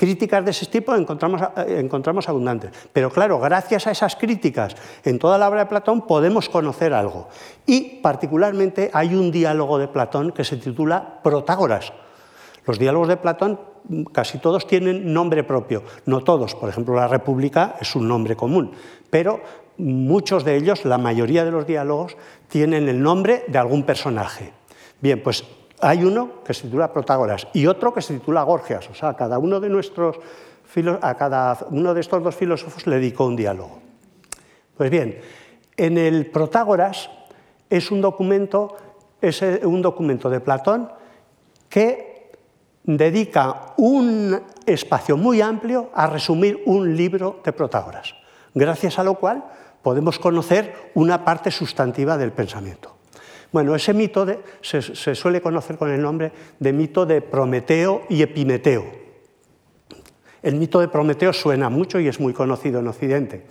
Críticas 0.00 0.42
de 0.42 0.52
ese 0.52 0.64
tipo 0.64 0.96
encontramos, 0.96 1.42
eh, 1.58 1.76
encontramos 1.78 2.26
abundantes. 2.26 2.70
Pero 2.90 3.10
claro, 3.10 3.38
gracias 3.38 3.86
a 3.86 3.90
esas 3.90 4.16
críticas 4.16 4.74
en 5.04 5.18
toda 5.18 5.36
la 5.36 5.46
obra 5.46 5.60
de 5.60 5.66
Platón 5.66 6.06
podemos 6.06 6.48
conocer 6.48 6.94
algo. 6.94 7.28
Y 7.66 8.00
particularmente 8.00 8.90
hay 8.94 9.14
un 9.14 9.30
diálogo 9.30 9.76
de 9.76 9.88
Platón 9.88 10.32
que 10.32 10.42
se 10.42 10.56
titula 10.56 11.20
Los 12.66 12.78
diálogos 12.78 13.08
de 13.08 13.16
Platón 13.16 13.60
mm, 13.88 14.04
casi 14.04 14.38
todos 14.38 14.66
tienen 14.66 15.12
nombre 15.12 15.44
propio. 15.44 15.82
No 16.06 16.22
todos, 16.22 16.54
por 16.54 16.68
ejemplo, 16.68 16.94
la 16.94 17.08
República 17.08 17.76
es 17.80 17.94
un 17.96 18.08
nombre 18.08 18.36
común, 18.36 18.72
pero 19.08 19.40
muchos 19.78 20.44
de 20.44 20.56
ellos, 20.56 20.84
la 20.84 20.98
mayoría 20.98 21.44
de 21.44 21.50
los 21.50 21.66
diálogos, 21.66 22.16
tienen 22.48 22.88
el 22.88 23.02
nombre 23.02 23.44
de 23.48 23.58
algún 23.58 23.84
personaje. 23.84 24.52
Bien, 25.00 25.22
pues 25.22 25.44
hay 25.80 26.04
uno 26.04 26.42
que 26.44 26.52
se 26.52 26.64
titula 26.64 26.92
Protágoras 26.92 27.48
y 27.54 27.66
otro 27.66 27.94
que 27.94 28.02
se 28.02 28.14
titula 28.14 28.42
Gorgias. 28.42 28.90
O 28.90 28.94
sea, 28.94 29.14
cada 29.14 29.38
uno 29.38 29.60
de 29.60 29.68
nuestros 29.68 30.18
a 31.02 31.14
cada 31.16 31.58
uno 31.70 31.94
de 31.94 32.00
estos 32.00 32.22
dos 32.22 32.36
filósofos 32.36 32.86
le 32.86 32.96
dedicó 32.96 33.26
un 33.26 33.34
diálogo. 33.34 33.80
Pues 34.76 34.88
bien, 34.88 35.20
en 35.76 35.98
el 35.98 36.26
Protágoras 36.26 37.10
es 37.68 37.90
un 37.90 38.00
documento, 38.00 38.76
es 39.20 39.42
un 39.42 39.82
documento 39.82 40.30
de 40.30 40.40
Platón 40.40 40.88
que 41.70 42.32
dedica 42.84 43.72
un 43.78 44.38
espacio 44.66 45.16
muy 45.16 45.40
amplio 45.40 45.90
a 45.94 46.06
resumir 46.06 46.62
un 46.66 46.94
libro 46.94 47.40
de 47.44 47.52
Protágoras, 47.52 48.14
gracias 48.52 48.98
a 48.98 49.04
lo 49.04 49.14
cual 49.14 49.44
podemos 49.82 50.18
conocer 50.18 50.90
una 50.94 51.24
parte 51.24 51.50
sustantiva 51.50 52.18
del 52.18 52.32
pensamiento. 52.32 52.96
Bueno, 53.52 53.74
ese 53.74 53.94
mito 53.94 54.26
se, 54.60 54.82
suele 55.14 55.40
conocer 55.40 55.76
con 55.76 55.90
el 55.90 56.00
nombre 56.00 56.32
de 56.58 56.72
mito 56.72 57.04
de 57.04 57.20
Prometeo 57.20 58.02
y 58.08 58.22
Epimeteo. 58.22 58.84
El 60.42 60.54
mito 60.54 60.80
de 60.80 60.88
Prometeo 60.88 61.32
suena 61.32 61.68
mucho 61.68 61.98
y 61.98 62.06
es 62.06 62.20
muy 62.20 62.32
conocido 62.32 62.80
en 62.80 62.88
Occidente. 62.88 63.46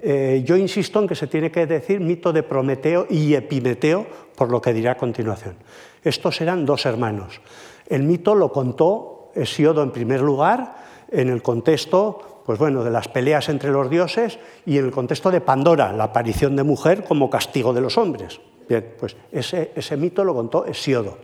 Eh, 0.00 0.42
yo 0.44 0.56
insisto 0.56 1.00
en 1.00 1.08
que 1.08 1.14
se 1.14 1.26
tiene 1.26 1.50
que 1.50 1.66
decir 1.66 2.00
mito 2.00 2.32
de 2.32 2.42
Prometeo 2.42 3.06
y 3.10 3.34
Epimeteo, 3.34 4.06
por 4.36 4.50
lo 4.50 4.60
que 4.60 4.72
diré 4.72 4.88
a 4.88 4.96
continuación. 4.96 5.56
Estos 6.02 6.40
eran 6.40 6.64
dos 6.64 6.86
hermanos. 6.86 7.40
El 7.88 8.04
mito 8.04 8.34
lo 8.34 8.52
contó 8.52 9.32
Hesiodo 9.34 9.82
en 9.82 9.90
primer 9.90 10.20
lugar, 10.20 10.76
en 11.10 11.28
el 11.28 11.42
contexto 11.42 12.38
pues 12.48 12.58
bueno, 12.58 12.82
de 12.82 12.90
las 12.90 13.08
peleas 13.08 13.50
entre 13.50 13.70
los 13.70 13.90
dioses 13.90 14.38
y 14.64 14.78
en 14.78 14.86
el 14.86 14.90
contexto 14.90 15.30
de 15.30 15.42
Pandora, 15.42 15.92
la 15.92 16.04
aparición 16.04 16.56
de 16.56 16.62
mujer 16.62 17.04
como 17.04 17.28
castigo 17.28 17.74
de 17.74 17.82
los 17.82 17.98
hombres. 17.98 18.40
Bien, 18.66 18.94
pues 18.98 19.18
ese, 19.30 19.72
ese 19.74 19.98
mito 19.98 20.24
lo 20.24 20.32
contó 20.32 20.64
Hesiodo. 20.64 21.18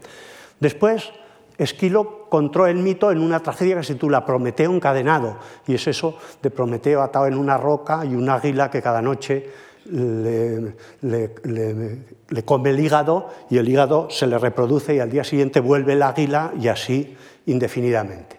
Después, 0.61 1.15
Esquilo 1.57 2.27
contó 2.29 2.67
el 2.67 2.77
mito 2.77 3.13
en 3.13 3.21
una 3.21 3.41
tragedia 3.41 3.77
que 3.77 3.85
se 3.85 3.95
titula 3.95 4.27
Prometeo 4.27 4.73
encadenado, 4.73 5.39
y 5.67 5.75
es 5.75 5.87
eso 5.87 6.19
de 6.43 6.51
Prometeo 6.51 7.03
atado 7.03 7.27
en 7.27 7.37
una 7.37 7.57
roca 7.57 8.05
y 8.05 8.15
un 8.15 8.29
águila 8.29 8.71
que 8.71 8.83
cada 8.83 9.01
noche 9.01 9.51
le, 9.91 10.75
le, 11.03 12.45
come 12.45 12.71
el 12.71 12.81
hígado 12.81 13.29
y 13.51 13.59
el 13.59 13.69
hígado 13.69 14.09
se 14.11 14.27
le 14.27 14.39
reproduce 14.39 14.95
y 14.95 14.99
al 14.99 15.11
día 15.11 15.25
siguiente 15.25 15.61
vuelve 15.61 15.93
el 15.93 16.03
águila 16.03 16.53
y 16.59 16.69
así 16.69 17.17
indefinidamente. 17.47 18.37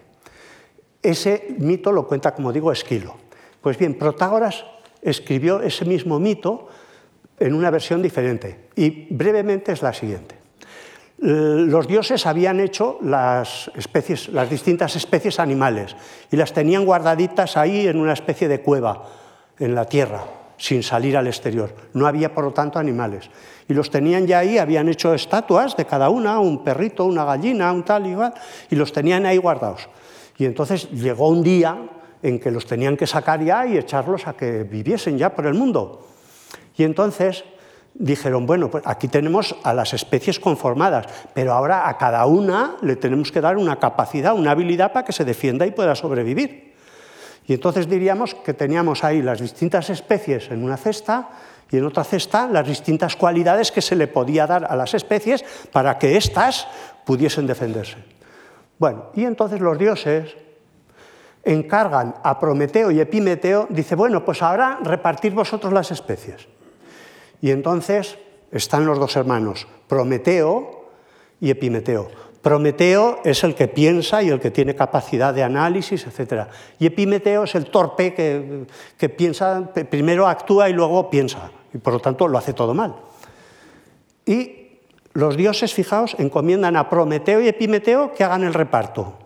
Ese 1.02 1.54
mito 1.58 1.92
lo 1.92 2.06
cuenta, 2.06 2.34
como 2.34 2.52
digo, 2.52 2.72
Esquilo. 2.72 3.14
Pues 3.60 3.78
bien, 3.78 3.96
Protágoras 3.96 4.64
escribió 5.00 5.60
ese 5.60 5.84
mismo 5.84 6.18
mito 6.18 6.68
en 7.38 7.54
una 7.54 7.70
versión 7.70 8.02
diferente. 8.02 8.68
Y 8.74 9.14
brevemente 9.14 9.72
es 9.72 9.82
la 9.82 9.92
siguiente. 9.92 10.34
Los 11.18 11.86
dioses 11.86 12.26
habían 12.26 12.60
hecho 12.60 12.98
las, 13.00 13.70
especies, 13.74 14.28
las 14.28 14.50
distintas 14.50 14.96
especies 14.96 15.40
animales 15.40 15.96
y 16.30 16.36
las 16.36 16.52
tenían 16.52 16.84
guardaditas 16.84 17.56
ahí 17.56 17.86
en 17.86 17.98
una 17.98 18.12
especie 18.12 18.48
de 18.48 18.60
cueva 18.60 19.04
en 19.58 19.74
la 19.74 19.86
tierra, 19.86 20.24
sin 20.58 20.82
salir 20.82 21.16
al 21.16 21.26
exterior. 21.26 21.74
No 21.94 22.06
había, 22.06 22.34
por 22.34 22.44
lo 22.44 22.52
tanto, 22.52 22.78
animales. 22.78 23.30
Y 23.66 23.72
los 23.72 23.90
tenían 23.90 24.26
ya 24.26 24.40
ahí, 24.40 24.58
habían 24.58 24.90
hecho 24.90 25.14
estatuas 25.14 25.74
de 25.76 25.86
cada 25.86 26.10
una, 26.10 26.38
un 26.38 26.62
perrito, 26.62 27.06
una 27.06 27.24
gallina, 27.24 27.72
un 27.72 27.82
tal 27.82 28.06
y 28.06 28.10
igual, 28.10 28.34
y 28.68 28.76
los 28.76 28.92
tenían 28.92 29.24
ahí 29.24 29.38
guardados. 29.38 29.88
Y 30.36 30.44
entonces 30.44 30.90
llegó 30.90 31.28
un 31.28 31.42
día 31.42 31.78
en 32.22 32.38
que 32.38 32.50
los 32.50 32.66
tenían 32.66 32.96
que 32.96 33.06
sacar 33.06 33.42
ya 33.42 33.66
y 33.66 33.78
echarlos 33.78 34.26
a 34.26 34.34
que 34.34 34.64
viviesen 34.64 35.16
ya 35.16 35.34
por 35.34 35.46
el 35.46 35.54
mundo. 35.54 36.06
Y 36.76 36.84
entonces 36.84 37.44
dijeron, 37.98 38.46
bueno, 38.46 38.70
pues 38.70 38.84
aquí 38.86 39.08
tenemos 39.08 39.56
a 39.62 39.72
las 39.72 39.94
especies 39.94 40.38
conformadas, 40.40 41.06
pero 41.34 41.52
ahora 41.52 41.88
a 41.88 41.96
cada 41.96 42.26
una 42.26 42.76
le 42.82 42.96
tenemos 42.96 43.32
que 43.32 43.40
dar 43.40 43.56
una 43.56 43.78
capacidad, 43.78 44.34
una 44.34 44.50
habilidad 44.50 44.92
para 44.92 45.04
que 45.04 45.12
se 45.12 45.24
defienda 45.24 45.66
y 45.66 45.70
pueda 45.70 45.94
sobrevivir. 45.94 46.74
Y 47.46 47.54
entonces 47.54 47.88
diríamos 47.88 48.34
que 48.34 48.54
teníamos 48.54 49.04
ahí 49.04 49.22
las 49.22 49.40
distintas 49.40 49.88
especies 49.90 50.50
en 50.50 50.64
una 50.64 50.76
cesta 50.76 51.30
y 51.70 51.76
en 51.78 51.86
otra 51.86 52.04
cesta 52.04 52.46
las 52.46 52.66
distintas 52.66 53.16
cualidades 53.16 53.72
que 53.72 53.82
se 53.82 53.96
le 53.96 54.08
podía 54.08 54.46
dar 54.46 54.66
a 54.68 54.76
las 54.76 54.94
especies 54.94 55.44
para 55.72 55.98
que 55.98 56.16
éstas 56.16 56.66
pudiesen 57.04 57.46
defenderse. 57.46 57.96
Bueno, 58.78 59.06
y 59.14 59.24
entonces 59.24 59.60
los 59.60 59.78
dioses 59.78 60.36
encargan 61.44 62.16
a 62.22 62.38
Prometeo 62.40 62.90
y 62.90 63.00
Epimeteo, 63.00 63.68
dice, 63.70 63.94
bueno, 63.94 64.24
pues 64.24 64.42
ahora 64.42 64.80
repartir 64.82 65.32
vosotros 65.32 65.72
las 65.72 65.92
especies. 65.92 66.48
Y 67.40 67.50
entonces 67.50 68.18
están 68.50 68.86
los 68.86 68.98
dos 68.98 69.16
hermanos, 69.16 69.66
Prometeo 69.88 70.90
y 71.40 71.50
Epimeteo. 71.50 72.08
Prometeo 72.42 73.20
es 73.24 73.42
el 73.42 73.54
que 73.54 73.66
piensa 73.66 74.22
y 74.22 74.28
el 74.28 74.38
que 74.38 74.50
tiene 74.52 74.76
capacidad 74.76 75.34
de 75.34 75.42
análisis, 75.42 76.06
etc. 76.06 76.44
Y 76.78 76.86
Epimeteo 76.86 77.44
es 77.44 77.54
el 77.56 77.66
torpe 77.66 78.14
que, 78.14 78.66
que 78.96 79.08
piensa, 79.08 79.72
primero 79.90 80.28
actúa 80.28 80.70
y 80.70 80.72
luego 80.72 81.10
piensa, 81.10 81.50
y 81.74 81.78
por 81.78 81.94
lo 81.94 81.98
tanto 81.98 82.28
lo 82.28 82.38
hace 82.38 82.52
todo 82.52 82.72
mal. 82.72 82.94
Y 84.24 84.78
los 85.12 85.36
dioses, 85.36 85.74
fijaos, 85.74 86.14
encomiendan 86.18 86.76
a 86.76 86.88
Prometeo 86.88 87.40
y 87.40 87.48
Epimeteo 87.48 88.12
que 88.12 88.22
hagan 88.22 88.44
el 88.44 88.54
reparto. 88.54 89.25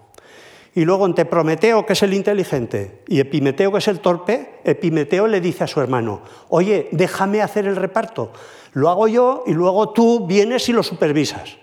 Y 0.75 0.85
luego 0.85 1.07
entre 1.07 1.25
Prometeo, 1.25 1.85
que 1.85 1.95
es 1.95 2.03
el 2.03 2.14
inteligente, 2.14 3.03
y 3.09 3.18
Epimeteo, 3.18 3.73
que 3.73 3.79
es 3.79 3.89
el 3.89 4.01
torpe, 4.01 4.61
Epimeteo 4.64 5.27
le 5.27 5.41
dice 5.41 5.64
a 5.64 5.66
su 5.66 5.81
hermano, 5.81 6.23
oye, 6.49 6.89
déjame 6.93 7.43
hacer 7.43 7.66
el 7.66 7.77
reparto, 7.77 8.33
lo 8.73 8.89
hago 8.89 9.09
yo 9.09 9.43
y 9.47 9.53
luego 9.53 9.91
tú 9.91 10.27
vienes 10.27 10.68
y 10.68 10.73
lo 10.73 10.83
supervisas. 10.83 11.57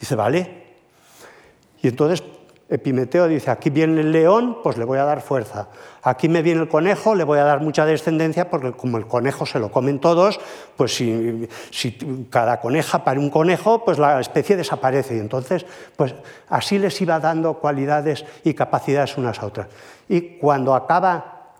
Dice, 0.00 0.14
vale. 0.14 0.64
Y 1.82 1.88
entonces 1.88 2.22
Epimeteo 2.66 3.28
dice, 3.28 3.50
aquí 3.50 3.68
viene 3.68 4.00
el 4.00 4.10
león, 4.10 4.58
pues 4.62 4.78
le 4.78 4.84
voy 4.84 4.98
a 4.98 5.04
dar 5.04 5.20
fuerza. 5.20 5.68
Aquí 6.02 6.30
me 6.30 6.40
viene 6.40 6.62
el 6.62 6.68
conejo, 6.68 7.14
le 7.14 7.22
voy 7.22 7.38
a 7.38 7.44
dar 7.44 7.60
mucha 7.60 7.84
descendencia, 7.84 8.48
porque 8.48 8.72
como 8.72 8.96
el 8.96 9.06
conejo 9.06 9.44
se 9.44 9.58
lo 9.58 9.70
comen 9.70 10.00
todos, 10.00 10.40
pues 10.74 10.94
si, 10.96 11.48
cada 12.30 12.60
coneja 12.60 13.04
para 13.04 13.20
un 13.20 13.28
conejo, 13.28 13.84
pues 13.84 13.98
la 13.98 14.18
especie 14.18 14.56
desaparece. 14.56 15.16
Y 15.16 15.18
entonces, 15.18 15.66
pues 15.94 16.14
así 16.48 16.78
les 16.78 16.98
iba 17.02 17.20
dando 17.20 17.54
cualidades 17.54 18.24
y 18.44 18.54
capacidades 18.54 19.18
unas 19.18 19.40
a 19.40 19.46
otras. 19.46 19.68
Y 20.08 20.38
cuando 20.38 20.74
acaba, 20.74 21.50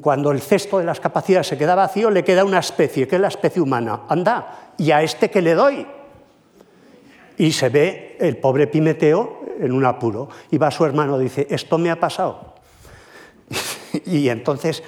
cuando 0.00 0.32
el 0.32 0.40
cesto 0.40 0.78
de 0.78 0.84
las 0.84 0.98
capacidades 0.98 1.46
se 1.46 1.56
queda 1.56 1.76
vacío, 1.76 2.10
le 2.10 2.24
queda 2.24 2.44
una 2.44 2.58
especie, 2.58 3.06
que 3.06 3.14
es 3.14 3.22
la 3.22 3.28
especie 3.28 3.62
humana. 3.62 4.02
Anda, 4.08 4.72
¿y 4.76 4.90
a 4.90 5.02
este 5.02 5.30
que 5.30 5.40
le 5.40 5.54
doy? 5.54 5.86
Y 7.38 7.52
se 7.52 7.68
ve 7.68 8.16
el 8.18 8.38
pobre 8.38 8.64
Epimeteo 8.64 9.45
en 9.60 9.72
un 9.72 9.84
apuro. 9.84 10.28
Y 10.50 10.58
va 10.58 10.70
su 10.70 10.84
hermano 10.84 11.18
dice, 11.18 11.46
esto 11.50 11.78
me 11.78 11.90
ha 11.90 12.00
pasado. 12.00 12.54
y, 14.06 14.28
entonces, 14.28 14.82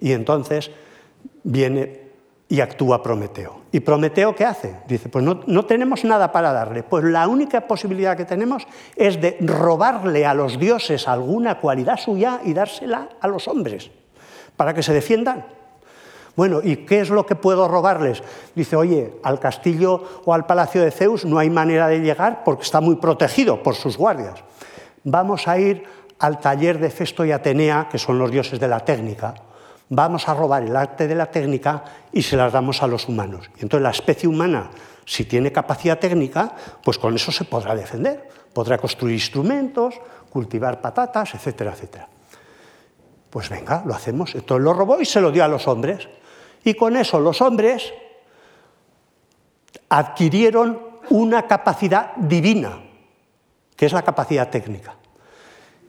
y 0.00 0.12
entonces 0.12 0.70
viene 1.42 2.10
y 2.48 2.60
actúa 2.60 3.02
Prometeo. 3.02 3.60
¿Y 3.70 3.78
Prometeo 3.80 4.34
qué 4.34 4.44
hace? 4.44 4.76
Dice, 4.88 5.08
pues 5.08 5.24
no, 5.24 5.42
no, 5.46 5.64
tenemos 5.66 6.04
nada 6.04 6.32
para 6.32 6.52
darle. 6.52 6.82
Pues 6.82 7.04
la 7.04 7.28
única 7.28 7.68
posibilidad 7.68 8.16
que 8.16 8.24
tenemos 8.24 8.66
es 8.96 9.20
de 9.20 9.36
robarle 9.40 10.26
a 10.26 10.34
los 10.34 10.58
dioses 10.58 11.06
alguna 11.06 11.60
cualidad 11.60 11.96
suya 11.96 12.40
y 12.44 12.52
dársela 12.52 13.08
a 13.20 13.28
los 13.28 13.46
hombres, 13.46 13.92
para 14.56 14.74
que 14.74 14.82
se 14.82 14.92
defiendan. 14.92 15.46
Bueno, 16.40 16.60
¿y 16.64 16.86
qué 16.86 17.00
es 17.00 17.10
lo 17.10 17.26
que 17.26 17.34
puedo 17.34 17.68
robarles? 17.68 18.22
Dice, 18.54 18.74
oye, 18.74 19.12
al 19.22 19.38
castillo 19.38 20.22
o 20.24 20.32
al 20.32 20.46
palacio 20.46 20.82
de 20.82 20.90
Zeus 20.90 21.26
no 21.26 21.38
hay 21.38 21.50
manera 21.50 21.86
de 21.86 22.00
llegar 22.00 22.44
porque 22.44 22.62
está 22.62 22.80
muy 22.80 22.96
protegido 22.96 23.62
por 23.62 23.74
sus 23.74 23.98
guardias. 23.98 24.42
Vamos 25.04 25.46
a 25.46 25.58
ir 25.58 25.84
al 26.18 26.40
taller 26.40 26.78
de 26.78 26.88
Festo 26.88 27.26
y 27.26 27.32
Atenea, 27.32 27.88
que 27.92 27.98
son 27.98 28.18
los 28.18 28.30
dioses 28.30 28.58
de 28.58 28.68
la 28.68 28.80
técnica. 28.80 29.34
Vamos 29.90 30.30
a 30.30 30.34
robar 30.34 30.62
el 30.62 30.74
arte 30.74 31.06
de 31.06 31.14
la 31.14 31.26
técnica 31.26 31.84
y 32.10 32.22
se 32.22 32.38
las 32.38 32.54
damos 32.54 32.82
a 32.82 32.86
los 32.86 33.06
humanos. 33.06 33.50
Y 33.58 33.64
entonces 33.64 33.82
la 33.82 33.90
especie 33.90 34.26
humana 34.26 34.70
Si 35.04 35.26
tiene 35.26 35.52
capacidad 35.52 35.98
técnica, 35.98 36.54
pues 36.82 36.96
con 36.96 37.14
eso 37.14 37.30
se 37.32 37.44
podrá 37.44 37.74
defender. 37.74 38.26
Podrá 38.54 38.78
construir 38.78 39.12
instrumentos, 39.12 39.94
cultivar 40.30 40.80
patatas, 40.80 41.34
etcétera, 41.34 41.72
etcétera. 41.72 42.08
Pues 43.28 43.50
venga, 43.50 43.82
lo 43.84 43.94
hacemos. 43.94 44.34
Entonces 44.34 44.64
lo 44.64 44.72
robó 44.72 45.02
y 45.02 45.04
se 45.04 45.20
lo 45.20 45.30
dio 45.30 45.44
a 45.44 45.48
los 45.48 45.68
hombres. 45.68 46.08
Y 46.64 46.74
con 46.74 46.96
eso 46.96 47.20
los 47.20 47.40
hombres 47.40 47.92
adquirieron 49.88 50.80
una 51.10 51.46
capacidad 51.46 52.14
divina, 52.16 52.80
que 53.76 53.86
es 53.86 53.92
la 53.92 54.02
capacidad 54.02 54.50
técnica. 54.50 54.94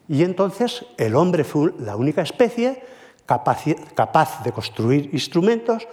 Y 0.08 0.24
entonces 0.24 0.86
el 0.98 1.16
hombre 1.16 1.44
fue 1.44 1.74
la 1.80 1.96
única 1.96 2.22
especie 2.22 2.84
capaz 3.26 4.44
de 4.44 4.52
construir 4.52 5.10
instrumentos, 5.14 5.88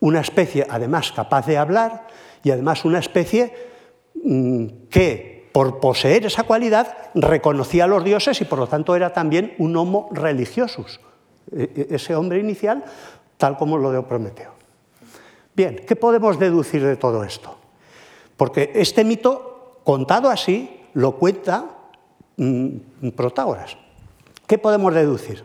una 0.00 0.20
especie 0.20 0.66
además 0.68 1.12
capaz 1.12 1.46
de 1.46 1.58
hablar 1.58 2.06
y 2.42 2.50
además 2.50 2.84
una 2.84 2.98
especie 2.98 3.54
mm, 4.24 4.66
que 4.88 5.48
por 5.52 5.80
poseer 5.80 6.26
esa 6.26 6.44
cualidad 6.44 6.96
reconocía 7.14 7.84
a 7.84 7.88
los 7.88 8.04
dioses 8.04 8.40
y 8.40 8.44
por 8.44 8.58
lo 8.58 8.66
tanto 8.66 8.96
era 8.96 9.12
también 9.12 9.54
un 9.58 9.76
homo 9.76 10.08
religiosus, 10.12 11.00
e, 11.52 11.86
e, 11.90 11.94
ese 11.94 12.14
hombre 12.14 12.38
inicial 12.38 12.84
tal 13.40 13.56
como 13.56 13.78
lo 13.78 13.90
de 13.90 14.02
Prometeo. 14.02 14.52
Bien, 15.56 15.82
¿qué 15.88 15.96
podemos 15.96 16.38
deducir 16.38 16.84
de 16.84 16.96
todo 16.96 17.24
esto? 17.24 17.56
Porque 18.36 18.70
este 18.74 19.02
mito, 19.02 19.80
contado 19.82 20.28
así, 20.28 20.82
lo 20.92 21.16
cuenta 21.16 21.64
mm, 22.36 23.08
Protágoras. 23.16 23.78
¿Qué 24.46 24.58
podemos 24.58 24.94
deducir? 24.94 25.42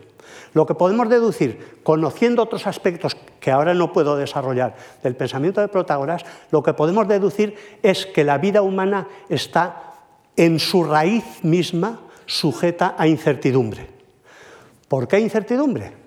Lo 0.52 0.66
que 0.66 0.74
podemos 0.74 1.08
deducir, 1.08 1.80
conociendo 1.82 2.42
otros 2.42 2.66
aspectos 2.66 3.16
que 3.40 3.50
ahora 3.50 3.72
no 3.72 3.94
puedo 3.94 4.16
desarrollar 4.16 4.76
del 5.02 5.16
pensamiento 5.16 5.62
de 5.62 5.68
Protágoras, 5.68 6.22
lo 6.50 6.62
que 6.62 6.74
podemos 6.74 7.08
deducir 7.08 7.56
es 7.82 8.04
que 8.04 8.24
la 8.24 8.36
vida 8.36 8.60
humana 8.60 9.08
está 9.30 9.94
en 10.36 10.58
su 10.58 10.84
raíz 10.84 11.24
misma 11.42 12.00
sujeta 12.26 12.94
a 12.98 13.06
incertidumbre. 13.06 13.88
¿Por 14.86 15.08
qué 15.08 15.18
incertidumbre? 15.18 16.05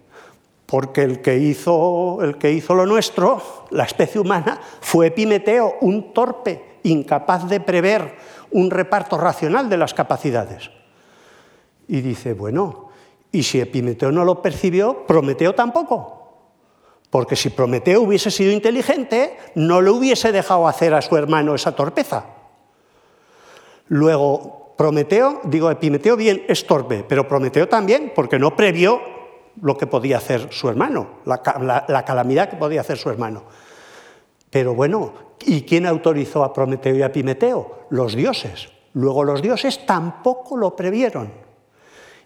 Porque 0.70 1.02
el 1.02 1.20
que 1.20 1.36
hizo, 1.36 2.20
el 2.22 2.38
que 2.38 2.52
hizo 2.52 2.76
lo 2.76 2.86
nuestro, 2.86 3.42
la 3.72 3.86
especie 3.86 4.22
humana, 4.22 4.62
fue 4.82 5.08
Epimeteo, 5.08 5.78
un 5.82 6.14
torpe, 6.14 6.78
incapaz 6.84 7.50
de 7.50 7.60
prever 7.60 8.16
un 8.52 8.70
reparto 8.70 9.18
racional 9.18 9.68
de 9.68 9.78
las 9.78 9.96
capacidades. 9.96 10.70
Y 11.88 12.02
dice, 12.02 12.34
bueno, 12.34 12.90
y 13.32 13.42
si 13.42 13.60
Epimeteo 13.60 14.12
no 14.12 14.24
lo 14.24 14.44
percibió, 14.44 15.08
Prometeo 15.08 15.56
tampoco. 15.56 16.34
Porque 17.10 17.36
si 17.36 17.50
Prometeo 17.50 18.04
hubiese 18.04 18.30
sido 18.30 18.52
inteligente, 18.52 19.38
no 19.56 19.82
le 19.82 19.90
hubiese 19.90 20.32
dejado 20.32 20.68
hacer 20.68 20.94
a 20.94 21.02
su 21.02 21.18
hermano 21.18 21.56
esa 21.56 21.76
torpeza. 21.76 22.26
Luego, 23.88 24.76
Prometeo, 24.78 25.42
digo, 25.46 25.72
Epimeteo 25.72 26.16
bien 26.16 26.44
es 26.48 26.68
torpe, 26.68 27.04
pero 27.10 27.28
Prometeo 27.28 27.68
también, 27.68 28.14
porque 28.16 28.38
no 28.38 28.56
previó 28.56 29.19
lo 29.62 29.78
que 29.78 29.88
podía 29.88 30.18
hacer 30.18 30.47
su 30.51 30.70
hermano, 30.70 31.20
la, 31.26 31.86
la 31.88 32.05
calamidad 32.05 32.49
que 32.49 32.57
podía 32.57 32.82
hacer 32.82 32.97
su 32.97 33.10
hermano. 33.10 33.43
Pero 34.49 34.74
bueno, 34.74 35.14
¿y 35.45 35.62
quién 35.62 35.86
autorizó 35.86 36.43
a 36.43 36.53
Prometeo 36.53 36.95
y 36.95 37.01
a 37.01 37.07
Epimeteo? 37.07 37.88
Los 37.89 38.16
dioses. 38.16 38.70
Luego 38.93 39.24
los 39.24 39.41
dioses 39.41 39.86
tampoco 39.86 40.57
lo 40.57 40.76
previeron. 40.76 41.32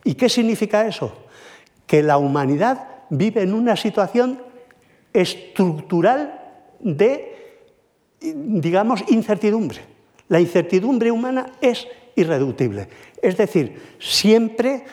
¿Y 0.04 0.16
qué 0.16 0.30
significa 0.30 0.88
eso? 0.88 1.12
Que 1.86 2.02
la 2.02 2.18
humanidad 2.18 2.88
vive 3.10 3.42
en 3.42 3.54
una 3.54 3.76
situación 3.76 4.42
estructural 5.12 6.40
de, 6.80 7.60
digamos, 8.20 9.04
incertidumbre. 9.10 9.82
La 10.30 10.40
incertidumbre 10.40 11.12
humana 11.12 11.54
es 11.62 11.88
irreductible. 12.16 12.88
Es 13.22 13.38
decir, 13.38 13.96
siempre 14.00 14.86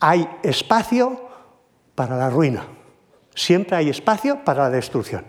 hay 0.00 0.28
espacio 0.42 1.23
para 1.94 2.16
la 2.16 2.30
ruina, 2.30 2.66
siempre 3.34 3.76
hay 3.76 3.90
espacio 3.90 4.44
para 4.44 4.64
la 4.64 4.70
destrucción. 4.70 5.24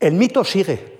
El 0.00 0.14
mito 0.14 0.42
sigue 0.44 0.98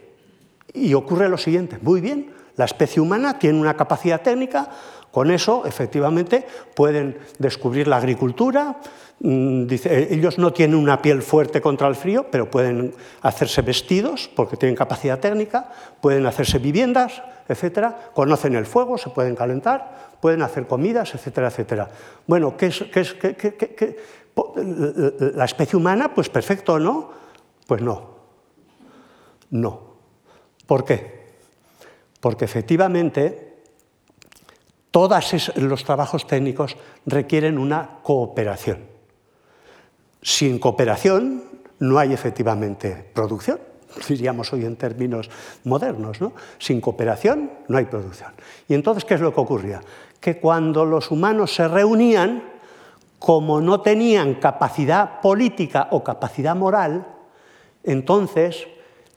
y 0.72 0.94
ocurre 0.94 1.28
lo 1.28 1.36
siguiente. 1.36 1.78
Muy 1.82 2.00
bien, 2.00 2.32
la 2.56 2.64
especie 2.66 3.02
humana 3.02 3.38
tiene 3.38 3.58
una 3.58 3.74
capacidad 3.74 4.22
técnica, 4.22 4.70
con 5.10 5.30
eso 5.30 5.64
efectivamente 5.66 6.46
pueden 6.74 7.18
descubrir 7.38 7.88
la 7.88 7.96
agricultura, 7.96 8.78
mm, 9.20 9.66
eh, 9.70 10.08
ellos 10.10 10.38
no 10.38 10.52
tienen 10.52 10.76
una 10.76 11.02
piel 11.02 11.22
fuerte 11.22 11.60
contra 11.60 11.88
el 11.88 11.96
frío, 11.96 12.26
pero 12.30 12.50
pueden 12.50 12.94
hacerse 13.22 13.62
vestidos 13.62 14.30
porque 14.34 14.56
tienen 14.56 14.76
capacidad 14.76 15.18
técnica, 15.18 15.68
pueden 16.00 16.24
hacerse 16.24 16.58
viviendas, 16.58 17.22
etcétera, 17.48 18.10
conocen 18.14 18.54
el 18.54 18.66
fuego, 18.66 18.96
se 18.96 19.10
pueden 19.10 19.34
calentar, 19.34 20.11
pueden 20.22 20.40
hacer 20.40 20.66
comidas, 20.66 21.14
etcétera, 21.14 21.48
etcétera. 21.48 21.90
Bueno, 22.26 22.56
¿qué 22.56 22.66
es, 22.66 23.16
la 25.34 25.44
especie 25.44 25.76
humana? 25.76 26.14
Pues 26.14 26.30
perfecto, 26.30 26.78
¿no? 26.78 27.10
Pues 27.66 27.82
no. 27.82 28.22
No. 29.50 29.92
¿Por 30.66 30.86
qué? 30.86 31.22
porque 32.22 32.44
efectivamente 32.44 33.58
todos 34.92 35.50
los 35.56 35.82
trabajos 35.82 36.24
técnicos 36.28 36.76
requieren 37.04 37.58
una 37.58 37.98
cooperación. 38.04 38.86
Sin 40.22 40.60
cooperación 40.60 41.42
no 41.80 41.98
hay 41.98 42.12
efectivamente 42.12 43.10
producción, 43.12 43.58
diríamos 44.08 44.52
hoy 44.52 44.64
en 44.64 44.76
términos 44.76 45.28
modernos. 45.64 46.20
¿no? 46.20 46.32
Sin 46.58 46.80
cooperación 46.80 47.50
no 47.66 47.76
hay 47.76 47.86
producción. 47.86 48.30
Y 48.68 48.74
entonces, 48.74 49.04
¿qué 49.04 49.14
es 49.14 49.20
lo 49.20 49.34
que 49.34 49.40
ocurría? 49.40 49.80
Que 50.22 50.38
cuando 50.38 50.86
los 50.86 51.10
humanos 51.10 51.54
se 51.54 51.68
reunían, 51.68 52.44
como 53.18 53.60
no 53.60 53.82
tenían 53.82 54.36
capacidad 54.36 55.20
política 55.20 55.88
o 55.90 56.02
capacidad 56.02 56.56
moral, 56.56 57.06
entonces 57.84 58.66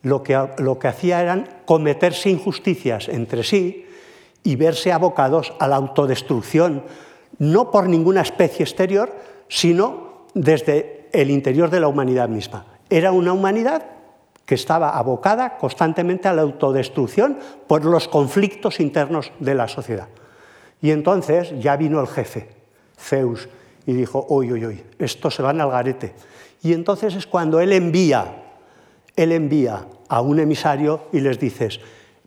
lo 0.02 0.22
que, 0.22 0.38
lo 0.58 0.78
que 0.78 0.88
hacía 0.88 1.22
eran 1.22 1.48
cometerse 1.66 2.30
injusticias 2.30 3.08
entre 3.08 3.44
sí 3.44 3.88
y 4.44 4.56
verse 4.56 4.92
abocados 4.92 5.54
a 5.60 5.68
la 5.68 5.78
autodestrucción, 5.78 6.84
no 7.40 7.72
por 7.72 7.88
ninguna 7.88 8.22
especie 8.22 8.64
exterior, 8.64 9.12
sino 9.48 10.26
desde 10.34 11.10
el 11.12 11.32
interior 11.32 11.70
de 11.70 11.80
la 11.80 11.88
humanidad 11.88 12.30
misma. 12.30 12.66
Era 12.90 13.12
una 13.12 13.34
humanidad 13.34 13.86
que 14.46 14.56
estaba 14.56 14.96
abocada 14.98 15.58
constantemente 15.58 16.28
a 16.28 16.34
la 16.34 16.44
autodestrucción 16.44 17.40
por 17.66 17.84
los 17.86 18.08
conflictos 18.08 18.80
internos 18.80 19.32
de 19.40 19.56
la 19.56 19.68
sociedad. 19.68 20.08
Y 20.86 20.92
entonces 20.92 21.52
ya 21.60 21.78
vino 21.78 22.00
el 22.00 22.06
jefe, 22.06 22.48
Zeus, 22.96 23.50
y 23.88 23.94
dijo, 23.94 24.24
uy, 24.30 24.52
uy, 24.52 24.68
uy, 24.68 24.84
esto 25.00 25.32
se 25.32 25.42
van 25.42 25.60
al 25.60 25.72
garete. 25.72 26.14
Y 26.62 26.74
entonces 26.74 27.16
es 27.16 27.26
cuando 27.26 27.60
él 27.60 27.74
envía, 27.74 28.44
él 29.16 29.32
envía 29.32 29.88
a 30.08 30.22
un 30.22 30.40
emisario 30.40 31.08
y 31.12 31.22
les 31.22 31.40
dices, 31.40 31.80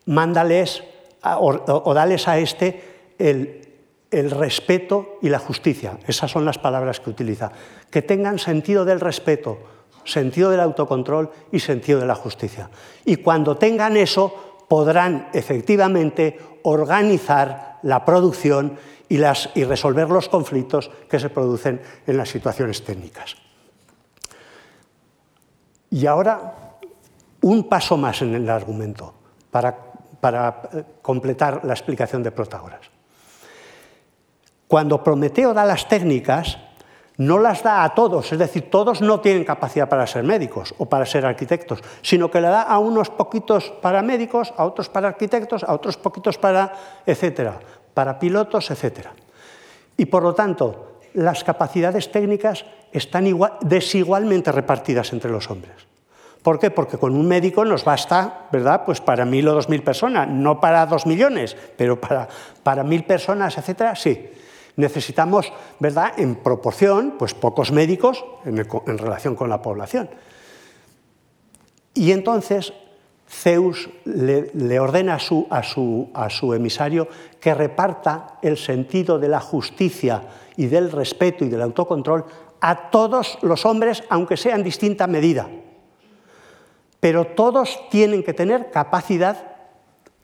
mándales 0.06 0.82
o, 1.22 1.94
dales 1.94 2.26
a 2.26 2.40
este 2.40 3.14
el, 3.16 3.68
el 4.10 4.28
respeto 4.32 5.20
y 5.22 5.28
la 5.28 5.38
justicia. 5.38 5.96
Esas 6.08 6.28
son 6.28 6.44
las 6.44 6.58
palabras 6.58 6.98
que 6.98 7.10
utiliza. 7.10 7.52
Que 7.92 8.02
tengan 8.02 8.40
sentido 8.40 8.84
del 8.84 8.98
respeto, 8.98 9.58
sentido 10.02 10.50
del 10.50 10.58
autocontrol 10.58 11.30
y 11.52 11.60
sentido 11.60 12.00
de 12.00 12.06
la 12.06 12.16
justicia. 12.16 12.70
Y 13.04 13.18
cuando 13.18 13.56
tengan 13.56 13.96
eso, 13.96 14.47
podrán 14.68 15.28
efectivamente 15.32 16.38
organizar 16.62 17.78
la 17.82 18.04
producción 18.04 18.78
y, 19.08 19.18
resolver 19.64 20.10
los 20.10 20.28
conflictos 20.28 20.90
que 21.08 21.18
se 21.18 21.30
producen 21.30 21.80
en 22.06 22.16
las 22.16 22.28
situaciones 22.28 22.84
técnicas. 22.84 23.36
Y 25.90 26.06
ahora 26.06 26.76
un 27.40 27.68
paso 27.68 27.96
más 27.96 28.20
en 28.20 28.34
el 28.34 28.50
argumento 28.50 29.14
para, 29.50 29.74
eh, 30.72 30.84
completar 31.00 31.64
la 31.64 31.72
explicación 31.72 32.22
de 32.22 32.32
Protágoras. 32.32 32.82
Cuando 34.66 35.02
Prometeo 35.02 35.54
da 35.54 35.64
las 35.64 35.88
técnicas, 35.88 36.58
no 37.18 37.38
las 37.38 37.64
da 37.64 37.82
a 37.82 37.94
todos, 37.94 38.32
es 38.32 38.38
decir, 38.38 38.70
todos 38.70 39.00
no 39.02 39.20
tienen 39.20 39.44
capacidad 39.44 39.88
para 39.88 40.06
ser 40.06 40.22
médicos 40.22 40.74
o 40.78 40.86
para 40.86 41.04
ser 41.04 41.26
arquitectos, 41.26 41.80
sino 42.00 42.30
que 42.30 42.40
le 42.40 42.46
da 42.46 42.62
a 42.62 42.78
unos 42.78 43.10
poquitos 43.10 43.70
para 43.82 44.02
médicos, 44.02 44.54
a 44.56 44.64
otros 44.64 44.88
para 44.88 45.08
arquitectos, 45.08 45.64
a 45.64 45.74
otros 45.74 45.96
poquitos 45.96 46.38
para, 46.38 46.72
etcétera, 47.04 47.58
para 47.92 48.20
pilotos, 48.20 48.70
etcétera. 48.70 49.12
Y 49.96 50.06
por 50.06 50.22
lo 50.22 50.34
tanto, 50.34 51.00
las 51.14 51.42
capacidades 51.42 52.12
técnicas 52.12 52.64
están 52.92 53.26
desigualmente 53.62 54.52
repartidas 54.52 55.12
entre 55.12 55.32
los 55.32 55.50
hombres. 55.50 55.74
¿Por 56.42 56.60
qué? 56.60 56.70
Porque 56.70 56.98
con 56.98 57.16
un 57.16 57.26
médico 57.26 57.64
nos 57.64 57.84
basta, 57.84 58.46
¿verdad? 58.52 58.84
Pues 58.86 59.00
para 59.00 59.24
mil 59.24 59.48
o 59.48 59.54
dos 59.54 59.68
mil 59.68 59.82
personas, 59.82 60.28
no 60.28 60.60
para 60.60 60.86
dos 60.86 61.04
millones, 61.04 61.56
pero 61.76 62.00
para, 62.00 62.28
para 62.62 62.84
mil 62.84 63.02
personas, 63.02 63.58
etcétera, 63.58 63.96
sí. 63.96 64.30
Necesitamos, 64.78 65.52
¿verdad? 65.80 66.12
En 66.18 66.36
proporción, 66.36 67.16
pues 67.18 67.34
pocos 67.34 67.72
médicos 67.72 68.24
en, 68.44 68.56
relación 68.56 69.34
con 69.34 69.50
la 69.50 69.60
población. 69.60 70.08
Y 71.94 72.12
entonces 72.12 72.72
Zeus 73.28 73.90
le, 74.04 74.78
ordena 74.78 75.16
a 75.16 75.18
su, 75.18 75.48
a, 75.50 75.64
su, 75.64 76.10
a 76.14 76.30
su 76.30 76.54
emisario 76.54 77.08
que 77.40 77.54
reparta 77.54 78.38
el 78.40 78.56
sentido 78.56 79.18
de 79.18 79.26
la 79.26 79.40
justicia 79.40 80.22
y 80.56 80.68
del 80.68 80.92
respeto 80.92 81.44
y 81.44 81.48
del 81.48 81.62
autocontrol 81.62 82.24
a 82.60 82.90
todos 82.90 83.36
los 83.42 83.66
hombres, 83.66 84.04
aunque 84.08 84.36
sea 84.36 84.54
en 84.54 84.62
distinta 84.62 85.08
medida. 85.08 85.48
Pero 87.00 87.26
todos 87.26 87.88
tienen 87.90 88.22
que 88.22 88.32
tener 88.32 88.70
capacidad, 88.70 89.56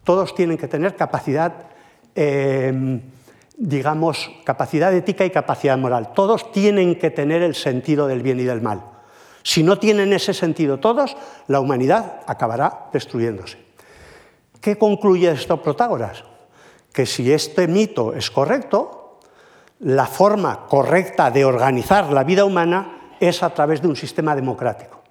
todos 0.04 0.32
tienen 0.36 0.58
que 0.58 0.68
tener 0.68 0.94
capacidad, 0.94 1.66
em, 2.14 3.00
digamos, 3.56 4.30
capacidad 4.44 4.92
ética 4.92 5.24
y 5.24 5.30
capacidad 5.30 5.78
moral. 5.78 6.12
Todos 6.14 6.52
tienen 6.52 6.98
que 6.98 7.10
tener 7.10 7.42
el 7.42 7.54
sentido 7.54 8.06
del 8.06 8.22
bien 8.22 8.40
y 8.40 8.44
del 8.44 8.60
mal. 8.60 8.84
Si 9.42 9.62
no 9.62 9.78
tienen 9.78 10.12
ese 10.12 10.34
sentido 10.34 10.80
todos, 10.80 11.16
la 11.48 11.60
humanidad 11.60 12.20
acabará 12.26 12.88
destruyéndose. 12.92 13.58
¿Qué 14.60 14.78
concluye 14.78 15.30
esto 15.30 15.62
Protágoras? 15.62 16.24
Que 16.92 17.04
si 17.04 17.30
este 17.30 17.68
mito 17.68 18.14
es 18.14 18.30
correcto, 18.30 19.20
la 19.80 20.06
forma 20.06 20.66
correcta 20.66 21.30
de 21.30 21.44
organizar 21.44 22.10
la 22.10 22.24
vida 22.24 22.44
humana 22.44 23.12
es 23.20 23.42
a 23.42 23.50
través 23.50 23.82
de 23.82 23.88
un 23.88 23.96
sistema 23.96 24.34
democrático. 24.34 25.02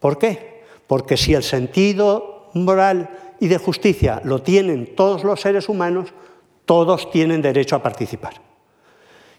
¿Por 0.00 0.18
qué? 0.18 0.64
Porque 0.86 1.16
si 1.16 1.32
el 1.32 1.42
sentido 1.42 2.50
moral 2.52 3.08
y 3.40 3.48
de 3.48 3.58
justicia 3.58 4.20
lo 4.24 4.42
tienen 4.42 4.94
todos 4.94 5.24
los 5.24 5.40
seres 5.40 5.68
humanos, 5.68 6.12
todos 6.66 7.10
tienen 7.10 7.40
derecho 7.40 7.76
a 7.76 7.82
participar. 7.82 8.34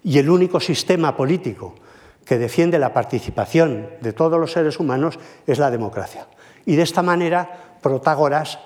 Y 0.04 0.18
el 0.18 0.30
único 0.30 0.60
sistema 0.60 1.16
político 1.16 1.76
que 2.26 2.38
defiende 2.38 2.80
la 2.80 2.94
participación 2.94 3.90
de 4.02 4.14
todos 4.14 4.40
los 4.40 4.52
seres 4.52 4.80
humanos 4.80 5.20
es 5.46 5.60
la 5.60 5.70
democracia. 5.70 6.28
Y 6.66 6.76
de 6.76 6.84
esta 6.84 7.04
manera, 7.04 7.78
Protágoras 7.82 8.60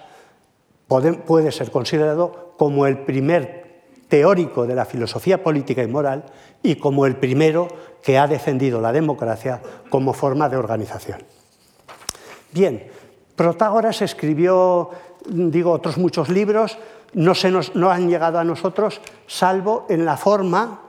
puede 0.88 1.52
ser 1.52 1.72
considerado 1.72 2.54
como 2.58 2.86
el 2.86 3.00
primer 3.00 3.62
teórico 4.08 4.68
de 4.68 4.76
la 4.76 4.86
filosofía 4.86 5.42
política 5.42 5.82
y 5.84 5.88
moral 5.88 6.26
y 6.62 6.76
como 6.76 7.06
el 7.06 7.16
primero 7.16 7.68
que 8.04 8.18
ha 8.18 8.28
defendido 8.28 8.82
la 8.82 8.92
democracia 8.92 9.62
como 9.90 10.14
forma 10.14 10.50
de 10.50 10.58
organización. 10.58 11.24
Bien, 12.52 12.88
Protágoras 13.36 14.02
escribió, 14.02 14.90
digo, 15.26 15.72
otros 15.72 15.98
muchos 15.98 16.30
libros, 16.30 16.78
no, 17.14 17.36
se 17.36 17.52
nos, 17.52 17.76
no 17.76 17.92
han 17.92 18.10
llegado 18.10 18.40
a 18.40 18.44
nosotros, 18.44 19.02
salvo 19.28 19.86
en 19.90 20.06
la 20.06 20.18
forma 20.18 20.80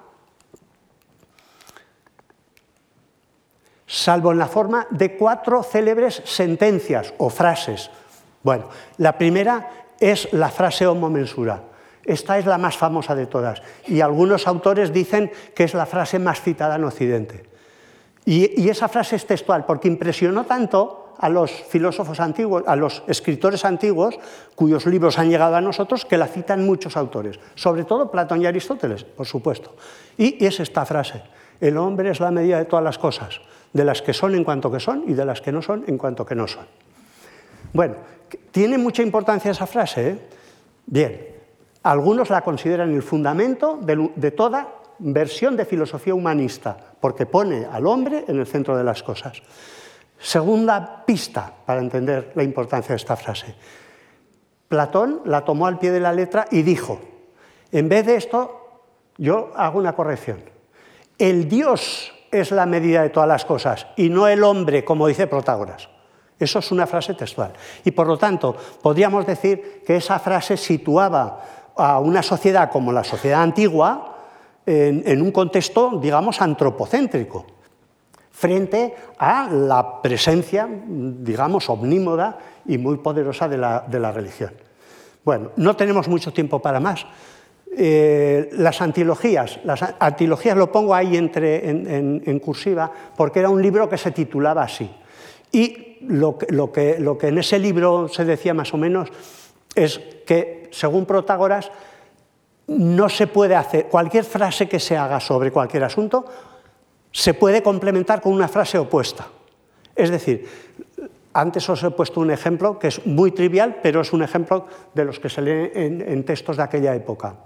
salvo 3.93 4.33
en 4.33 4.39
la 4.39 4.47
forma 4.47 4.87
de 4.89 5.19
cuatro 5.19 5.63
célebres 5.63 6.23
sentencias 6.25 7.13
o 7.19 7.29
frases. 7.29 7.91
Bueno, 8.43 8.71
la 8.97 9.19
primera 9.19 9.87
es 10.01 10.33
la 10.33 10.49
frase 10.49 10.87
homo 10.87 11.11
mensura. 11.11 11.63
Esta 12.03 12.39
es 12.39 12.47
la 12.47 12.57
más 12.57 12.77
famosa 12.77 13.15
de 13.15 13.27
todas 13.27 13.63
y 13.87 14.01
algunos 14.01 14.47
autores 14.49 14.93
dicen 14.93 15.31
que 15.55 15.65
es 15.65 15.75
la 15.75 15.87
frase 15.87 16.19
más 16.19 16.41
citada 16.41 16.77
en 16.77 16.85
Occidente. 16.85 17.45
Y, 18.25 18.69
esa 18.69 18.89
frase 18.89 19.17
es 19.17 19.27
textual 19.27 19.67
porque 19.67 19.89
impresionó 19.89 20.45
tanto 20.45 21.02
a 21.23 21.31
los 21.31 21.51
filósofos 21.51 22.21
antiguos, 22.21 22.65
a 22.67 22.77
los 22.77 23.03
escritores 23.07 23.65
antiguos, 23.65 24.19
cuyos 24.55 24.85
libros 24.85 25.19
han 25.19 25.31
llegado 25.31 25.57
a 25.57 25.63
nosotros, 25.63 26.05
que 26.05 26.19
la 26.19 26.27
citan 26.27 26.67
muchos 26.67 26.99
autores, 26.99 27.41
sobre 27.55 27.85
todo 27.85 28.11
Platón 28.11 28.43
y 28.43 28.47
Aristóteles, 28.47 29.05
por 29.05 29.27
supuesto. 29.27 29.75
y 30.19 30.45
es 30.45 30.61
esta 30.61 30.85
frase, 30.85 31.23
el 31.61 31.79
hombre 31.79 32.11
es 32.11 32.21
la 32.21 32.31
medida 32.31 32.59
de 32.59 32.67
todas 32.67 32.85
las 32.85 32.99
cosas 32.99 33.41
de 33.73 33.85
las 33.85 34.03
que 34.03 34.13
son 34.13 34.35
en 34.35 34.45
cuanto 34.45 34.71
que 34.71 34.81
son 34.81 35.05
y 35.07 35.15
de 35.15 35.25
las 35.25 35.41
que 35.41 35.53
no 35.53 35.63
son 35.63 35.85
en 35.87 35.99
cuanto 35.99 36.27
que 36.27 36.35
no 36.35 36.47
son. 36.47 36.67
Bueno, 37.73 37.95
tiene 38.51 38.79
mucha 38.79 39.03
importancia 39.03 39.51
esa 39.51 39.67
frase. 39.67 40.09
¿eh? 40.09 40.19
Bien, 40.87 41.27
algunos 41.83 42.31
la 42.31 42.43
consideran 42.43 42.93
el 42.95 43.03
fundamento 43.03 43.79
de, 43.81 44.31
toda 44.31 44.69
versión 44.99 45.57
de 45.57 45.65
filosofía 45.65 46.15
humanista, 46.15 46.77
porque 47.01 47.27
pone 47.27 47.67
al 47.71 47.87
hombre 47.87 48.25
en 48.29 48.39
el 48.39 48.47
centro 48.47 48.77
de 48.77 48.85
las 48.85 49.03
cosas. 49.03 49.43
Segunda 50.23 51.05
pista 51.05 51.53
para 51.67 51.81
entender 51.81 52.33
la 52.37 52.45
importancia 52.45 52.91
de 52.93 52.97
esta 52.97 53.17
frase. 53.17 53.55
Platón 54.69 55.21
la 55.25 55.45
tomó 55.45 55.67
al 55.67 55.79
pie 55.79 55.91
de 55.91 56.01
la 56.01 56.13
letra 56.13 56.47
y 56.51 56.63
dijo, 56.63 57.01
en 57.73 57.89
vez 57.89 58.07
de 58.07 58.15
esto, 58.15 58.81
yo 59.19 59.51
hago 59.57 59.79
una 59.79 59.95
corrección. 59.95 60.43
El 61.19 61.49
Dios 61.49 62.13
es 62.31 62.53
la 62.53 62.67
medida 62.67 63.03
de 63.03 63.11
todas 63.11 63.29
las 63.29 63.45
cosas 63.45 63.87
y 63.97 64.09
no 64.09 64.29
el 64.29 64.45
hombre, 64.45 64.85
como 64.85 65.07
dice 65.07 65.27
Protágoras. 65.27 65.89
Eso 66.39 66.59
es 66.59 66.73
una 66.73 66.87
frase 66.87 67.15
textual. 67.15 67.53
Y 67.85 67.91
por 67.91 68.07
lo 68.07 68.17
tanto, 68.17 68.57
podríamos 68.81 69.27
decir 69.27 69.83
que 69.87 69.97
esa 69.97 70.19
frase 70.19 70.57
situaba 70.57 71.41
a 71.77 71.99
una 72.01 72.23
sociedad 72.23 72.71
como 72.71 72.93
la 72.93 73.05
sociedad 73.05 73.43
antigua 73.43 74.17
en, 74.67 75.21
un 75.21 75.33
contexto, 75.33 75.99
digamos, 76.01 76.41
antropocéntrico, 76.41 77.47
frente 78.43 78.93
a 79.19 79.49
la 79.49 80.03
presencia, 80.03 80.69
digamos, 80.69 81.71
omnímoda 81.71 82.37
y 82.67 82.77
muy 82.77 82.97
poderosa 82.97 83.47
de 83.47 83.57
la, 83.57 84.13
religión. 84.13 84.51
Bueno, 85.25 85.53
no 85.55 85.77
tenemos 85.77 86.09
mucho 86.09 86.33
tiempo 86.33 86.59
para 86.59 86.81
más. 86.81 87.07
Eh, 87.77 88.51
las 88.55 88.83
antilogías, 88.83 89.61
las 89.63 89.81
antilogías 89.97 90.57
lo 90.57 90.73
pongo 90.73 90.93
ahí 90.93 91.17
entre, 91.17 91.71
en, 91.71 92.41
cursiva 92.41 92.91
porque 93.17 93.39
era 93.39 93.49
un 93.49 93.63
libro 93.63 93.89
que 93.89 93.97
se 93.97 94.11
titulaba 94.11 94.65
así. 94.65 94.91
Y 95.53 95.99
lo, 96.09 96.37
que, 96.37 96.51
lo 96.99 97.17
que 97.17 97.29
en 97.29 97.39
ese 97.39 97.61
libro 97.61 98.09
se 98.09 98.25
decía 98.25 98.55
más 98.55 98.75
o 98.75 98.77
menos 98.77 99.09
es 99.77 100.01
que, 100.27 100.69
según 100.73 101.07
Protágoras, 101.07 101.71
no 102.67 103.09
se 103.09 103.29
puede 103.29 103.55
hacer, 103.55 103.87
cualquier 103.87 104.25
frase 104.25 104.69
que 104.69 104.81
se 104.81 104.97
haga 104.97 105.21
sobre 105.21 105.53
cualquier 105.53 105.85
asunto 105.85 106.25
se 107.13 107.35
puede 107.35 107.63
complementar 107.63 108.21
con 108.21 108.33
una 108.33 108.49
frase 108.49 108.79
opuesta. 108.79 109.29
Es 109.95 110.11
decir, 110.11 110.49
antes 111.33 111.69
os 111.69 111.83
he 111.85 111.91
puesto 111.91 112.21
un 112.21 112.31
ejemplo 112.31 112.79
que 112.79 112.89
es 112.89 113.07
muy 113.07 113.31
trivial, 113.31 113.81
pero 113.83 114.01
es 114.01 114.13
un 114.13 114.23
ejemplo 114.23 114.67
de 114.95 115.05
los 115.05 115.21
que 115.21 115.29
se 115.29 115.43
leen 115.43 116.03
en 116.07 116.25
textos 116.25 116.57
de 116.57 116.63
aquella 116.63 116.95
época. 116.95 117.37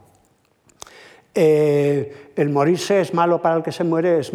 Eh, 1.38 2.32
el 2.34 2.48
morirse 2.48 2.98
es 2.98 3.12
malo 3.12 3.42
para 3.42 3.56
el 3.56 3.62
que 3.62 3.70
se 3.70 3.84
muere, 3.84 4.20
es, 4.20 4.32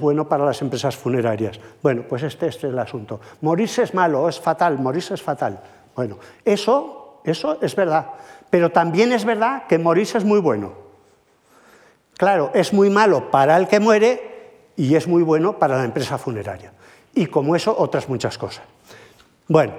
bueno 0.00 0.28
para 0.30 0.46
las 0.46 0.62
empresas 0.62 0.96
funerarias. 0.96 1.60
Bueno, 1.82 2.04
pues 2.08 2.22
este, 2.22 2.46
este, 2.46 2.68
es 2.68 2.72
el 2.72 2.78
asunto. 2.78 3.20
Morirse 3.42 3.82
es 3.82 3.92
malo, 3.92 4.26
es 4.30 4.40
fatal, 4.40 4.78
morirse 4.78 5.12
es 5.12 5.20
fatal. 5.20 5.60
Bueno, 5.94 6.16
eso, 6.46 7.20
eso 7.22 7.58
es 7.60 7.76
verdad, 7.76 8.12
pero 8.48 8.70
también 8.70 9.12
es 9.12 9.26
verdad 9.26 9.66
que 9.66 9.78
morirse 9.78 10.16
es 10.16 10.24
muy 10.24 10.40
bueno. 10.40 10.72
Claro, 12.16 12.50
es 12.54 12.72
muy 12.72 12.88
malo 12.88 13.30
para 13.30 13.58
el 13.58 13.68
que 13.68 13.78
muere 13.78 14.37
y 14.78 14.94
es 14.94 15.08
muy 15.08 15.24
bueno 15.24 15.58
para 15.58 15.76
la 15.76 15.84
empresa 15.84 16.16
funeraria. 16.16 16.72
Y 17.12 17.26
como 17.26 17.56
eso, 17.56 17.74
otras 17.76 18.08
muchas 18.08 18.38
cosas. 18.38 18.62
Bueno, 19.48 19.72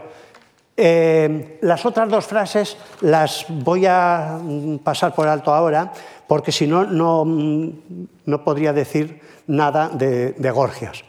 eh, 0.76 1.58
las 1.62 1.86
otras 1.86 2.10
dos 2.10 2.26
frases 2.26 2.78
las 3.02 3.46
voy 3.48 3.86
a 3.86 4.38
pasar 4.84 5.16
por 5.16 5.28
alto 5.28 5.54
ahora, 5.54 5.94
porque 6.28 6.52
si 6.52 6.68
no, 6.68 6.84
no, 6.84 8.44
podría 8.44 8.74
decir 8.74 9.22
nada 9.48 9.88
de, 9.88 10.52
Gorgias. 10.52 11.02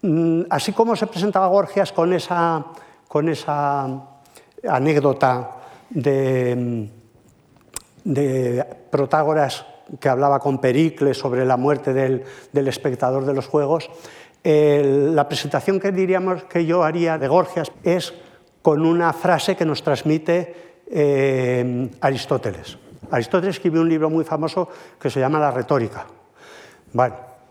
Mm, 0.00 0.42
así 0.48 0.72
como 0.72 0.96
se 0.96 1.06
presentaba 1.06 1.46
Gorgias 1.48 1.92
con 1.92 2.10
esa, 2.14 2.64
con 3.06 3.28
esa 3.28 3.86
anécdota 4.66 5.50
de, 5.90 6.88
de, 8.02 8.64
Protágoras 8.90 9.73
que 10.00 10.08
hablaba 10.08 10.38
con 10.38 10.60
Pericles 10.60 11.16
sobre 11.18 11.44
la 11.44 11.56
muerte 11.56 11.92
del, 11.92 12.24
espectador 12.68 13.24
de 13.24 13.34
los 13.34 13.46
juegos, 13.46 13.90
la 14.44 15.26
presentación 15.28 15.80
que 15.80 15.92
diríamos 15.92 16.44
que 16.44 16.66
yo 16.66 16.84
haría 16.84 17.16
de 17.18 17.28
Gorgias 17.28 17.72
es 17.82 18.12
con 18.62 18.84
una 18.84 19.12
frase 19.12 19.56
que 19.56 19.64
nos 19.64 19.82
transmite 19.82 20.82
eh, 20.90 21.90
Aristóteles. 22.00 22.78
Aristóteles 23.10 23.56
escribió 23.56 23.80
un 23.80 23.88
libro 23.88 24.10
muy 24.10 24.24
famoso 24.24 24.68
que 24.98 25.10
se 25.10 25.20
llama 25.20 25.38
La 25.38 25.50
retórica. 25.50 26.06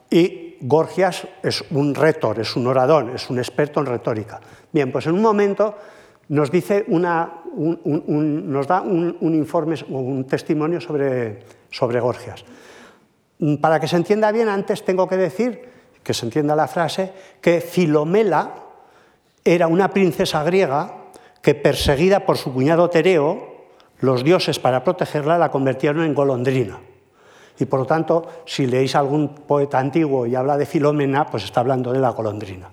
Y 0.09 0.57
Gorgias 0.61 1.27
es 1.41 1.63
un 1.71 1.93
retor, 1.93 2.39
es 2.39 2.55
un 2.55 2.67
orador, 2.67 3.11
es 3.15 3.29
un 3.29 3.37
experto 3.37 3.79
en 3.79 3.87
retórica. 3.87 4.39
Bien, 4.71 4.91
pues 4.91 5.05
en 5.07 5.13
un 5.13 5.21
momento 5.21 5.75
nos, 6.29 6.51
dice 6.51 6.85
una, 6.87 7.43
nos 7.55 8.67
da 8.67 8.81
un, 8.81 9.35
informe 9.35 9.75
o 9.91 9.99
un 9.99 10.25
testimonio 10.25 10.79
sobre, 10.79 11.39
sobre 11.69 11.99
Gorgias. 11.99 12.43
Para 13.59 13.79
que 13.79 13.87
se 13.87 13.97
entienda 13.97 14.31
bien, 14.31 14.47
antes 14.47 14.85
tengo 14.85 15.07
que 15.07 15.17
decir, 15.17 15.69
que 16.01 16.13
se 16.13 16.25
entienda 16.25 16.55
la 16.55 16.67
frase, 16.67 17.11
que 17.41 17.61
Filomela 17.61 18.53
era 19.43 19.67
una 19.67 19.89
princesa 19.89 20.43
griega 20.43 21.03
que 21.41 21.55
perseguida 21.55 22.25
por 22.25 22.37
su 22.37 22.53
cuñado 22.53 22.89
Tereo, 22.89 23.53
los 23.99 24.23
dioses 24.23 24.59
para 24.59 24.83
protegerla 24.83 25.37
la 25.37 25.51
convirtieron 25.51 26.03
en 26.03 26.13
golondrina. 26.13 26.79
Y 27.59 27.65
por 27.65 27.81
lo 27.81 27.85
tanto, 27.85 28.27
si 28.45 28.65
leéis 28.65 28.95
algún 28.95 29.35
poeta 29.35 29.77
antiguo 29.77 30.25
y 30.25 30.35
habla 30.35 30.57
de 30.57 30.65
Filomena, 30.65 31.25
pues 31.29 31.43
está 31.43 31.59
hablando 31.59 31.91
de 31.91 31.99
la 31.99 32.09
golondrina. 32.09 32.69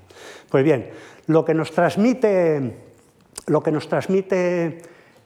Pues 0.49 0.65
bien, 0.65 0.91
lo 1.27 1.45
que 1.45 1.55
nos 1.55 1.71
transmite, 1.73 2.90
lo 3.47 3.63
que 3.63 3.73
nos 3.73 3.89
transmite 3.89 4.83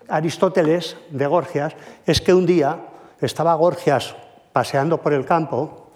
Aristóteles 0.08 0.96
de 1.10 1.26
Gorgias 1.26 1.74
es 2.06 2.20
que 2.20 2.34
un 2.34 2.46
día 2.46 2.78
estaba 3.20 3.54
Gorgias 3.54 4.14
paseando 4.52 5.00
por 5.00 5.12
el 5.12 5.24
campo 5.24 5.90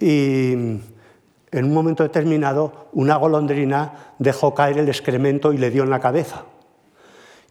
y 0.00 0.52
en 0.52 1.64
un 1.64 1.74
momento 1.74 2.02
determinado 2.02 2.88
una 2.92 3.16
golondrina 3.16 4.14
dejó 4.18 4.54
caer 4.54 4.78
el 4.78 4.88
excremento 4.88 5.52
y 5.52 5.58
le 5.58 5.70
dio 5.70 5.82
en 5.82 5.90
la 5.90 6.00
cabeza. 6.00 6.44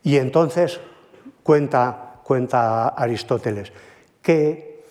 Y 0.03 0.17
entonces 0.17 0.79
cuenta, 1.43 2.15
cuenta 2.23 2.89
Aristóteles 2.89 3.71
que 4.21 4.83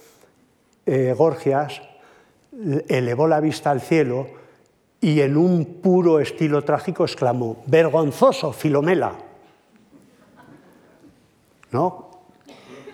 eh, 0.86 1.14
Gorgias 1.16 1.82
elevó 2.88 3.28
la 3.28 3.40
vista 3.40 3.70
al 3.70 3.80
cielo 3.80 4.39
y 5.00 5.20
en 5.20 5.36
un 5.36 5.64
puro 5.82 6.20
estilo 6.20 6.62
trágico 6.62 7.04
exclamó, 7.04 7.62
vergonzoso, 7.66 8.52
Filomela. 8.52 9.12
¿No? 11.72 12.10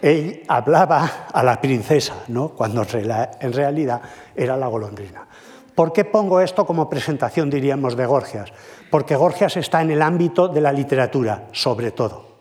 Él 0.00 0.42
hablaba 0.46 1.26
a 1.32 1.42
la 1.42 1.60
princesa, 1.60 2.24
¿no? 2.28 2.50
cuando 2.50 2.82
en 2.82 3.52
realidad 3.52 4.02
era 4.34 4.56
la 4.56 4.68
golondrina. 4.68 5.26
¿Por 5.74 5.92
qué 5.92 6.04
pongo 6.04 6.40
esto 6.40 6.64
como 6.64 6.88
presentación, 6.88 7.50
diríamos, 7.50 7.96
de 7.96 8.06
Gorgias? 8.06 8.52
Porque 8.90 9.16
Gorgias 9.16 9.56
está 9.56 9.82
en 9.82 9.90
el 9.90 10.00
ámbito 10.00 10.48
de 10.48 10.60
la 10.60 10.72
literatura, 10.72 11.48
sobre 11.52 11.90
todo. 11.90 12.36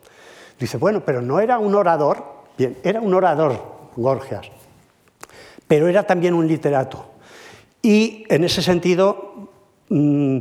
Dice, 0.58 0.78
bueno, 0.78 1.02
pero 1.04 1.20
no 1.20 1.40
era 1.40 1.58
un 1.58 1.74
orador, 1.74 2.24
bien, 2.56 2.78
era 2.82 3.00
un 3.00 3.12
orador, 3.12 3.90
Gorgias, 3.96 4.46
pero 5.66 5.88
era 5.88 6.04
también 6.04 6.34
un 6.34 6.46
literato. 6.46 7.04
Y 7.82 8.24
en 8.28 8.44
ese 8.44 8.62
sentido, 8.62 9.45
mm, 9.88 10.38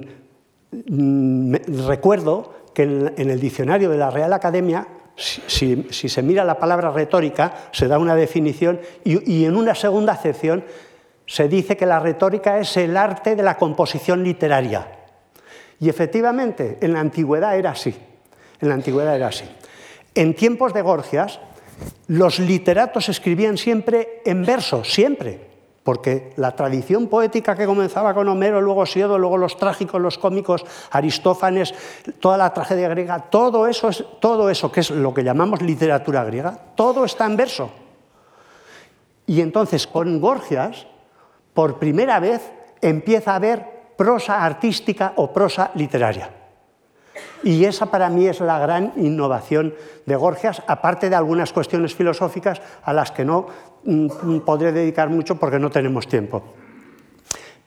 mm, 0.88 1.56
recuerdo 1.88 2.54
que 2.74 2.84
en, 2.84 3.30
el 3.30 3.40
diccionario 3.40 3.90
de 3.90 3.98
la 3.98 4.12
Real 4.12 4.34
Academia, 4.34 4.88
si, 5.16 5.88
se 5.90 6.22
mira 6.22 6.44
la 6.44 6.60
palabra 6.60 6.92
retórica, 6.92 7.70
se 7.72 7.88
da 7.88 7.98
una 7.98 8.16
definición 8.16 8.80
y, 9.04 9.46
en 9.46 9.56
una 9.56 9.76
segunda 9.76 10.14
acepción 10.14 10.64
se 11.26 11.48
dice 11.48 11.78
que 11.78 11.86
la 11.86 12.00
retórica 12.00 12.60
es 12.60 12.76
el 12.78 12.98
arte 12.98 13.36
de 13.36 13.44
la 13.44 13.58
composición 13.58 14.24
literaria. 14.24 14.88
Y 15.80 15.90
efectivamente, 15.90 16.78
en 16.82 16.94
la 16.94 17.00
antigüedad 17.00 17.58
era 17.58 17.72
así. 17.72 17.96
En 18.62 18.70
la 18.70 18.76
antigüedad 18.76 19.16
era 19.16 19.28
así. 19.28 19.46
En 20.14 20.36
tiempos 20.36 20.74
de 20.74 20.82
Gorgias, 20.82 21.40
los 22.08 22.40
literatos 22.40 23.10
escribían 23.10 23.58
siempre 23.58 24.22
en 24.26 24.46
verso, 24.46 24.84
siempre 24.84 25.55
porque 25.86 26.34
la 26.38 26.56
tradición 26.56 27.06
poética 27.06 27.56
que 27.56 27.68
comenzaba 27.68 28.16
con 28.16 28.28
Homero, 28.28 28.60
luego 28.60 28.88
Siodo, 28.88 29.20
luego 29.20 29.38
los 29.38 29.56
trágicos, 29.56 30.02
los 30.02 30.18
cómicos, 30.18 30.66
Aristófanes, 30.90 31.76
toda 32.20 32.40
la 32.40 32.52
tragedia 32.52 32.90
griega, 32.90 33.20
todo 33.30 33.68
eso, 33.68 33.90
es, 33.90 34.04
todo 34.20 34.50
eso 34.50 34.72
que 34.72 34.80
es 34.80 34.90
lo 34.90 35.14
que 35.14 35.24
llamamos 35.24 35.62
literatura 35.62 36.24
griega, 36.24 36.58
todo 36.74 37.06
está 37.06 37.28
en 37.28 37.38
verso. 37.38 37.70
Y 39.28 39.42
entonces 39.42 39.86
con 39.86 40.20
Gorgias, 40.20 40.88
por 41.54 41.78
primera 41.78 42.20
vez, 42.20 42.42
empieza 42.82 43.34
a 43.34 43.36
haber 43.36 43.94
prosa 43.96 44.44
artística 44.44 45.14
o 45.18 45.32
prosa 45.32 45.70
literaria. 45.76 46.32
Y 47.44 47.64
esa 47.66 47.86
para 47.86 48.10
mí 48.10 48.26
es 48.26 48.40
la 48.40 48.58
gran 48.58 48.92
innovación 48.96 49.76
de 50.08 50.16
Gorgias, 50.16 50.64
aparte 50.66 51.12
de 51.12 51.16
algunas 51.16 51.54
cuestiones 51.54 51.94
filosóficas 51.94 52.60
a 52.84 52.92
las 52.92 53.12
que 53.12 53.24
no 53.24 53.46
podré 54.46 54.72
dedicar 54.72 55.10
mucho 55.10 55.36
porque 55.36 55.60
no 55.60 55.70
tenemos 55.70 56.08
tiempo. 56.08 56.44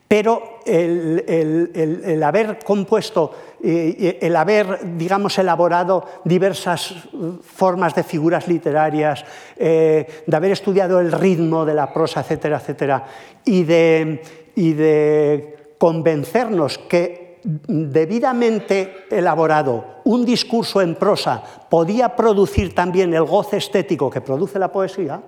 Pero 0.09 0.61
el, 0.65 2.23
haber 2.23 2.57
compuesto, 2.65 3.31
el 3.61 4.35
haber, 4.35 4.97
digamos, 4.97 5.37
elaborado 5.37 6.03
diversas 6.25 6.95
formas 7.43 7.93
de 7.93 8.01
figuras 8.01 8.47
literarias, 8.47 9.23
eh, 9.55 10.23
de 10.25 10.35
haber 10.35 10.51
estudiado 10.51 10.99
el 10.99 11.11
ritmo 11.11 11.63
de 11.63 11.75
la 11.75 11.93
prosa, 11.93 12.21
etcétera, 12.21 12.57
etcétera, 12.57 13.05
y 13.45 13.63
de, 13.65 14.23
y 14.55 14.73
de 14.73 15.75
convencernos 15.77 16.79
que 16.79 17.39
debidamente 17.43 19.05
elaborado, 19.11 20.01
un 20.05 20.25
discurso 20.25 20.81
en 20.81 20.95
prosa, 20.95 21.43
podía 21.69 22.15
producir 22.15 22.73
también 22.73 23.13
el 23.13 23.25
goce 23.25 23.57
estético 23.57 24.09
que 24.09 24.21
produce 24.21 24.57
la 24.57 24.71
poesía, 24.71 25.21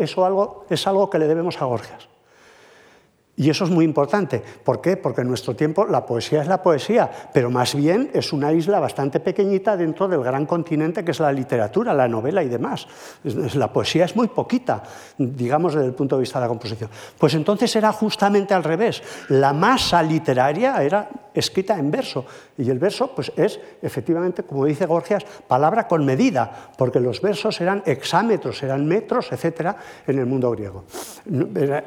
eso 0.00 0.66
es 0.68 0.86
algo 0.86 1.10
que 1.10 1.18
le 1.18 1.28
debemos 1.28 1.60
a 1.60 1.64
Gorgias. 1.64 2.10
Y 3.40 3.48
eso 3.48 3.64
es 3.64 3.70
muy 3.70 3.86
importante. 3.86 4.42
¿Por 4.62 4.82
qué? 4.82 4.98
Porque 4.98 5.22
en 5.22 5.28
nuestro 5.28 5.56
tiempo 5.56 5.86
la 5.86 6.04
poesía 6.04 6.42
es 6.42 6.46
la 6.46 6.62
poesía, 6.62 7.10
pero 7.32 7.50
más 7.50 7.74
bien 7.74 8.10
es 8.12 8.34
una 8.34 8.52
isla 8.52 8.80
bastante 8.80 9.18
pequeñita 9.18 9.78
dentro 9.78 10.08
del 10.08 10.22
gran 10.22 10.44
continente 10.44 11.02
que 11.02 11.12
es 11.12 11.20
la 11.20 11.32
literatura, 11.32 11.94
la 11.94 12.06
novela 12.06 12.42
y 12.42 12.50
demás. 12.50 12.86
La 13.54 13.72
poesía 13.72 14.04
es 14.04 14.14
muy 14.14 14.28
poquita, 14.28 14.82
digamos, 15.16 15.74
desde 15.74 15.86
el 15.86 15.94
punto 15.94 16.16
de 16.16 16.20
vista 16.20 16.38
de 16.38 16.44
la 16.44 16.48
composición. 16.48 16.90
Pues 17.16 17.32
entonces 17.32 17.74
era 17.74 17.92
justamente 17.92 18.52
al 18.52 18.62
revés. 18.62 19.02
La 19.30 19.54
masa 19.54 20.02
literaria 20.02 20.82
era 20.82 21.08
escrita 21.34 21.78
en 21.78 21.90
verso. 21.90 22.24
Y 22.58 22.70
el 22.70 22.78
verso 22.78 23.14
pues, 23.14 23.32
es, 23.36 23.60
efectivamente, 23.82 24.42
como 24.42 24.64
dice 24.64 24.86
Gorgias, 24.86 25.24
palabra 25.46 25.86
con 25.86 26.04
medida, 26.04 26.70
porque 26.76 27.00
los 27.00 27.20
versos 27.20 27.60
eran 27.60 27.82
hexámetros, 27.86 28.62
eran 28.62 28.86
metros, 28.86 29.32
etcétera, 29.32 29.76
en 30.06 30.18
el 30.18 30.26
mundo 30.26 30.50
griego. 30.50 30.84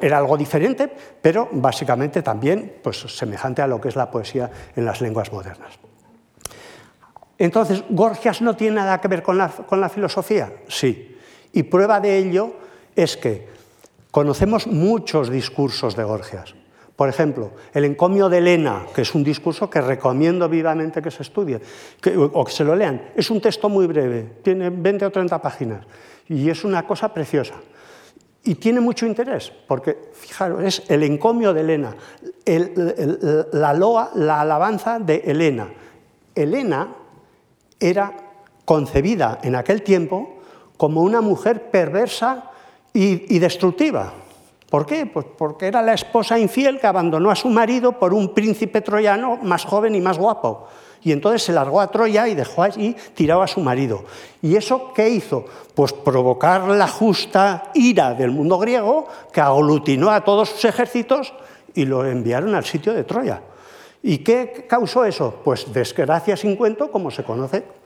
Era, 0.00 0.18
algo 0.18 0.36
diferente, 0.36 0.90
pero 1.20 1.48
básicamente 1.52 2.22
también 2.22 2.76
pues, 2.82 3.00
semejante 3.00 3.62
a 3.62 3.66
lo 3.66 3.80
que 3.80 3.88
es 3.88 3.96
la 3.96 4.10
poesía 4.10 4.50
en 4.74 4.84
las 4.84 5.00
lenguas 5.00 5.32
modernas. 5.32 5.78
Entonces, 7.36 7.84
¿Gorgias 7.90 8.40
no 8.42 8.56
tiene 8.56 8.76
nada 8.76 9.00
que 9.00 9.08
ver 9.08 9.22
con 9.22 9.36
la, 9.36 9.48
con 9.48 9.80
la 9.80 9.88
filosofía? 9.88 10.52
Sí. 10.68 11.18
Y 11.52 11.64
prueba 11.64 12.00
de 12.00 12.16
ello 12.16 12.54
es 12.94 13.16
que 13.16 13.48
conocemos 14.10 14.66
muchos 14.66 15.30
discursos 15.30 15.96
de 15.96 16.04
Gorgias. 16.04 16.54
Por 16.96 17.08
ejemplo, 17.08 17.50
el 17.72 17.84
encomio 17.84 18.28
de 18.28 18.38
Elena, 18.38 18.86
que 18.94 19.02
es 19.02 19.14
un 19.16 19.24
discurso 19.24 19.68
que 19.68 19.80
recomiendo 19.80 20.48
vivamente 20.48 21.02
que 21.02 21.10
se 21.10 21.22
estudie 21.22 21.60
o 22.32 22.44
que 22.44 22.52
se 22.52 22.62
lo 22.62 22.76
lean. 22.76 23.10
Es 23.16 23.30
un 23.30 23.40
texto 23.40 23.68
muy 23.68 23.86
breve, 23.88 24.36
tiene 24.42 24.70
20 24.70 25.06
o 25.06 25.10
30 25.10 25.42
páginas 25.42 25.84
y 26.28 26.48
es 26.48 26.62
una 26.64 26.86
cosa 26.86 27.12
preciosa. 27.12 27.54
Y 28.44 28.56
tiene 28.56 28.80
mucho 28.80 29.06
interés, 29.06 29.50
porque, 29.66 30.10
fijaros, 30.12 30.62
es 30.62 30.82
el 30.88 31.02
encomio 31.02 31.52
de 31.52 31.62
Elena, 31.62 31.96
la 33.52 33.72
loa, 33.72 34.10
la 34.14 34.42
alabanza 34.42 34.98
de 34.98 35.22
Elena. 35.24 35.66
Elena 36.34 36.94
era 37.80 38.12
concebida 38.64 39.40
en 39.42 39.56
aquel 39.56 39.82
tiempo 39.82 40.40
como 40.76 41.02
una 41.02 41.22
mujer 41.22 41.70
perversa 41.70 42.50
y 42.92 43.38
destructiva. 43.38 44.12
¿Por 44.70 44.86
qué? 44.86 45.06
Pues 45.06 45.26
porque 45.38 45.66
era 45.66 45.82
la 45.82 45.94
esposa 45.94 46.38
infiel 46.38 46.80
que 46.80 46.86
abandonó 46.86 47.30
a 47.30 47.36
su 47.36 47.48
marido 47.48 47.98
por 47.98 48.12
un 48.12 48.34
príncipe 48.34 48.80
troyano 48.80 49.38
más 49.42 49.64
joven 49.64 49.94
y 49.94 50.00
más 50.00 50.18
guapo. 50.18 50.66
Y 51.02 51.12
entonces 51.12 51.42
se 51.42 51.52
largó 51.52 51.80
a 51.80 51.90
Troya 51.90 52.26
y 52.28 52.34
dejó 52.34 52.62
allí 52.62 52.96
tirado 53.14 53.42
a 53.42 53.46
su 53.46 53.60
marido. 53.60 54.04
¿Y 54.40 54.56
eso 54.56 54.92
qué 54.94 55.10
hizo? 55.10 55.44
Pues 55.74 55.92
provocar 55.92 56.62
la 56.68 56.88
justa 56.88 57.70
ira 57.74 58.14
del 58.14 58.30
mundo 58.30 58.58
griego 58.58 59.06
que 59.30 59.42
aglutinó 59.42 60.10
a 60.10 60.24
todos 60.24 60.48
sus 60.48 60.64
ejércitos 60.64 61.34
y 61.74 61.84
lo 61.84 62.06
enviaron 62.06 62.54
al 62.54 62.64
sitio 62.64 62.94
de 62.94 63.04
Troya. 63.04 63.42
¿Y 64.02 64.18
qué 64.18 64.66
causó 64.66 65.04
eso? 65.04 65.40
Pues 65.44 65.72
desgracia 65.72 66.36
sin 66.38 66.56
cuento, 66.56 66.90
como 66.90 67.10
se 67.10 67.22
conoce 67.22 67.83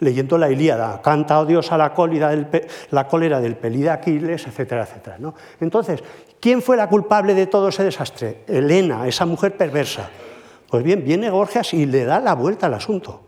leyendo 0.00 0.36
la 0.36 0.50
Ilíada, 0.50 1.00
canta 1.00 1.40
oh 1.40 1.46
Dios 1.46 1.70
a 1.72 1.78
la 1.78 1.94
cólera 1.94 2.30
del, 2.30 2.48
la 2.90 3.06
cólera 3.06 3.40
del 3.40 3.60
de 3.60 3.90
Aquiles, 3.90 4.46
etcétera, 4.46 4.82
etcétera. 4.82 5.16
¿no? 5.18 5.34
Entonces, 5.60 6.02
¿quién 6.40 6.60
fue 6.62 6.76
la 6.76 6.88
culpable 6.88 7.34
de 7.34 7.46
todo 7.46 7.68
ese 7.68 7.84
desastre? 7.84 8.44
Helena, 8.46 9.06
esa 9.06 9.26
mujer 9.26 9.56
perversa. 9.56 10.10
Pues 10.68 10.82
bien, 10.82 11.04
viene 11.04 11.30
Gorgias 11.30 11.74
y 11.74 11.86
le 11.86 12.04
da 12.04 12.18
la 12.18 12.34
vuelta 12.34 12.66
al 12.66 12.74
asunto, 12.74 13.20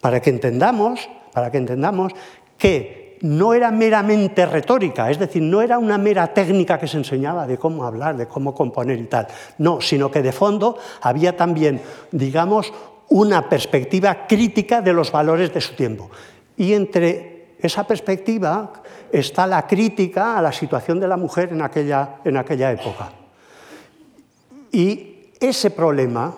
para 0.00 0.20
que 0.20 0.30
entendamos, 0.30 1.08
para 1.32 1.50
que 1.50 1.58
entendamos 1.58 2.12
que 2.58 3.02
no 3.20 3.54
era 3.54 3.70
meramente 3.70 4.46
retórica, 4.46 5.10
es 5.10 5.18
decir, 5.18 5.42
no 5.42 5.62
era 5.62 5.78
una 5.78 5.96
mera 5.96 6.34
técnica 6.34 6.78
que 6.78 6.88
se 6.88 6.96
enseñaba 6.96 7.46
de 7.46 7.56
cómo 7.56 7.84
hablar, 7.84 8.16
de 8.16 8.26
cómo 8.26 8.52
componer 8.54 8.98
y 8.98 9.04
tal, 9.04 9.28
no, 9.58 9.80
sino 9.80 10.10
que 10.10 10.22
de 10.22 10.32
fondo 10.32 10.76
había 11.00 11.36
también, 11.36 11.80
digamos, 12.10 12.72
una 13.08 13.48
perspectiva 13.48 14.26
crítica 14.26 14.80
de 14.80 14.92
los 14.92 15.12
valores 15.12 15.52
de 15.52 15.60
su 15.60 15.74
tiempo. 15.74 16.10
Y 16.56 16.72
entre 16.72 17.54
esa 17.58 17.86
perspectiva 17.86 18.72
está 19.10 19.46
la 19.46 19.66
crítica 19.66 20.38
a 20.38 20.42
la 20.42 20.52
situación 20.52 20.98
de 20.98 21.08
la 21.08 21.16
mujer 21.16 21.50
en 21.52 21.62
aquella, 21.62 22.16
en 22.24 22.36
aquella 22.36 22.72
época. 22.72 23.12
Y 24.72 25.30
ese 25.38 25.70
problema, 25.70 26.34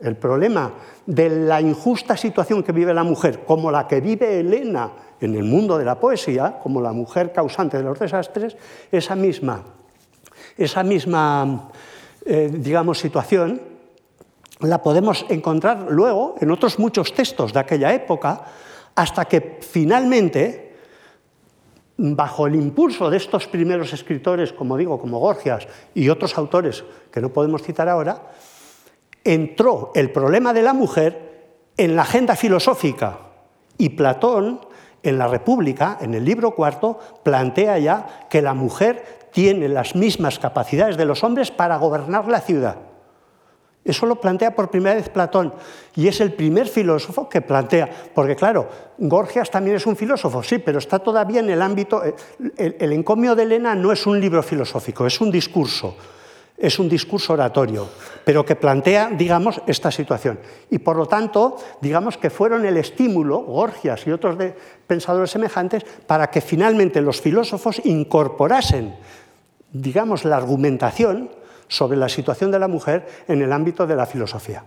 el 0.00 0.16
problema 0.16 0.72
de 1.06 1.28
la 1.28 1.60
injusta 1.60 2.16
situación 2.16 2.62
que 2.62 2.72
vive 2.72 2.94
la 2.94 3.04
mujer, 3.04 3.40
como 3.44 3.70
la 3.70 3.86
que 3.86 4.00
vive 4.00 4.40
Elena 4.40 4.90
en 5.20 5.34
el 5.34 5.44
mundo 5.44 5.78
de 5.78 5.84
la 5.84 6.00
poesía, 6.00 6.58
como 6.62 6.80
la 6.80 6.92
mujer 6.92 7.32
causante 7.32 7.76
de 7.76 7.84
los 7.84 7.98
desastres, 7.98 8.56
esa 8.90 9.14
misma, 9.14 9.62
esa 10.56 10.82
misma 10.82 11.70
eh, 12.26 12.50
digamos, 12.50 12.98
situación 12.98 13.60
la 14.60 14.82
podemos 14.82 15.26
encontrar 15.28 15.86
luego 15.90 16.36
en 16.40 16.50
otros 16.50 16.78
muchos 16.78 17.12
textos 17.12 17.52
de 17.52 17.60
aquella 17.60 17.92
época, 17.92 18.44
hasta 18.94 19.24
que 19.24 19.58
finalmente, 19.60 20.76
bajo 21.96 22.46
el 22.46 22.54
impulso 22.54 23.10
de 23.10 23.16
estos 23.16 23.46
primeros 23.46 23.92
escritores, 23.92 24.52
como 24.52 24.76
digo, 24.76 25.00
como 25.00 25.18
Gorgias 25.18 25.66
y 25.94 26.08
otros 26.08 26.36
autores 26.38 26.84
que 27.10 27.20
no 27.20 27.30
podemos 27.30 27.62
citar 27.62 27.88
ahora, 27.88 28.30
entró 29.24 29.90
el 29.94 30.10
problema 30.10 30.52
de 30.52 30.62
la 30.62 30.72
mujer 30.72 31.34
en 31.76 31.96
la 31.96 32.02
agenda 32.02 32.36
filosófica 32.36 33.18
y 33.78 33.90
Platón 33.90 34.60
en 35.02 35.18
la 35.18 35.28
República, 35.28 35.98
en 36.00 36.14
el 36.14 36.24
libro 36.24 36.52
cuarto, 36.52 36.98
plantea 37.22 37.78
ya 37.78 38.26
que 38.30 38.40
la 38.40 38.54
mujer 38.54 39.28
tiene 39.32 39.68
las 39.68 39.94
mismas 39.96 40.38
capacidades 40.38 40.96
de 40.96 41.04
los 41.04 41.24
hombres 41.24 41.50
para 41.50 41.76
gobernar 41.76 42.28
la 42.28 42.40
ciudad. 42.40 42.76
Eso 43.84 44.06
lo 44.06 44.16
plantea 44.16 44.54
por 44.54 44.70
primera 44.70 44.94
vez 44.94 45.10
Platón 45.10 45.52
y 45.94 46.08
es 46.08 46.20
el 46.20 46.32
primer 46.32 46.68
filósofo 46.68 47.28
que 47.28 47.42
plantea, 47.42 47.90
porque 48.14 48.34
claro, 48.34 48.66
Gorgias 48.96 49.50
también 49.50 49.76
es 49.76 49.86
un 49.86 49.94
filósofo, 49.94 50.42
sí, 50.42 50.58
pero 50.58 50.78
está 50.78 50.98
todavía 50.98 51.40
en 51.40 51.50
el 51.50 51.60
ámbito, 51.60 52.02
eh, 52.02 52.14
el, 52.56 52.92
encomio 52.92 53.34
de 53.34 53.42
Elena 53.42 53.74
no 53.74 53.92
es 53.92 54.06
un 54.06 54.18
libro 54.18 54.42
filosófico, 54.42 55.06
es 55.06 55.20
un 55.20 55.30
discurso, 55.30 55.96
es 56.56 56.78
un 56.78 56.88
discurso 56.88 57.34
oratorio, 57.34 57.86
pero 58.24 58.42
que 58.42 58.56
plantea, 58.56 59.10
digamos, 59.10 59.60
esta 59.66 59.90
situación. 59.90 60.38
Y 60.70 60.78
por 60.78 60.96
lo 60.96 61.04
tanto, 61.04 61.56
digamos 61.82 62.16
que 62.16 62.30
fueron 62.30 62.64
el 62.64 62.78
estímulo, 62.78 63.40
Gorgias 63.40 64.06
y 64.06 64.12
otros 64.12 64.38
pensadores 64.86 65.30
semejantes, 65.30 65.84
para 66.06 66.30
que 66.30 66.40
finalmente 66.40 67.02
los 67.02 67.20
filósofos 67.20 67.82
incorporasen, 67.84 68.96
digamos, 69.72 70.24
la 70.24 70.36
argumentación 70.38 71.43
sobre 71.74 71.98
la 71.98 72.08
situación 72.08 72.52
de 72.52 72.58
la 72.58 72.68
mujer 72.68 73.04
en 73.26 73.42
el 73.42 73.52
ámbito 73.52 73.86
de 73.86 73.96
la 73.96 74.06
filosofía. 74.06 74.64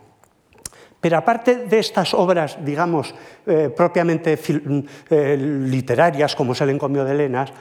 Pero 1.00 1.18
aparte 1.18 1.68
de 1.68 1.80
estas 1.80 2.14
obras, 2.14 2.58
digamos, 2.66 3.14
eh, 3.46 3.72
propiamente 3.76 4.36
mm, 4.36 4.80
eh, 5.10 5.38
literarias, 5.38 6.36
como 6.36 6.52
es 6.52 6.62
el 6.62 6.72
encomio 6.72 7.06
de 7.06 7.12
Elenas, 7.12 7.54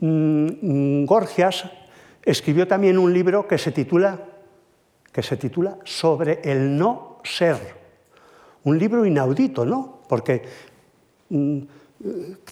mm, 0.00 1.04
Gorgias 1.04 1.70
escribió 2.22 2.66
también 2.66 2.98
un 2.98 3.12
libro 3.12 3.46
que 3.46 3.58
se 3.58 3.70
titula, 3.70 4.18
que 5.12 5.22
se 5.22 5.36
titula 5.36 5.76
Sobre 5.84 6.40
el 6.42 6.76
no 6.76 7.20
ser. 7.22 7.58
Un 8.64 8.78
libro 8.78 9.06
inaudito, 9.06 9.64
¿no? 9.64 10.00
Porque 10.08 10.42
mm, 11.28 11.60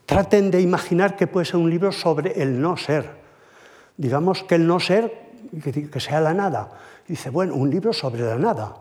traten 0.06 0.50
de 0.52 0.60
imaginar 0.60 1.16
que 1.16 1.26
puede 1.26 1.46
ser 1.46 1.56
un 1.56 1.70
libro 1.70 1.90
sobre 1.90 2.40
el 2.40 2.60
no 2.60 2.76
ser. 2.76 3.18
Digamos 3.96 4.44
que 4.44 4.54
el 4.54 4.66
no 4.66 4.78
ser 4.78 5.27
que 5.90 6.00
sea 6.00 6.20
la 6.20 6.34
nada. 6.34 6.70
Dice, 7.06 7.30
bueno, 7.30 7.54
un 7.54 7.70
libro 7.70 7.92
sobre 7.92 8.22
la 8.22 8.36
nada. 8.36 8.74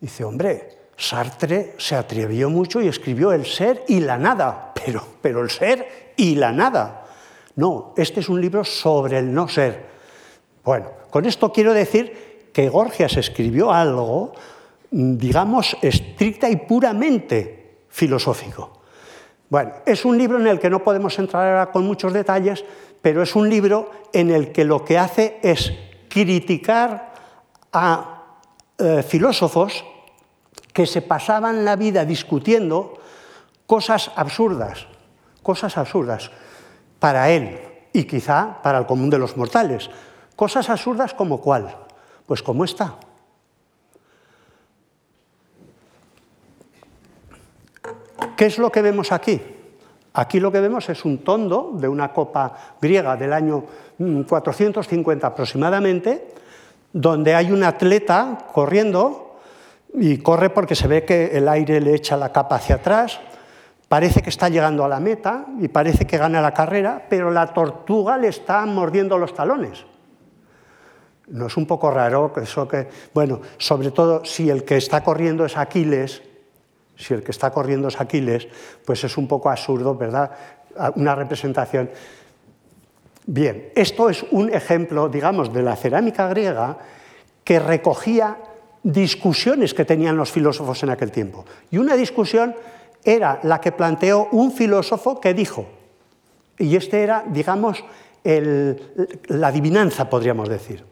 Dice, 0.00 0.24
hombre, 0.24 0.80
Sartre 0.96 1.74
se 1.78 1.96
atrevió 1.96 2.50
mucho 2.50 2.80
y 2.80 2.88
escribió 2.88 3.32
el 3.32 3.46
ser 3.46 3.84
y 3.88 4.00
la 4.00 4.18
nada, 4.18 4.72
pero, 4.84 5.02
pero 5.20 5.42
el 5.42 5.50
ser 5.50 6.12
y 6.16 6.34
la 6.34 6.52
nada. 6.52 7.06
No, 7.56 7.94
este 7.96 8.20
es 8.20 8.28
un 8.28 8.40
libro 8.40 8.64
sobre 8.64 9.18
el 9.18 9.32
no 9.32 9.48
ser. 9.48 9.88
Bueno, 10.62 10.90
con 11.10 11.24
esto 11.24 11.52
quiero 11.52 11.72
decir 11.72 12.50
que 12.52 12.68
Gorgias 12.68 13.16
escribió 13.16 13.72
algo, 13.72 14.32
digamos, 14.90 15.76
estricta 15.82 16.48
y 16.50 16.56
puramente 16.56 17.78
filosófico. 17.88 18.80
Bueno, 19.48 19.72
es 19.84 20.04
un 20.04 20.16
libro 20.16 20.38
en 20.38 20.46
el 20.46 20.60
que 20.60 20.70
no 20.70 20.84
podemos 20.84 21.18
entrar 21.18 21.46
ahora 21.46 21.72
con 21.72 21.84
muchos 21.84 22.12
detalles, 22.12 22.64
pero 23.02 23.22
es 23.22 23.34
un 23.34 23.48
libro 23.48 23.90
en 24.12 24.30
el 24.30 24.52
que 24.52 24.64
lo 24.64 24.84
que 24.84 24.98
hace 24.98 25.38
es 25.42 25.72
criticar 26.08 27.14
a 27.72 28.36
eh, 28.78 29.02
filósofos 29.06 29.84
que 30.72 30.86
se 30.86 31.02
pasaban 31.02 31.64
la 31.64 31.76
vida 31.76 32.04
discutiendo 32.04 32.94
cosas 33.66 34.10
absurdas, 34.16 34.86
cosas 35.42 35.76
absurdas 35.76 36.30
para 36.98 37.30
él 37.30 37.60
y 37.92 38.04
quizá 38.04 38.62
para 38.62 38.78
el 38.78 38.86
común 38.86 39.10
de 39.10 39.18
los 39.18 39.36
mortales. 39.36 39.90
Cosas 40.36 40.70
absurdas 40.70 41.14
como 41.14 41.40
cuál? 41.40 41.76
Pues 42.26 42.42
como 42.42 42.64
esta. 42.64 42.96
¿Qué 48.36 48.46
es 48.46 48.58
lo 48.58 48.70
que 48.72 48.82
vemos 48.82 49.12
aquí? 49.12 49.40
Aquí 50.14 50.40
lo 50.40 50.50
que 50.50 50.60
vemos 50.60 50.88
es 50.88 51.04
un 51.04 51.18
tondo 51.18 51.72
de 51.74 51.88
una 51.88 52.12
copa 52.12 52.76
griega 52.80 53.16
del 53.16 53.32
año 53.32 53.64
450 54.26 55.26
mm, 55.26 55.30
aproximadamente, 55.30 56.34
donde 56.92 57.34
hay 57.34 57.52
un 57.52 57.62
atleta 57.62 58.46
corriendo 58.52 59.36
y 59.94 60.18
corre 60.18 60.50
porque 60.50 60.74
se 60.74 60.88
ve 60.88 61.04
que 61.04 61.36
el 61.36 61.48
aire 61.48 61.80
le 61.80 61.94
echa 61.94 62.16
la 62.16 62.32
capa 62.32 62.56
hacia 62.56 62.76
atrás, 62.76 63.20
parece 63.88 64.22
que 64.22 64.30
está 64.30 64.48
llegando 64.48 64.84
a 64.84 64.88
la 64.88 65.00
meta 65.00 65.46
y 65.60 65.68
parece 65.68 66.06
que 66.06 66.18
gana 66.18 66.40
la 66.40 66.54
carrera, 66.54 67.06
pero 67.08 67.30
la 67.30 67.48
tortuga 67.48 68.16
le 68.16 68.28
está 68.28 68.64
mordiendo 68.66 69.18
los 69.18 69.34
talones. 69.34 69.84
¿No 71.28 71.46
es 71.46 71.56
un 71.56 71.66
poco 71.66 71.90
raro 71.92 72.32
eso 72.42 72.66
que, 72.66 72.88
bueno, 73.14 73.40
sobre 73.58 73.92
todo 73.92 74.24
si 74.24 74.50
el 74.50 74.64
que 74.64 74.76
está 74.76 75.04
corriendo 75.04 75.44
es 75.44 75.56
Aquiles, 75.56 76.22
si 77.00 77.14
el 77.14 77.22
que 77.22 77.30
está 77.30 77.50
corriendo 77.50 77.88
es 77.88 78.00
Aquiles, 78.00 78.46
pues 78.84 79.02
es 79.04 79.16
un 79.16 79.26
poco 79.26 79.50
absurdo, 79.50 79.94
¿verdad? 79.94 80.30
Una 80.96 81.14
representación. 81.14 81.90
Bien, 83.26 83.70
esto 83.74 84.10
es 84.10 84.24
un 84.30 84.52
ejemplo, 84.52 85.08
digamos, 85.08 85.52
de 85.52 85.62
la 85.62 85.76
cerámica 85.76 86.28
griega 86.28 86.78
que 87.44 87.58
recogía 87.58 88.36
discusiones 88.82 89.74
que 89.74 89.84
tenían 89.84 90.16
los 90.16 90.30
filósofos 90.30 90.82
en 90.82 90.90
aquel 90.90 91.10
tiempo. 91.10 91.44
Y 91.70 91.78
una 91.78 91.96
discusión 91.96 92.54
era 93.04 93.40
la 93.42 93.60
que 93.60 93.72
planteó 93.72 94.28
un 94.32 94.52
filósofo 94.52 95.20
que 95.20 95.34
dijo, 95.34 95.66
y 96.58 96.76
este 96.76 97.02
era, 97.02 97.24
digamos, 97.26 97.82
la 98.24 99.48
adivinanza, 99.48 100.10
podríamos 100.10 100.48
decir. 100.48 100.84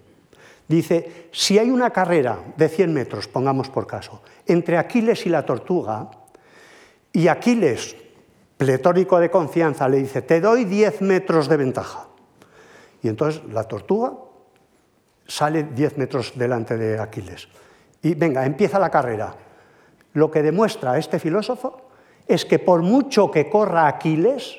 Dice, 0.68 1.30
si 1.32 1.58
hay 1.58 1.70
una 1.70 1.90
carrera 1.90 2.38
de 2.56 2.68
100 2.68 2.92
metros, 2.92 3.26
pongamos 3.26 3.70
por 3.70 3.86
caso, 3.86 4.20
entre 4.46 4.76
Aquiles 4.76 5.24
y 5.24 5.30
la 5.30 5.44
tortuga, 5.44 6.10
y 7.10 7.26
Aquiles, 7.28 7.96
pletórico 8.58 9.18
de 9.18 9.30
confianza, 9.30 9.88
le 9.88 9.96
dice, 9.96 10.20
te 10.20 10.42
doy 10.42 10.66
10 10.66 11.00
metros 11.00 11.48
de 11.48 11.56
ventaja. 11.56 12.08
Y 13.02 13.08
entonces 13.08 13.42
la 13.50 13.64
tortuga 13.64 14.12
sale 15.26 15.62
10 15.62 15.96
metros 15.96 16.32
delante 16.34 16.76
de 16.76 16.98
Aquiles. 16.98 17.48
Y 18.02 18.14
venga, 18.14 18.44
empieza 18.44 18.78
la 18.78 18.90
carrera. 18.90 19.34
Lo 20.12 20.30
que 20.30 20.42
demuestra 20.42 20.98
este 20.98 21.18
filósofo 21.18 21.88
es 22.26 22.44
que 22.44 22.58
por 22.58 22.82
mucho 22.82 23.30
que 23.30 23.48
corra 23.48 23.86
Aquiles, 23.86 24.58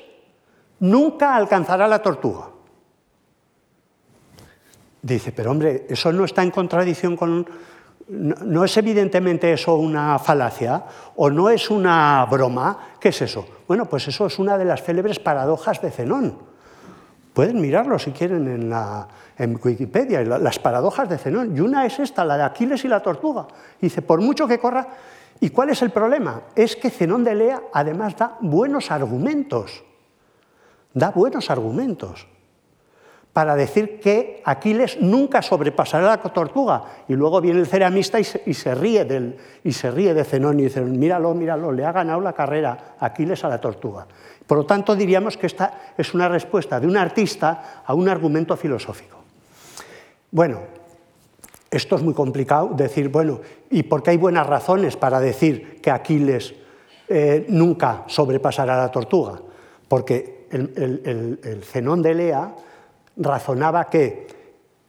nunca 0.80 1.36
alcanzará 1.36 1.86
la 1.86 2.02
tortuga. 2.02 2.50
Dice, 5.02 5.32
pero 5.32 5.50
hombre, 5.50 5.86
eso 5.88 6.12
no 6.12 6.24
está 6.24 6.42
en 6.42 6.50
contradicción 6.50 7.16
con... 7.16 7.46
No, 8.08 8.64
es 8.64 8.76
evidentemente 8.76 9.52
eso 9.52 9.76
una 9.76 10.18
falacia 10.18 10.84
o 11.14 11.30
no 11.30 11.48
es 11.48 11.70
una 11.70 12.26
broma. 12.28 12.96
¿Qué 12.98 13.10
es 13.10 13.22
eso? 13.22 13.46
Bueno, 13.68 13.86
pues 13.86 14.08
eso 14.08 14.26
es 14.26 14.38
una 14.38 14.58
de 14.58 14.64
las 14.64 14.82
célebres 14.82 15.20
paradojas 15.20 15.80
de 15.80 15.92
Zenón. 15.92 16.36
Pueden 17.32 17.60
mirarlo 17.60 17.98
si 18.00 18.10
quieren 18.10 18.48
en, 18.48 18.68
la, 18.68 19.06
en 19.38 19.58
Wikipedia, 19.62 20.22
las 20.22 20.58
paradojas 20.58 21.08
de 21.08 21.18
Zenón. 21.18 21.56
Y 21.56 21.60
una 21.60 21.86
es 21.86 22.00
esta, 22.00 22.24
la 22.24 22.36
de 22.36 22.42
Aquiles 22.42 22.84
y 22.84 22.88
la 22.88 23.00
tortuga. 23.00 23.46
Dice, 23.80 24.02
por 24.02 24.20
mucho 24.20 24.46
que 24.46 24.58
corra... 24.58 24.86
¿Y 25.42 25.48
cuál 25.50 25.70
es 25.70 25.80
el 25.80 25.90
problema? 25.90 26.42
Es 26.54 26.76
que 26.76 26.90
Zenón 26.90 27.24
de 27.24 27.34
Lea 27.34 27.62
además 27.72 28.14
da 28.14 28.36
buenos 28.40 28.90
argumentos. 28.90 29.82
Da 30.92 31.12
buenos 31.12 31.48
argumentos 31.48 32.26
para 33.32 33.54
decir 33.54 34.00
que 34.00 34.42
Aquiles 34.44 35.00
nunca 35.00 35.40
sobrepasará 35.40 36.06
la 36.06 36.18
tortuga. 36.18 36.82
Y 37.08 37.14
luego 37.14 37.40
viene 37.40 37.60
el 37.60 37.66
ceramista 37.66 38.18
y 38.18 38.24
se, 38.24 38.74
ríe, 38.74 39.04
del, 39.04 39.36
y 39.62 39.72
se 39.72 39.90
ríe 39.90 40.14
de 40.14 40.24
Zenón 40.24 40.58
y 40.58 40.64
dice, 40.64 40.80
míralo, 40.80 41.32
míralo, 41.34 41.70
le 41.70 41.84
ha 41.84 41.92
ganado 41.92 42.20
la 42.20 42.32
carrera 42.32 42.96
Aquiles 42.98 43.44
a 43.44 43.48
la 43.48 43.60
tortuga. 43.60 44.06
Por 44.46 44.58
lo 44.58 44.66
tanto, 44.66 44.96
diríamos 44.96 45.36
que 45.36 45.46
esta 45.46 45.92
es 45.96 46.12
una 46.12 46.28
respuesta 46.28 46.80
de 46.80 46.88
un 46.88 46.96
artista 46.96 47.82
a 47.86 47.94
un 47.94 48.08
argumento 48.08 48.56
filosófico. 48.56 49.18
Bueno, 50.32 50.60
esto 51.70 51.94
es 51.94 52.02
muy 52.02 52.14
complicado, 52.14 52.70
decir, 52.74 53.10
bueno, 53.10 53.40
¿y 53.70 53.84
por 53.84 54.02
qué 54.02 54.10
hay 54.10 54.16
buenas 54.16 54.46
razones 54.46 54.96
para 54.96 55.20
decir 55.20 55.80
que 55.80 55.92
Aquiles 55.92 56.52
eh, 57.08 57.46
nunca 57.48 58.02
sobrepasará 58.08 58.76
la 58.76 58.90
tortuga? 58.90 59.40
Porque 59.86 60.46
el, 60.50 61.38
el 61.44 61.62
Zenón 61.62 62.02
de 62.02 62.14
Lea 62.14 62.54
razonaba 63.20 63.88
que, 63.88 64.26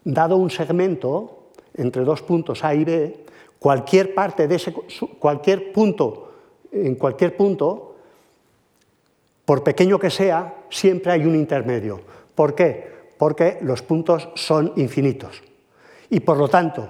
dado 0.04 0.38
un 0.38 0.50
segmento 0.50 1.52
entre 1.76 2.04
dos 2.04 2.22
puntos 2.24 2.64
A 2.64 2.74
y 2.74 2.84
B, 2.84 3.26
cualquier 3.60 4.16
parte 4.16 4.48
de 4.48 4.56
ese, 4.56 4.74
cualquier 5.20 5.72
punto, 5.72 6.32
en 6.72 6.96
cualquier 6.96 7.38
punto, 7.38 7.96
por 9.46 9.64
pequeño 9.64 10.00
que 10.00 10.10
sea, 10.10 10.64
siempre 10.70 11.12
hay 11.12 11.26
un 11.26 11.36
intermedio. 11.36 12.02
¿Por 12.34 12.56
qué? 12.56 12.90
Porque 13.18 13.60
los 13.62 13.82
puntos 13.82 14.30
son 14.36 14.74
infinitos. 14.78 15.44
Y 16.10 16.22
por 16.22 16.38
lo 16.38 16.48
tanto, 16.48 16.88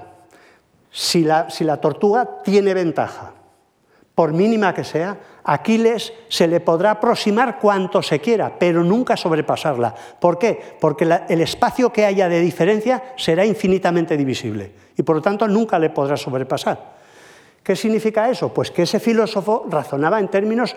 si 0.92 1.24
la, 1.24 1.50
si 1.50 1.64
la 1.64 1.78
tortuga 1.78 2.42
tiene 2.44 2.74
ventaja, 2.74 3.34
por 4.16 4.34
mínima 4.34 4.74
que 4.74 4.84
sea, 4.84 5.18
Aquiles 5.44 6.14
se 6.30 6.48
le 6.48 6.60
podrá 6.60 6.92
aproximar 6.92 7.60
cuanto 7.60 8.02
se 8.02 8.20
quiera, 8.20 8.58
pero 8.58 8.84
nunca 8.84 9.18
sobrepasarla. 9.18 9.96
¿Por 10.20 10.38
qué? 10.38 10.60
Porque 10.80 11.08
el 11.30 11.42
espacio 11.42 11.92
que 11.92 12.06
haya 12.06 12.30
de 12.30 12.40
diferencia 12.40 13.14
será 13.18 13.46
infinitamente 13.46 14.18
divisible 14.18 14.72
y 14.98 15.04
por 15.04 15.16
lo 15.16 15.22
tanto 15.22 15.48
nunca 15.48 15.80
le 15.80 15.90
podrá 15.90 16.18
sobrepasar. 16.18 17.02
¿Qué 17.64 17.76
significa 17.76 18.28
eso? 18.28 18.52
Pues 18.52 18.72
que 18.72 18.84
ese 18.84 19.00
filósofo 19.00 19.68
razonaba 19.70 20.20
en 20.20 20.30
términos 20.30 20.76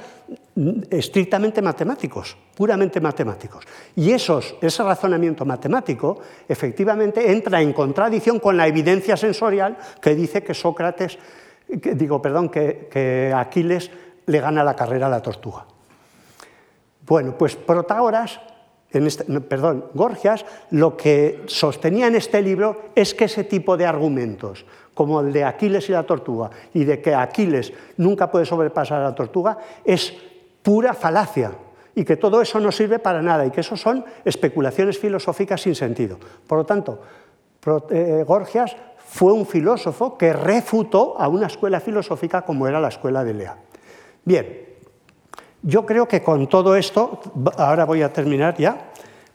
estrictamente 0.90 1.62
matemáticos, 1.62 2.36
puramente 2.54 3.00
matemáticos. 3.00 3.64
Y 3.96 4.12
esos, 4.12 4.56
ese 4.60 4.82
razonamiento 4.82 5.46
matemático 5.46 6.18
efectivamente 6.46 7.32
entra 7.32 7.62
en 7.62 7.72
contradicción 7.72 8.38
con 8.38 8.58
la 8.58 8.68
evidencia 8.68 9.16
sensorial 9.16 9.78
que 10.00 10.14
dice 10.14 10.42
que 10.42 10.52
Sócrates, 10.52 11.18
digo, 11.68 12.20
perdón, 12.20 12.50
que 12.50 13.32
Aquiles 13.34 13.90
le 14.26 14.40
gana 14.40 14.64
la 14.64 14.76
carrera 14.76 15.06
a 15.06 15.10
la 15.10 15.22
tortuga. 15.22 15.64
Bueno, 17.06 17.36
pues 17.36 17.56
Protágoras, 17.56 18.40
en 18.90 19.06
este, 19.06 19.24
perdón, 19.40 19.86
Gorgias, 19.94 20.44
lo 20.70 20.96
que 20.96 21.42
sostenía 21.46 22.06
en 22.06 22.14
este 22.14 22.40
libro 22.40 22.90
es 22.94 23.14
que 23.14 23.24
ese 23.24 23.44
tipo 23.44 23.76
de 23.76 23.86
argumentos, 23.86 24.64
como 24.94 25.20
el 25.20 25.32
de 25.32 25.44
Aquiles 25.44 25.88
y 25.88 25.92
la 25.92 26.04
tortuga, 26.04 26.50
y 26.72 26.84
de 26.84 27.02
que 27.02 27.14
Aquiles 27.14 27.72
nunca 27.96 28.30
puede 28.30 28.46
sobrepasar 28.46 29.00
a 29.00 29.04
la 29.04 29.14
tortuga, 29.14 29.58
es 29.84 30.14
pura 30.62 30.94
falacia 30.94 31.52
y 31.94 32.04
que 32.04 32.16
todo 32.16 32.40
eso 32.40 32.58
no 32.58 32.72
sirve 32.72 32.98
para 32.98 33.22
nada 33.22 33.46
y 33.46 33.50
que 33.50 33.60
eso 33.60 33.76
son 33.76 34.04
especulaciones 34.24 34.98
filosóficas 34.98 35.60
sin 35.60 35.74
sentido. 35.74 36.18
Por 36.46 36.58
lo 36.58 36.64
tanto, 36.64 37.00
eh, 37.90 38.24
Gorgias 38.26 38.76
fue 39.06 39.32
un 39.32 39.46
filósofo 39.46 40.16
que 40.16 40.32
refutó 40.32 41.14
a 41.18 41.28
una 41.28 41.46
escuela 41.46 41.80
filosófica 41.80 42.42
como 42.42 42.66
era 42.66 42.80
la 42.80 42.88
escuela 42.88 43.22
de 43.22 43.34
Lea. 43.34 43.56
Bien, 44.24 44.64
yo 45.62 45.84
creo 45.86 46.08
que 46.08 46.22
con 46.22 46.48
todo 46.48 46.76
esto, 46.76 47.20
ahora 47.56 47.84
voy 47.84 48.02
a 48.02 48.12
terminar 48.12 48.56
ya, 48.56 48.90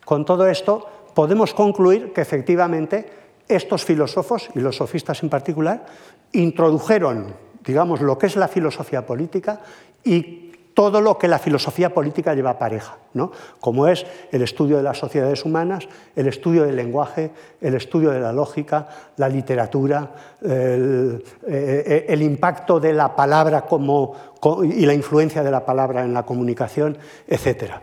con 0.05 0.25
todo 0.25 0.47
esto 0.47 0.85
podemos 1.13 1.53
concluir 1.53 2.13
que 2.13 2.21
efectivamente 2.21 3.09
estos 3.47 3.83
filósofos, 3.83 4.49
y 4.55 4.59
los 4.59 4.77
sofistas 4.77 5.21
en 5.23 5.29
particular, 5.29 5.85
introdujeron, 6.31 7.33
digamos, 7.65 8.01
lo 8.01 8.17
que 8.17 8.27
es 8.27 8.35
la 8.35 8.47
filosofía 8.47 9.05
política 9.05 9.61
y 10.03 10.48
todo 10.79 11.01
lo 11.01 11.17
que 11.17 11.27
la 11.27 11.39
filosofía 11.39 11.93
política 11.93 12.33
lleva 12.33 12.57
pareja, 12.57 12.95
¿no? 13.13 13.33
como 13.59 13.85
es 13.89 14.05
el 14.31 14.41
estudio 14.43 14.77
de 14.77 14.83
las 14.83 14.97
sociedades 14.97 15.43
humanas, 15.43 15.89
el 16.15 16.25
estudio 16.29 16.63
del 16.63 16.77
lenguaje, 16.77 17.31
el 17.59 17.75
estudio 17.75 18.11
de 18.11 18.21
la 18.21 18.31
lógica, 18.31 18.87
la 19.17 19.27
literatura, 19.27 20.09
el, 20.41 21.21
eh, 21.45 22.05
el 22.07 22.21
impacto 22.21 22.79
de 22.79 22.93
la 22.93 23.13
palabra 23.13 23.63
como, 23.63 24.15
y 24.63 24.85
la 24.85 24.93
influencia 24.93 25.43
de 25.43 25.51
la 25.51 25.65
palabra 25.65 26.05
en 26.05 26.13
la 26.13 26.23
comunicación, 26.23 26.97
etc. 27.27 27.73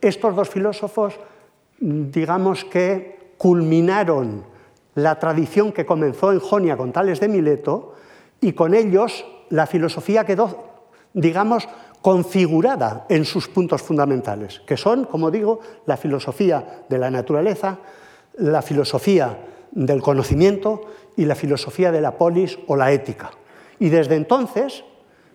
Estos 0.00 0.36
dos 0.36 0.48
filósofos, 0.48 1.18
digamos 1.80 2.64
que 2.64 3.32
culminaron 3.36 4.44
la 4.94 5.18
tradición 5.18 5.72
que 5.72 5.84
comenzó 5.84 6.30
en 6.30 6.38
Jonia 6.38 6.76
con 6.76 6.92
Tales 6.92 7.18
de 7.18 7.26
Mileto 7.26 7.94
y 8.40 8.52
con 8.52 8.74
ellos 8.74 9.26
la 9.50 9.66
filosofía 9.66 10.24
quedó, 10.24 10.70
digamos, 11.14 11.68
configurada 12.02 13.06
en 13.08 13.24
sus 13.24 13.48
puntos 13.48 13.80
fundamentales, 13.80 14.60
que 14.66 14.76
son, 14.76 15.04
como 15.04 15.30
digo, 15.30 15.60
la 15.86 15.96
filosofía 15.96 16.84
de 16.88 16.98
la 16.98 17.10
naturaleza, 17.10 17.78
la 18.38 18.60
filosofía 18.60 19.38
del 19.70 20.02
conocimiento 20.02 20.82
y 21.16 21.24
la 21.24 21.34
filosofía 21.34 21.92
de 21.92 22.00
la 22.00 22.18
polis 22.18 22.58
o 22.66 22.76
la 22.76 22.92
ética. 22.92 23.30
Y 23.78 23.88
desde 23.88 24.16
entonces, 24.16 24.84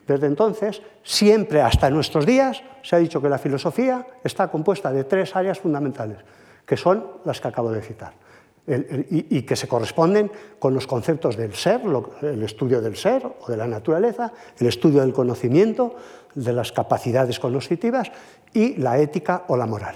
desde 0.05 0.27
entonces, 0.27 0.81
siempre 1.03 1.61
hasta 1.61 1.89
nuestros 1.89 2.25
días, 2.25 2.61
se 2.83 2.95
ha 2.95 2.99
dicho 2.99 3.21
que 3.21 3.29
la 3.29 3.37
filosofía 3.37 4.05
está 4.23 4.49
compuesta 4.49 4.91
de 4.91 5.05
tres 5.05 5.35
áreas 5.35 5.59
fundamentales, 5.59 6.19
que 6.65 6.77
son 6.77 7.05
las 7.25 7.41
que 7.41 7.47
acabo 7.47 7.71
de 7.71 7.81
citar 7.81 8.26
y, 8.67 9.41
que 9.43 9.55
se 9.55 9.67
corresponden 9.67 10.29
con 10.59 10.73
los 10.73 10.87
conceptos 10.87 11.37
del 11.37 11.53
ser, 11.55 11.81
el 12.21 12.43
estudio 12.43 12.81
del 12.81 12.97
ser 12.97 13.25
o 13.25 13.49
de 13.49 13.55
la 13.55 13.67
naturaleza, 13.67 14.33
el 14.59 14.67
estudio 14.67 15.01
del 15.01 15.13
conocimiento, 15.13 15.95
de 16.35 16.51
las 16.51 16.71
capacidades 16.71 17.39
cognitivas 17.39 18.11
y 18.53 18.75
la 18.75 18.99
ética 18.99 19.45
o 19.47 19.55
la 19.55 19.65
moral. 19.65 19.95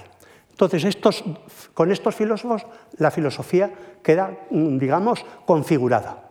Entonces, 0.50 0.84
estos, 0.84 1.22
con 1.74 1.92
estos 1.92 2.14
filósofos 2.14 2.66
la 2.96 3.10
filosofía 3.10 3.70
queda, 4.02 4.38
mm, 4.50 4.78
digamos, 4.78 5.24
configurada. 5.44 6.30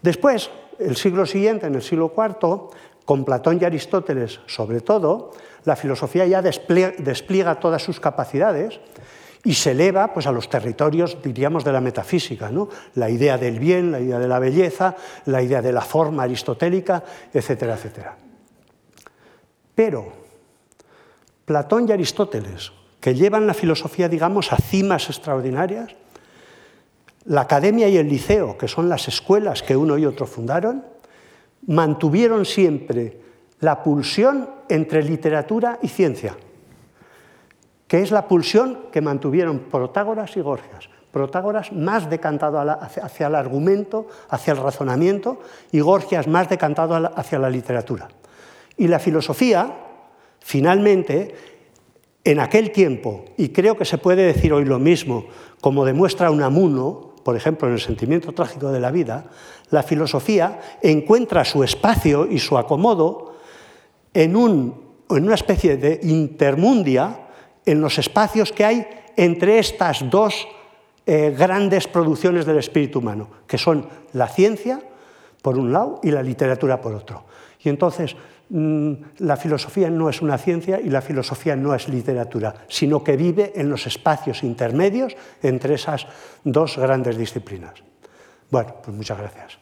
Después, 0.00 0.50
el 0.78 0.96
siglo 0.96 1.26
siguiente, 1.26 1.66
en 1.66 1.74
el 1.74 1.82
siglo 1.82 2.12
IV, 2.16 2.70
con 3.04 3.24
Platón 3.24 3.58
y 3.60 3.64
Aristóteles 3.64 4.40
sobre 4.46 4.80
todo, 4.80 5.32
la 5.64 5.76
filosofía 5.76 6.26
ya 6.26 6.42
despliega 6.42 7.60
todas 7.60 7.82
sus 7.82 8.00
capacidades 8.00 8.80
y 9.44 9.54
se 9.54 9.72
eleva 9.72 10.12
pues, 10.12 10.26
a 10.26 10.32
los 10.32 10.48
territorios, 10.48 11.18
diríamos, 11.22 11.64
de 11.64 11.72
la 11.72 11.80
metafísica, 11.80 12.50
¿no? 12.50 12.68
la 12.94 13.10
idea 13.10 13.36
del 13.38 13.58
bien, 13.58 13.90
la 13.90 14.00
idea 14.00 14.18
de 14.18 14.28
la 14.28 14.38
belleza, 14.38 14.96
la 15.26 15.42
idea 15.42 15.60
de 15.60 15.72
la 15.72 15.80
forma 15.80 16.22
aristotélica, 16.22 17.02
etcétera, 17.32 17.74
etcétera. 17.74 18.16
Pero 19.74 20.12
Platón 21.44 21.88
y 21.88 21.92
Aristóteles, 21.92 22.72
que 23.00 23.14
llevan 23.14 23.46
la 23.46 23.54
filosofía, 23.54 24.08
digamos, 24.08 24.52
a 24.52 24.56
cimas 24.56 25.08
extraordinarias, 25.08 25.90
la 27.24 27.42
academia 27.42 27.88
y 27.88 27.96
el 27.96 28.08
liceo, 28.08 28.56
que 28.56 28.68
son 28.68 28.88
las 28.88 29.08
escuelas 29.08 29.62
que 29.62 29.76
uno 29.76 29.98
y 29.98 30.06
otro 30.06 30.26
fundaron, 30.26 30.84
mantuvieron 31.66 32.44
siempre 32.44 33.20
la 33.60 33.82
pulsión 33.82 34.48
entre 34.68 35.02
literatura 35.02 35.78
y 35.82 35.88
ciencia 35.88 36.36
que 37.92 38.00
es 38.00 38.10
la 38.10 38.26
pulsión 38.26 38.88
que 38.90 39.02
mantuvieron 39.02 39.68
Protágoras 39.70 40.34
y 40.38 40.40
Gorgias. 40.40 40.88
Protágoras 41.10 41.74
más 41.74 42.08
decantado 42.08 42.58
hacia 42.58 43.26
el 43.26 43.34
argumento, 43.34 44.06
hacia 44.30 44.54
el 44.54 44.60
razonamiento, 44.60 45.40
y 45.72 45.80
Gorgias 45.80 46.26
más 46.26 46.48
decantado 46.48 46.94
hacia 47.14 47.38
la 47.38 47.50
literatura. 47.50 48.08
Y 48.78 48.88
la 48.88 48.98
filosofía, 48.98 49.74
finalmente, 50.40 51.34
en 52.24 52.40
aquel 52.40 52.70
tiempo, 52.70 53.26
y 53.36 53.50
creo 53.50 53.76
que 53.76 53.84
se 53.84 53.98
puede 53.98 54.22
decir 54.22 54.54
hoy 54.54 54.64
lo 54.64 54.78
mismo, 54.78 55.26
como 55.60 55.84
demuestra 55.84 56.30
Unamuno, 56.30 57.12
por 57.22 57.36
ejemplo, 57.36 57.68
en 57.68 57.74
el 57.74 57.80
sentimiento 57.80 58.32
trágico 58.32 58.72
de 58.72 58.80
la 58.80 58.90
vida, 58.90 59.26
la 59.68 59.82
filosofía 59.82 60.78
encuentra 60.80 61.44
su 61.44 61.62
espacio 61.62 62.26
y 62.26 62.38
su 62.38 62.56
acomodo 62.56 63.34
en, 64.14 64.34
en 64.34 64.74
una 65.10 65.34
especie 65.34 65.76
de 65.76 66.00
intermundia 66.04 67.21
en 67.66 67.80
los 67.80 67.98
espacios 67.98 68.52
que 68.52 68.64
hay 68.64 68.86
entre 69.16 69.58
estas 69.58 70.08
dos 70.10 70.46
eh, 71.06 71.34
grandes 71.36 71.88
producciones 71.88 72.46
del 72.46 72.58
espíritu 72.58 73.00
humano, 73.00 73.28
que 73.46 73.58
son 73.58 73.88
la 74.12 74.28
ciencia, 74.28 74.80
por 75.42 75.58
un 75.58 75.72
lado, 75.72 76.00
y 76.02 76.10
la 76.10 76.22
literatura, 76.22 76.80
por 76.80 76.94
otro. 76.94 77.24
Y 77.60 77.68
entonces, 77.68 78.16
mm, 78.50 78.92
la 79.18 79.36
filosofía 79.36 79.90
no 79.90 80.08
es 80.08 80.22
una 80.22 80.38
ciencia 80.38 80.80
y 80.80 80.90
la 80.90 81.02
filosofía 81.02 81.56
no 81.56 81.74
es 81.74 81.88
literatura, 81.88 82.54
sino 82.68 83.02
que 83.02 83.16
vive 83.16 83.52
en 83.56 83.68
los 83.68 83.86
espacios 83.86 84.42
intermedios 84.42 85.16
entre 85.42 85.74
esas 85.74 86.06
dos 86.44 86.78
grandes 86.78 87.16
disciplinas. 87.16 87.82
Bueno, 88.50 88.76
pues 88.82 88.96
muchas 88.96 89.18
gracias. 89.18 89.61